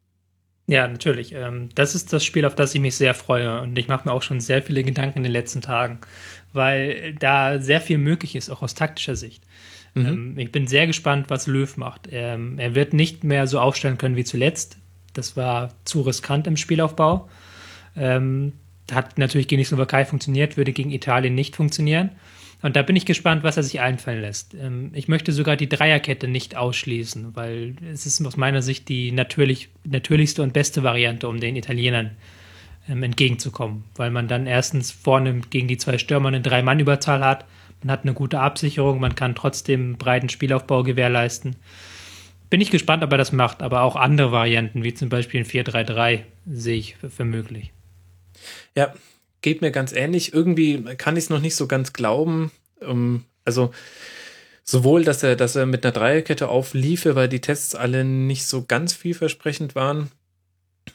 Ja, 0.66 0.88
natürlich. 0.88 1.32
Ähm, 1.32 1.68
das 1.74 1.94
ist 1.94 2.12
das 2.12 2.24
Spiel, 2.24 2.44
auf 2.44 2.54
das 2.54 2.74
ich 2.74 2.80
mich 2.80 2.96
sehr 2.96 3.14
freue. 3.14 3.60
Und 3.60 3.78
ich 3.78 3.88
mache 3.88 4.08
mir 4.08 4.12
auch 4.12 4.22
schon 4.22 4.40
sehr 4.40 4.62
viele 4.62 4.82
Gedanken 4.82 5.18
in 5.18 5.22
den 5.22 5.32
letzten 5.32 5.60
Tagen, 5.60 6.00
weil 6.52 7.14
da 7.14 7.60
sehr 7.60 7.80
viel 7.80 7.98
möglich 7.98 8.34
ist, 8.34 8.50
auch 8.50 8.62
aus 8.62 8.74
taktischer 8.74 9.16
Sicht. 9.16 9.44
Mhm. 9.94 10.06
Ähm, 10.06 10.38
ich 10.38 10.50
bin 10.50 10.66
sehr 10.66 10.86
gespannt, 10.86 11.26
was 11.28 11.46
Löw 11.46 11.76
macht. 11.76 12.08
Ähm, 12.10 12.58
er 12.58 12.74
wird 12.74 12.92
nicht 12.92 13.22
mehr 13.22 13.46
so 13.46 13.60
aufstellen 13.60 13.98
können 13.98 14.16
wie 14.16 14.24
zuletzt. 14.24 14.78
Das 15.12 15.36
war 15.36 15.72
zu 15.84 16.02
riskant 16.02 16.46
im 16.46 16.56
Spielaufbau. 16.56 17.28
Hat 18.92 19.16
natürlich 19.16 19.48
gegen 19.48 19.58
die 19.58 19.64
Slowakei 19.64 20.04
funktioniert, 20.04 20.58
würde 20.58 20.74
gegen 20.74 20.90
Italien 20.90 21.34
nicht 21.34 21.56
funktionieren. 21.56 22.10
Und 22.62 22.74
da 22.74 22.82
bin 22.82 22.96
ich 22.96 23.04
gespannt, 23.04 23.42
was 23.42 23.56
er 23.56 23.62
sich 23.62 23.80
einfallen 23.80 24.22
lässt. 24.22 24.54
Ähm, 24.54 24.90
ich 24.94 25.08
möchte 25.08 25.32
sogar 25.32 25.56
die 25.56 25.68
Dreierkette 25.68 26.28
nicht 26.28 26.56
ausschließen, 26.56 27.36
weil 27.36 27.76
es 27.92 28.06
ist 28.06 28.24
aus 28.24 28.36
meiner 28.36 28.62
Sicht 28.62 28.88
die 28.88 29.12
natürlich, 29.12 29.68
natürlichste 29.84 30.42
und 30.42 30.52
beste 30.52 30.82
Variante, 30.82 31.28
um 31.28 31.38
den 31.38 31.56
Italienern 31.56 32.12
ähm, 32.88 33.02
entgegenzukommen. 33.02 33.84
Weil 33.94 34.10
man 34.10 34.28
dann 34.28 34.46
erstens 34.46 34.90
vorne 34.90 35.40
gegen 35.50 35.68
die 35.68 35.76
zwei 35.76 35.98
Stürmer 35.98 36.28
eine 36.28 36.40
Drei-Mann-Überzahl 36.40 37.24
hat, 37.24 37.44
man 37.82 37.92
hat 37.92 38.04
eine 38.04 38.14
gute 38.14 38.40
Absicherung, 38.40 39.00
man 39.00 39.14
kann 39.14 39.34
trotzdem 39.34 39.96
breiten 39.96 40.28
Spielaufbau 40.28 40.82
gewährleisten. 40.82 41.56
Bin 42.48 42.60
ich 42.60 42.70
gespannt, 42.70 43.02
ob 43.04 43.12
er 43.12 43.18
das 43.18 43.32
macht, 43.32 43.62
aber 43.62 43.82
auch 43.82 43.96
andere 43.96 44.32
Varianten, 44.32 44.82
wie 44.82 44.94
zum 44.94 45.08
Beispiel 45.08 45.40
ein 45.40 45.46
4-3-3, 45.46 46.22
sehe 46.46 46.76
ich 46.76 46.96
für, 46.96 47.10
für 47.10 47.24
möglich. 47.24 47.72
Ja, 48.74 48.94
geht 49.46 49.60
mir 49.62 49.70
ganz 49.70 49.92
ähnlich. 49.92 50.34
Irgendwie 50.34 50.82
kann 50.96 51.16
ich 51.16 51.24
es 51.24 51.30
noch 51.30 51.40
nicht 51.40 51.54
so 51.54 51.68
ganz 51.68 51.92
glauben. 51.92 52.50
Ähm, 52.82 53.22
also 53.44 53.70
sowohl, 54.64 55.04
dass 55.04 55.22
er, 55.22 55.36
dass 55.36 55.54
er 55.54 55.66
mit 55.66 55.86
einer 55.86 55.92
Dreierkette 55.92 56.48
aufliefe, 56.48 57.14
weil 57.14 57.28
die 57.28 57.40
Tests 57.40 57.76
alle 57.76 58.04
nicht 58.04 58.44
so 58.44 58.64
ganz 58.64 58.92
vielversprechend 58.92 59.76
waren, 59.76 60.10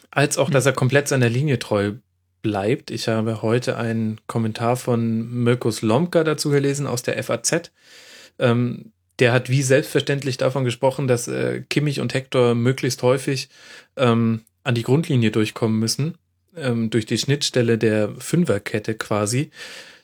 als 0.09 0.37
auch, 0.37 0.49
dass 0.49 0.65
er 0.65 0.73
komplett 0.73 1.07
seiner 1.07 1.29
Linie 1.29 1.59
treu 1.59 1.93
bleibt. 2.41 2.91
Ich 2.91 3.07
habe 3.07 3.41
heute 3.41 3.77
einen 3.77 4.19
Kommentar 4.27 4.75
von 4.75 5.31
Mirkus 5.43 5.81
Lomka 5.81 6.25
dazu 6.25 6.49
gelesen 6.49 6.87
aus 6.87 7.03
der 7.03 7.23
FAZ. 7.23 7.71
Ähm, 8.37 8.91
der 9.19 9.31
hat 9.31 9.49
wie 9.49 9.61
selbstverständlich 9.61 10.35
davon 10.35 10.65
gesprochen, 10.65 11.07
dass 11.07 11.29
äh, 11.29 11.61
Kimmich 11.69 12.01
und 12.01 12.13
Hector 12.13 12.53
möglichst 12.53 13.01
häufig 13.01 13.47
ähm, 13.95 14.41
an 14.65 14.75
die 14.75 14.83
Grundlinie 14.83 15.31
durchkommen 15.31 15.79
müssen 15.79 16.17
ähm, 16.55 16.89
durch 16.89 17.05
die 17.05 17.17
Schnittstelle 17.17 17.77
der 17.77 18.09
Fünferkette 18.17 18.95
quasi. 18.95 19.51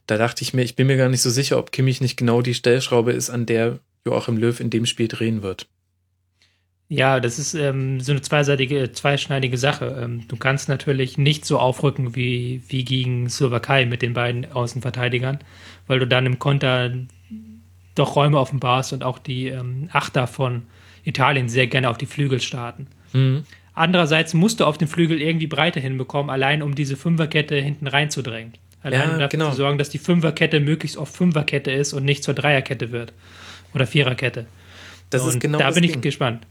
Da 0.05 0.17
dachte 0.17 0.41
ich 0.41 0.53
mir, 0.53 0.63
ich 0.63 0.75
bin 0.75 0.88
mir 0.88 0.97
gar 0.97 1.10
nicht 1.10 1.21
so 1.21 1.29
sicher, 1.29 1.57
ob 1.57 1.71
Kimmich 1.71 2.01
nicht 2.01 2.17
genau 2.17 2.41
die 2.41 2.53
Stellschraube 2.53 3.12
ist, 3.12 3.29
an 3.29 3.45
der 3.45 3.79
Joachim 4.05 4.38
Löw 4.38 4.60
in 4.60 4.69
dem 4.69 4.86
Spiel 4.86 5.07
drehen 5.07 5.43
wird. 5.43 5.67
Ja, 6.89 7.19
das 7.19 7.38
ist 7.38 7.53
ähm, 7.53 7.99
so 7.99 8.13
eine 8.13 8.21
zweiseitige, 8.21 8.93
zweischneidige 8.93 9.57
Sache. 9.57 9.99
Ähm, 10.01 10.25
du 10.29 10.38
kannst 10.38 10.69
natürlich 10.69 11.17
nicht 11.17 11.43
so 11.45 11.60
aufrücken 11.60 12.15
wie, 12.15 12.62
wie 12.69 12.86
gegen 12.86 13.29
Slowakei 13.29 13.86
mit 13.86 14.01
den 14.01 14.13
beiden 14.13 14.49
Außenverteidigern, 14.49 15.39
weil 15.88 15.99
du 15.99 16.07
dann 16.07 16.25
im 16.25 16.39
Konter 16.39 16.93
doch 17.95 18.15
Räume 18.15 18.39
offenbarst 18.39 18.93
und 18.93 19.03
auch 19.03 19.19
die 19.19 19.47
ähm, 19.47 19.89
Achter 19.91 20.27
von 20.27 20.63
Italien 21.03 21.49
sehr 21.49 21.67
gerne 21.67 21.89
auf 21.89 21.97
die 21.97 22.05
Flügel 22.05 22.39
starten. 22.39 22.88
Mhm. 23.12 23.43
Andererseits 23.77 24.33
musst 24.33 24.59
du 24.59 24.65
auf 24.65 24.79
den 24.79 24.87
Flügel 24.87 25.21
irgendwie 25.21 25.45
Breite 25.45 25.79
hinbekommen, 25.79 26.31
allein 26.31 26.63
um 26.63 26.73
diese 26.73 26.97
Fünferkette 26.97 27.55
hinten 27.55 27.85
reinzudrängen. 27.85 28.53
Allein 28.81 28.99
ja, 28.99 29.05
um 29.05 29.19
dafür 29.19 29.29
genau. 29.29 29.49
zu 29.51 29.57
sorgen, 29.57 29.77
dass 29.77 29.89
die 29.89 29.99
Fünferkette 29.99 30.59
möglichst 30.59 30.97
oft 30.97 31.15
Fünferkette 31.15 31.69
ist 31.69 31.93
und 31.93 32.03
nicht 32.03 32.23
zur 32.23 32.33
Dreierkette 32.33 32.91
wird. 32.91 33.13
Oder 33.75 33.85
Viererkette. 33.85 34.47
Das 35.11 35.21
und 35.21 35.29
ist 35.29 35.39
genau 35.39 35.59
Da 35.59 35.69
bin 35.69 35.83
Ding. 35.83 35.91
ich 35.91 36.01
gespannt. 36.01 36.47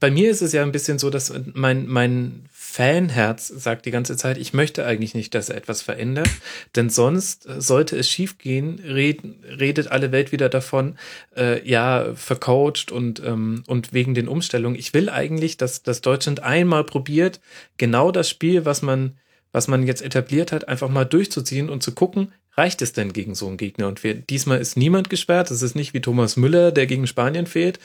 Bei 0.00 0.10
mir 0.10 0.28
ist 0.28 0.42
es 0.42 0.52
ja 0.52 0.64
ein 0.64 0.72
bisschen 0.72 0.98
so, 0.98 1.08
dass 1.08 1.32
mein, 1.54 1.86
mein 1.86 2.46
Fanherz 2.78 3.48
sagt 3.48 3.86
die 3.86 3.90
ganze 3.90 4.16
Zeit, 4.16 4.38
ich 4.38 4.54
möchte 4.54 4.86
eigentlich 4.86 5.12
nicht, 5.12 5.34
dass 5.34 5.48
er 5.48 5.56
etwas 5.56 5.82
verändert, 5.82 6.28
denn 6.76 6.90
sonst 6.90 7.44
äh, 7.48 7.60
sollte 7.60 7.96
es 7.96 8.08
schiefgehen, 8.08 8.78
red, 8.78 9.20
redet 9.58 9.88
alle 9.88 10.12
Welt 10.12 10.30
wieder 10.30 10.48
davon, 10.48 10.96
äh, 11.36 11.68
ja, 11.68 12.14
vercoacht 12.14 12.92
und, 12.92 13.20
ähm, 13.26 13.64
und 13.66 13.92
wegen 13.92 14.14
den 14.14 14.28
Umstellungen. 14.28 14.78
Ich 14.78 14.94
will 14.94 15.10
eigentlich, 15.10 15.56
dass, 15.56 15.82
dass 15.82 16.02
Deutschland 16.02 16.44
einmal 16.44 16.84
probiert, 16.84 17.40
genau 17.78 18.12
das 18.12 18.30
Spiel, 18.30 18.64
was 18.64 18.80
man, 18.80 19.18
was 19.50 19.66
man 19.66 19.84
jetzt 19.84 20.02
etabliert 20.02 20.52
hat, 20.52 20.68
einfach 20.68 20.88
mal 20.88 21.04
durchzuziehen 21.04 21.70
und 21.70 21.82
zu 21.82 21.92
gucken, 21.96 22.32
reicht 22.52 22.80
es 22.80 22.92
denn 22.92 23.12
gegen 23.12 23.34
so 23.34 23.48
einen 23.48 23.56
Gegner? 23.56 23.88
Und 23.88 24.04
wir, 24.04 24.14
diesmal 24.14 24.60
ist 24.60 24.76
niemand 24.76 25.10
gesperrt. 25.10 25.50
Es 25.50 25.62
ist 25.62 25.74
nicht 25.74 25.94
wie 25.94 26.00
Thomas 26.00 26.36
Müller, 26.36 26.70
der 26.70 26.86
gegen 26.86 27.08
Spanien 27.08 27.48
fehlt. 27.48 27.80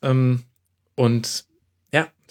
Ähm, 0.00 0.44
und 0.94 1.44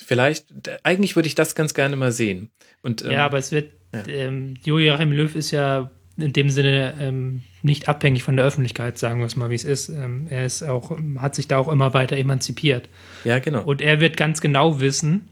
vielleicht, 0.05 0.45
eigentlich 0.83 1.15
würde 1.15 1.27
ich 1.27 1.35
das 1.35 1.55
ganz 1.55 1.73
gerne 1.73 1.95
mal 1.95 2.11
sehen. 2.11 2.51
Und, 2.81 3.03
ähm, 3.03 3.11
ja, 3.11 3.25
aber 3.25 3.37
es 3.37 3.51
wird, 3.51 3.71
ja. 3.93 4.07
ähm, 4.07 4.55
Joachim 4.63 5.11
Löw 5.11 5.35
ist 5.35 5.51
ja 5.51 5.91
in 6.17 6.33
dem 6.33 6.49
Sinne 6.49 6.95
ähm, 6.99 7.43
nicht 7.61 7.87
abhängig 7.87 8.23
von 8.23 8.35
der 8.35 8.45
Öffentlichkeit, 8.45 8.97
sagen 8.97 9.19
wir 9.19 9.25
es 9.25 9.35
mal, 9.35 9.49
wie 9.49 9.55
es 9.55 9.63
ist. 9.63 9.89
Ähm, 9.89 10.27
er 10.29 10.45
ist 10.45 10.63
auch, 10.63 10.97
hat 11.17 11.35
sich 11.35 11.47
da 11.47 11.57
auch 11.57 11.67
immer 11.67 11.93
weiter 11.93 12.17
emanzipiert. 12.17 12.89
Ja, 13.23 13.39
genau. 13.39 13.63
Und 13.63 13.81
er 13.81 13.99
wird 13.99 14.17
ganz 14.17 14.41
genau 14.41 14.79
wissen, 14.79 15.29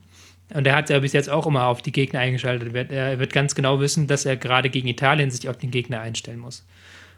und 0.53 0.65
er 0.65 0.75
hat 0.75 0.89
ja 0.89 0.99
bis 0.99 1.13
jetzt 1.13 1.29
auch 1.29 1.45
immer 1.45 1.67
auf 1.67 1.81
die 1.81 1.91
Gegner 1.91 2.21
eingeschaltet. 2.21 2.73
Er 2.91 3.19
wird 3.19 3.33
ganz 3.33 3.53
genau 3.53 3.79
wissen, 3.79 4.07
dass 4.07 4.25
er 4.25 4.35
gerade 4.35 4.69
gegen 4.69 4.87
Italien 4.87 5.29
sich 5.29 5.47
auf 5.47 5.57
den 5.57 5.69
Gegner 5.69 6.01
einstellen 6.01 6.39
muss. 6.39 6.65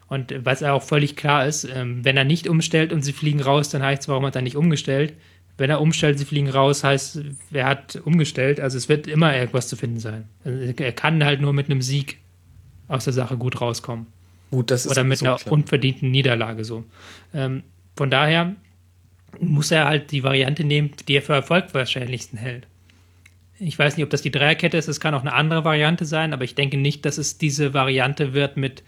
Und 0.08 0.34
was 0.44 0.62
auch 0.64 0.84
völlig 0.84 1.16
klar 1.16 1.46
ist, 1.46 1.64
ähm, 1.64 2.04
wenn 2.04 2.18
er 2.18 2.26
nicht 2.26 2.50
umstellt 2.50 2.92
und 2.92 3.02
sie 3.02 3.14
fliegen 3.14 3.40
raus, 3.40 3.70
dann 3.70 3.82
heißt 3.82 4.02
es, 4.02 4.08
warum 4.10 4.26
hat 4.26 4.36
er 4.36 4.42
nicht 4.42 4.58
umgestellt? 4.58 5.14
Wenn 5.62 5.70
er 5.70 5.80
umstellt, 5.80 6.18
sie 6.18 6.26
fliegen 6.26 6.50
raus, 6.50 6.84
heißt, 6.84 7.22
wer 7.52 7.68
hat 7.68 8.02
umgestellt? 8.04 8.60
Also 8.60 8.80
es 8.80 8.90
wird 8.90 9.06
immer 9.06 9.38
irgendwas 9.38 9.68
zu 9.68 9.76
finden 9.76 10.00
sein. 10.00 10.28
Also 10.44 10.58
er 10.60 10.92
kann 10.92 11.24
halt 11.24 11.40
nur 11.40 11.54
mit 11.54 11.70
einem 11.70 11.84
Sieg 11.84 12.18
aus 12.88 13.04
der 13.04 13.14
Sache 13.14 13.38
gut 13.38 13.62
rauskommen. 13.62 14.08
Gut, 14.50 14.72
das 14.72 14.88
ist 14.88 14.92
Oder 14.92 15.04
mit 15.04 15.20
so 15.20 15.26
einer 15.26 15.36
klar. 15.36 15.54
unverdienten 15.54 16.10
Niederlage 16.10 16.66
so. 16.66 16.84
Ähm, 17.36 17.62
von 17.96 18.10
daher 18.10 18.56
muss 19.40 19.70
er 19.70 19.86
halt 19.86 20.12
die 20.12 20.24
Variante 20.24 20.64
nehmen, 20.64 20.94
die 21.08 21.16
er 21.16 21.22
für 21.22 21.34
Erfolg 21.34 21.76
wahrscheinlichsten 21.76 22.40
hält. 22.40 22.66
Ich 23.60 23.78
weiß 23.78 23.98
nicht, 23.98 24.04
ob 24.04 24.10
das 24.10 24.24
die 24.24 24.32
Dreierkette 24.32 24.78
ist, 24.78 24.88
es 24.88 25.00
kann 25.00 25.14
auch 25.14 25.22
eine 25.22 25.34
andere 25.34 25.64
Variante 25.64 26.06
sein, 26.06 26.34
aber 26.34 26.44
ich 26.44 26.56
denke 26.56 26.78
nicht, 26.78 27.06
dass 27.06 27.20
es 27.20 27.38
diese 27.38 27.76
Variante 27.76 28.34
wird 28.34 28.58
mit 28.58 28.82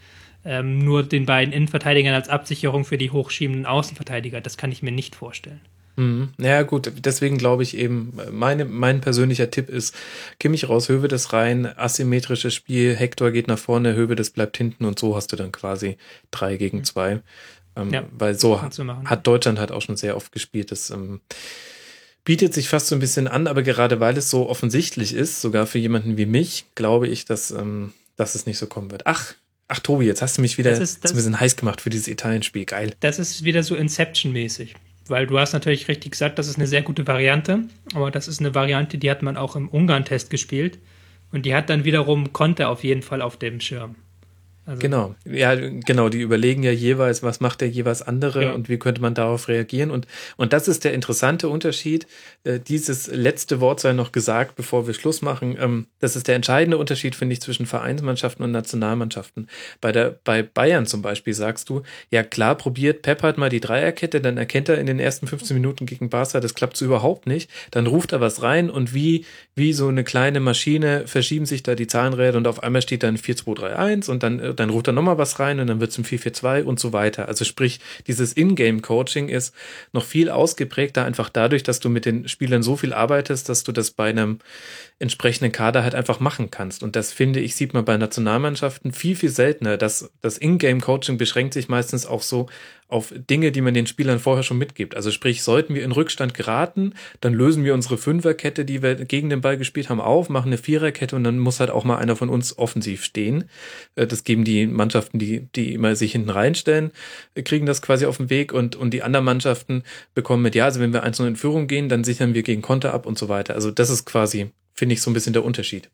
ähm, 0.44 0.80
nur 0.80 1.04
den 1.04 1.24
beiden 1.24 1.54
Innenverteidigern 1.54 2.14
als 2.14 2.28
Absicherung 2.28 2.84
für 2.84 2.98
die 2.98 3.12
hochschiebenden 3.12 3.64
Außenverteidiger. 3.64 4.40
Das 4.40 4.56
kann 4.56 4.72
ich 4.72 4.82
mir 4.82 4.90
nicht 4.90 5.14
vorstellen. 5.14 5.60
Mhm. 5.96 6.30
Naja, 6.38 6.62
gut, 6.62 6.90
deswegen 6.96 7.38
glaube 7.38 7.62
ich 7.62 7.76
eben, 7.76 8.12
meine, 8.30 8.64
mein 8.64 9.00
persönlicher 9.00 9.50
Tipp 9.50 9.68
ist, 9.68 9.94
Kimmich 10.40 10.68
raus, 10.68 10.88
Hövedes 10.88 11.32
rein, 11.32 11.66
asymmetrisches 11.66 12.54
Spiel, 12.54 12.96
Hector 12.96 13.30
geht 13.30 13.48
nach 13.48 13.58
vorne, 13.58 13.94
Hövedes 13.94 14.30
bleibt 14.30 14.56
hinten 14.56 14.84
und 14.84 14.98
so 14.98 15.14
hast 15.16 15.32
du 15.32 15.36
dann 15.36 15.52
quasi 15.52 15.96
drei 16.30 16.56
gegen 16.56 16.78
mhm. 16.78 16.84
zwei. 16.84 17.22
Ähm, 17.76 17.92
ja, 17.92 18.04
weil 18.12 18.38
so 18.38 18.62
hat, 18.62 18.78
hat 19.04 19.26
Deutschland 19.26 19.58
halt 19.58 19.72
auch 19.72 19.82
schon 19.82 19.96
sehr 19.96 20.16
oft 20.16 20.32
gespielt. 20.32 20.70
Das 20.70 20.90
ähm, 20.90 21.20
bietet 22.24 22.54
sich 22.54 22.68
fast 22.68 22.86
so 22.88 22.96
ein 22.96 23.00
bisschen 23.00 23.28
an, 23.28 23.46
aber 23.46 23.62
gerade 23.62 24.00
weil 24.00 24.16
es 24.16 24.30
so 24.30 24.48
offensichtlich 24.48 25.14
ist, 25.14 25.40
sogar 25.40 25.66
für 25.66 25.78
jemanden 25.78 26.16
wie 26.16 26.26
mich, 26.26 26.66
glaube 26.74 27.08
ich, 27.08 27.24
dass, 27.24 27.50
ähm, 27.50 27.92
dass 28.16 28.34
es 28.34 28.46
nicht 28.46 28.58
so 28.58 28.66
kommen 28.66 28.90
wird. 28.90 29.06
Ach, 29.06 29.34
ach 29.68 29.80
Tobi, 29.80 30.06
jetzt 30.06 30.22
hast 30.22 30.38
du 30.38 30.42
mich 30.42 30.56
wieder 30.56 30.70
das 30.70 30.80
ist, 30.80 31.04
das, 31.04 31.12
ein 31.12 31.16
bisschen 31.16 31.38
heiß 31.38 31.56
gemacht 31.56 31.80
für 31.80 31.90
dieses 31.90 32.08
Italien-Spiel. 32.08 32.64
Geil. 32.64 32.94
Das 33.00 33.18
ist 33.18 33.44
wieder 33.44 33.62
so 33.62 33.74
Inception-mäßig. 33.74 34.74
Weil 35.06 35.26
du 35.26 35.38
hast 35.38 35.52
natürlich 35.52 35.88
richtig 35.88 36.12
gesagt, 36.12 36.38
das 36.38 36.48
ist 36.48 36.56
eine 36.56 36.66
sehr 36.66 36.82
gute 36.82 37.06
Variante, 37.06 37.64
aber 37.94 38.10
das 38.10 38.26
ist 38.26 38.40
eine 38.40 38.54
Variante, 38.54 38.96
die 38.96 39.10
hat 39.10 39.22
man 39.22 39.36
auch 39.36 39.54
im 39.54 39.68
Ungarn-Test 39.68 40.30
gespielt 40.30 40.78
und 41.30 41.44
die 41.44 41.54
hat 41.54 41.68
dann 41.68 41.84
wiederum 41.84 42.32
Konter 42.32 42.70
auf 42.70 42.84
jeden 42.84 43.02
Fall 43.02 43.20
auf 43.20 43.36
dem 43.36 43.60
Schirm. 43.60 43.96
Also 44.66 44.80
genau, 44.80 45.14
ja, 45.26 45.54
genau, 45.54 46.08
die 46.08 46.20
überlegen 46.20 46.62
ja 46.62 46.70
jeweils, 46.70 47.22
was 47.22 47.40
macht 47.40 47.60
der 47.60 47.68
jeweils 47.68 48.00
andere 48.00 48.44
ja. 48.44 48.52
und 48.52 48.70
wie 48.70 48.78
könnte 48.78 49.02
man 49.02 49.12
darauf 49.12 49.48
reagieren. 49.48 49.90
Und, 49.90 50.06
und 50.36 50.54
das 50.54 50.68
ist 50.68 50.84
der 50.84 50.94
interessante 50.94 51.50
Unterschied. 51.50 52.06
Äh, 52.44 52.60
dieses 52.60 53.08
letzte 53.08 53.60
Wort 53.60 53.80
sei 53.80 53.92
noch 53.92 54.10
gesagt, 54.10 54.56
bevor 54.56 54.86
wir 54.86 54.94
Schluss 54.94 55.20
machen. 55.20 55.56
Ähm, 55.60 55.86
das 55.98 56.16
ist 56.16 56.28
der 56.28 56.34
entscheidende 56.34 56.78
Unterschied, 56.78 57.14
finde 57.14 57.34
ich, 57.34 57.42
zwischen 57.42 57.66
Vereinsmannschaften 57.66 58.42
und 58.42 58.52
Nationalmannschaften. 58.52 59.48
Bei, 59.82 59.92
der, 59.92 60.18
bei 60.24 60.42
Bayern 60.42 60.86
zum 60.86 61.02
Beispiel 61.02 61.34
sagst 61.34 61.68
du, 61.68 61.82
ja 62.10 62.22
klar, 62.22 62.54
probiert 62.54 63.02
Pep 63.02 63.22
halt 63.22 63.36
mal 63.36 63.50
die 63.50 63.60
Dreierkette, 63.60 64.22
dann 64.22 64.38
erkennt 64.38 64.70
er 64.70 64.78
in 64.78 64.86
den 64.86 64.98
ersten 64.98 65.26
15 65.26 65.54
Minuten 65.54 65.84
gegen 65.84 66.08
Barca, 66.08 66.40
das 66.40 66.54
klappt 66.54 66.78
so 66.78 66.86
überhaupt 66.86 67.26
nicht. 67.26 67.50
Dann 67.70 67.86
ruft 67.86 68.12
er 68.12 68.22
was 68.22 68.42
rein 68.42 68.70
und 68.70 68.94
wie, 68.94 69.26
wie 69.54 69.74
so 69.74 69.88
eine 69.88 70.04
kleine 70.04 70.40
Maschine 70.40 71.06
verschieben 71.06 71.44
sich 71.44 71.62
da 71.62 71.74
die 71.74 71.86
Zahnräder 71.86 72.38
und 72.38 72.46
auf 72.46 72.62
einmal 72.62 72.80
steht 72.80 73.02
dann 73.02 73.18
4-2-3-1 73.18 74.10
und 74.10 74.22
dann 74.22 74.40
äh, 74.40 74.53
dann 74.60 74.70
ruft 74.70 74.86
er 74.88 74.92
nochmal 74.92 75.18
was 75.18 75.38
rein 75.40 75.60
und 75.60 75.66
dann 75.66 75.80
wird 75.80 75.90
es 75.90 75.98
ein 75.98 76.04
4-4-2 76.04 76.62
und 76.64 76.80
so 76.80 76.92
weiter. 76.92 77.28
Also 77.28 77.44
sprich, 77.44 77.80
dieses 78.06 78.36
Ingame-Coaching 78.36 79.28
ist 79.28 79.54
noch 79.92 80.04
viel 80.04 80.30
ausgeprägter, 80.30 81.04
einfach 81.04 81.28
dadurch, 81.28 81.62
dass 81.62 81.80
du 81.80 81.88
mit 81.88 82.04
den 82.04 82.28
Spielern 82.28 82.62
so 82.62 82.76
viel 82.76 82.92
arbeitest, 82.92 83.48
dass 83.48 83.64
du 83.64 83.72
das 83.72 83.90
bei 83.90 84.10
einem 84.10 84.38
entsprechenden 85.00 85.50
Kader 85.50 85.82
halt 85.82 85.94
einfach 85.94 86.20
machen 86.20 86.50
kannst. 86.50 86.82
Und 86.82 86.94
das 86.94 87.12
finde 87.12 87.40
ich, 87.40 87.56
sieht 87.56 87.74
man 87.74 87.84
bei 87.84 87.96
Nationalmannschaften 87.96 88.92
viel, 88.92 89.16
viel 89.16 89.28
seltener. 89.28 89.76
Das, 89.76 90.12
das 90.20 90.38
Ingame-Coaching 90.38 91.18
beschränkt 91.18 91.54
sich 91.54 91.68
meistens 91.68 92.06
auch 92.06 92.22
so 92.22 92.46
auf 92.86 93.12
Dinge, 93.16 93.50
die 93.50 93.60
man 93.60 93.74
den 93.74 93.88
Spielern 93.88 94.20
vorher 94.20 94.44
schon 94.44 94.58
mitgibt. 94.58 94.94
Also 94.94 95.10
sprich, 95.10 95.42
sollten 95.42 95.74
wir 95.74 95.82
in 95.82 95.90
Rückstand 95.90 96.34
geraten, 96.34 96.94
dann 97.20 97.34
lösen 97.34 97.64
wir 97.64 97.74
unsere 97.74 97.98
Fünferkette, 97.98 98.64
die 98.64 98.82
wir 98.82 98.94
gegen 98.94 99.30
den 99.30 99.40
Ball 99.40 99.56
gespielt 99.56 99.88
haben, 99.88 100.00
auf, 100.00 100.28
machen 100.28 100.48
eine 100.48 100.58
Viererkette 100.58 101.16
und 101.16 101.24
dann 101.24 101.40
muss 101.40 101.58
halt 101.58 101.70
auch 101.70 101.82
mal 101.82 101.96
einer 101.96 102.14
von 102.14 102.28
uns 102.28 102.56
offensiv 102.56 103.04
stehen. 103.04 103.50
Äh, 103.96 104.06
das 104.06 104.22
geben 104.22 104.44
die 104.44 104.66
Mannschaften, 104.66 105.18
die, 105.18 105.48
die 105.56 105.74
immer 105.74 105.96
sich 105.96 106.12
hinten 106.12 106.30
reinstellen, 106.30 106.92
kriegen 107.44 107.66
das 107.66 107.82
quasi 107.82 108.06
auf 108.06 108.18
den 108.18 108.30
Weg 108.30 108.52
und, 108.52 108.76
und 108.76 108.92
die 108.92 109.02
anderen 109.02 109.24
Mannschaften 109.24 109.82
bekommen 110.14 110.42
mit, 110.42 110.54
ja, 110.54 110.66
also 110.66 110.78
wenn 110.78 110.92
wir 110.92 111.02
eins 111.02 111.18
in 111.18 111.36
Führung 111.36 111.66
gehen, 111.66 111.88
dann 111.88 112.04
sichern 112.04 112.34
wir 112.34 112.44
gegen 112.44 112.62
Konter 112.62 112.94
ab 112.94 113.06
und 113.06 113.18
so 113.18 113.28
weiter. 113.28 113.54
Also 113.54 113.72
das 113.72 113.90
ist 113.90 114.04
quasi, 114.04 114.50
finde 114.74 114.94
ich, 114.94 115.02
so 115.02 115.10
ein 115.10 115.14
bisschen 115.14 115.32
der 115.32 115.44
Unterschied. 115.44 115.88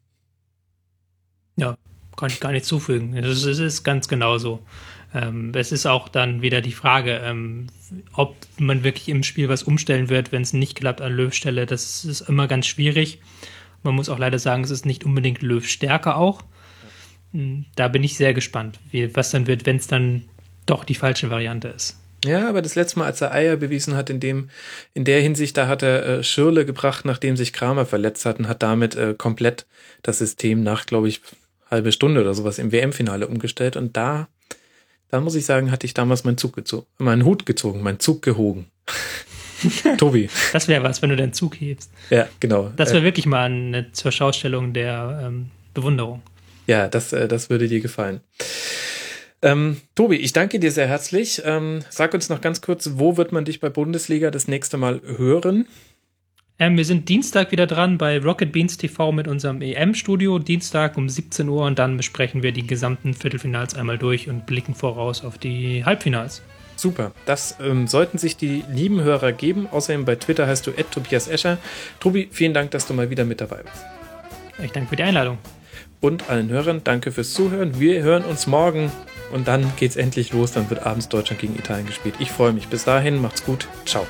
Ja, 1.56 1.76
kann 2.16 2.30
ich 2.30 2.40
gar 2.40 2.52
nicht 2.52 2.64
zufügen. 2.64 3.14
Es 3.16 3.44
ist 3.44 3.84
ganz 3.84 4.08
genau 4.08 4.38
so. 4.38 4.60
Ähm, 5.14 5.52
es 5.54 5.72
ist 5.72 5.86
auch 5.86 6.08
dann 6.08 6.42
wieder 6.42 6.60
die 6.60 6.72
Frage, 6.72 7.20
ähm, 7.24 7.66
ob 8.12 8.36
man 8.58 8.84
wirklich 8.84 9.08
im 9.08 9.22
Spiel 9.22 9.48
was 9.48 9.62
umstellen 9.62 10.08
wird, 10.08 10.32
wenn 10.32 10.42
es 10.42 10.52
nicht 10.52 10.76
klappt 10.76 11.00
an 11.00 11.12
Löws 11.12 11.36
Stelle. 11.36 11.66
Das 11.66 12.04
ist 12.04 12.22
immer 12.22 12.48
ganz 12.48 12.66
schwierig. 12.66 13.20
Man 13.82 13.94
muss 13.94 14.08
auch 14.08 14.18
leider 14.18 14.38
sagen, 14.38 14.64
es 14.64 14.70
ist 14.70 14.86
nicht 14.86 15.04
unbedingt 15.04 15.42
Löws 15.42 15.66
Stärke 15.66 16.14
auch. 16.16 16.42
Hm, 17.32 17.66
da 17.76 17.88
bin 17.88 18.04
ich 18.04 18.16
sehr 18.16 18.34
gespannt, 18.34 18.78
wie, 18.90 19.14
was 19.14 19.30
dann 19.30 19.46
wird, 19.46 19.66
wenn 19.66 19.76
es 19.76 19.86
dann 19.86 20.24
doch 20.66 20.84
die 20.84 20.94
falsche 20.94 21.30
Variante 21.30 21.68
ist. 21.68 21.99
Ja, 22.24 22.48
aber 22.48 22.60
das 22.62 22.74
letzte 22.74 22.98
Mal, 22.98 23.06
als 23.06 23.20
er 23.20 23.32
Eier 23.32 23.56
bewiesen 23.56 23.96
hat, 23.96 24.10
in 24.10 24.20
dem, 24.20 24.50
in 24.92 25.04
der 25.04 25.20
Hinsicht, 25.20 25.56
da 25.56 25.68
hat 25.68 25.82
er 25.82 26.06
äh, 26.06 26.22
Schirle 26.22 26.66
gebracht, 26.66 27.04
nachdem 27.04 27.36
sich 27.36 27.52
Kramer 27.52 27.86
verletzt 27.86 28.26
hat 28.26 28.38
und 28.38 28.48
hat 28.48 28.62
damit 28.62 28.94
äh, 28.94 29.14
komplett 29.16 29.66
das 30.02 30.18
System 30.18 30.62
nach, 30.62 30.86
glaube 30.86 31.08
ich, 31.08 31.22
halbe 31.70 31.92
Stunde 31.92 32.20
oder 32.20 32.34
sowas 32.34 32.58
im 32.58 32.72
WM-Finale 32.72 33.26
umgestellt. 33.26 33.76
Und 33.76 33.96
da 33.96 34.28
da 35.10 35.20
muss 35.20 35.34
ich 35.34 35.44
sagen, 35.44 35.70
hatte 35.72 35.86
ich 35.86 35.94
damals 35.94 36.24
meinen 36.24 36.38
Zug 36.38 36.54
gezogen, 36.54 36.86
meinen 36.98 37.24
Hut 37.24 37.44
gezogen, 37.44 37.82
meinen 37.82 37.98
Zug 37.98 38.22
gehogen. 38.22 38.70
Tobi. 39.98 40.30
Das 40.52 40.68
wäre 40.68 40.82
was, 40.84 41.02
wenn 41.02 41.10
du 41.10 41.16
deinen 41.16 41.32
Zug 41.32 41.60
hebst. 41.60 41.90
Ja, 42.10 42.28
genau. 42.38 42.70
Das 42.76 42.90
wäre 42.90 43.02
äh, 43.02 43.04
wirklich 43.04 43.26
mal 43.26 43.46
eine 43.46 43.92
zur 43.92 44.12
Schaustellung 44.12 44.72
der 44.72 45.20
ähm, 45.24 45.50
Bewunderung. 45.74 46.22
Ja, 46.66 46.86
das, 46.88 47.12
äh, 47.12 47.26
das 47.26 47.50
würde 47.50 47.66
dir 47.66 47.80
gefallen. 47.80 48.20
Ähm, 49.42 49.78
Tobi, 49.94 50.16
ich 50.16 50.32
danke 50.32 50.58
dir 50.58 50.70
sehr 50.70 50.86
herzlich. 50.86 51.42
Ähm, 51.44 51.80
sag 51.88 52.12
uns 52.12 52.28
noch 52.28 52.40
ganz 52.40 52.60
kurz, 52.60 52.90
wo 52.94 53.16
wird 53.16 53.32
man 53.32 53.44
dich 53.44 53.60
bei 53.60 53.70
Bundesliga 53.70 54.30
das 54.30 54.48
nächste 54.48 54.76
Mal 54.76 55.00
hören? 55.16 55.66
Ähm, 56.58 56.76
wir 56.76 56.84
sind 56.84 57.08
Dienstag 57.08 57.52
wieder 57.52 57.66
dran 57.66 57.96
bei 57.96 58.18
Rocket 58.18 58.52
Beans 58.52 58.76
TV 58.76 59.12
mit 59.12 59.26
unserem 59.28 59.62
EM-Studio. 59.62 60.38
Dienstag 60.38 60.98
um 60.98 61.08
17 61.08 61.48
Uhr 61.48 61.64
und 61.64 61.78
dann 61.78 61.96
besprechen 61.96 62.42
wir 62.42 62.52
die 62.52 62.66
gesamten 62.66 63.14
Viertelfinals 63.14 63.74
einmal 63.74 63.96
durch 63.96 64.28
und 64.28 64.44
blicken 64.44 64.74
voraus 64.74 65.24
auf 65.24 65.38
die 65.38 65.86
Halbfinals. 65.86 66.42
Super, 66.76 67.12
das 67.24 67.56
ähm, 67.62 67.86
sollten 67.86 68.18
sich 68.18 68.36
die 68.36 68.62
lieben 68.70 69.02
Hörer 69.02 69.32
geben. 69.32 69.68
Außerdem 69.70 70.04
bei 70.04 70.16
Twitter 70.16 70.46
heißt 70.46 70.66
du 70.66 70.72
Tobias 70.72 71.28
Escher. 71.28 71.56
Tobi, 71.98 72.28
vielen 72.30 72.52
Dank, 72.52 72.72
dass 72.72 72.86
du 72.86 72.92
mal 72.92 73.08
wieder 73.08 73.24
mit 73.24 73.40
dabei 73.40 73.62
bist. 73.62 73.84
Ich 74.62 74.72
danke 74.72 74.90
für 74.90 74.96
die 74.96 75.02
Einladung. 75.02 75.38
Und 76.00 76.30
allen 76.30 76.48
Hörern 76.48 76.80
danke 76.82 77.12
fürs 77.12 77.34
Zuhören. 77.34 77.78
Wir 77.78 78.02
hören 78.02 78.24
uns 78.24 78.46
morgen 78.46 78.90
und 79.32 79.48
dann 79.48 79.70
geht's 79.76 79.96
endlich 79.96 80.32
los. 80.32 80.52
Dann 80.52 80.70
wird 80.70 80.86
abends 80.86 81.08
Deutschland 81.08 81.40
gegen 81.40 81.56
Italien 81.56 81.86
gespielt. 81.86 82.14
Ich 82.18 82.32
freue 82.32 82.52
mich. 82.52 82.68
Bis 82.68 82.84
dahin, 82.84 83.20
macht's 83.20 83.44
gut. 83.44 83.68
Ciao. 83.84 84.06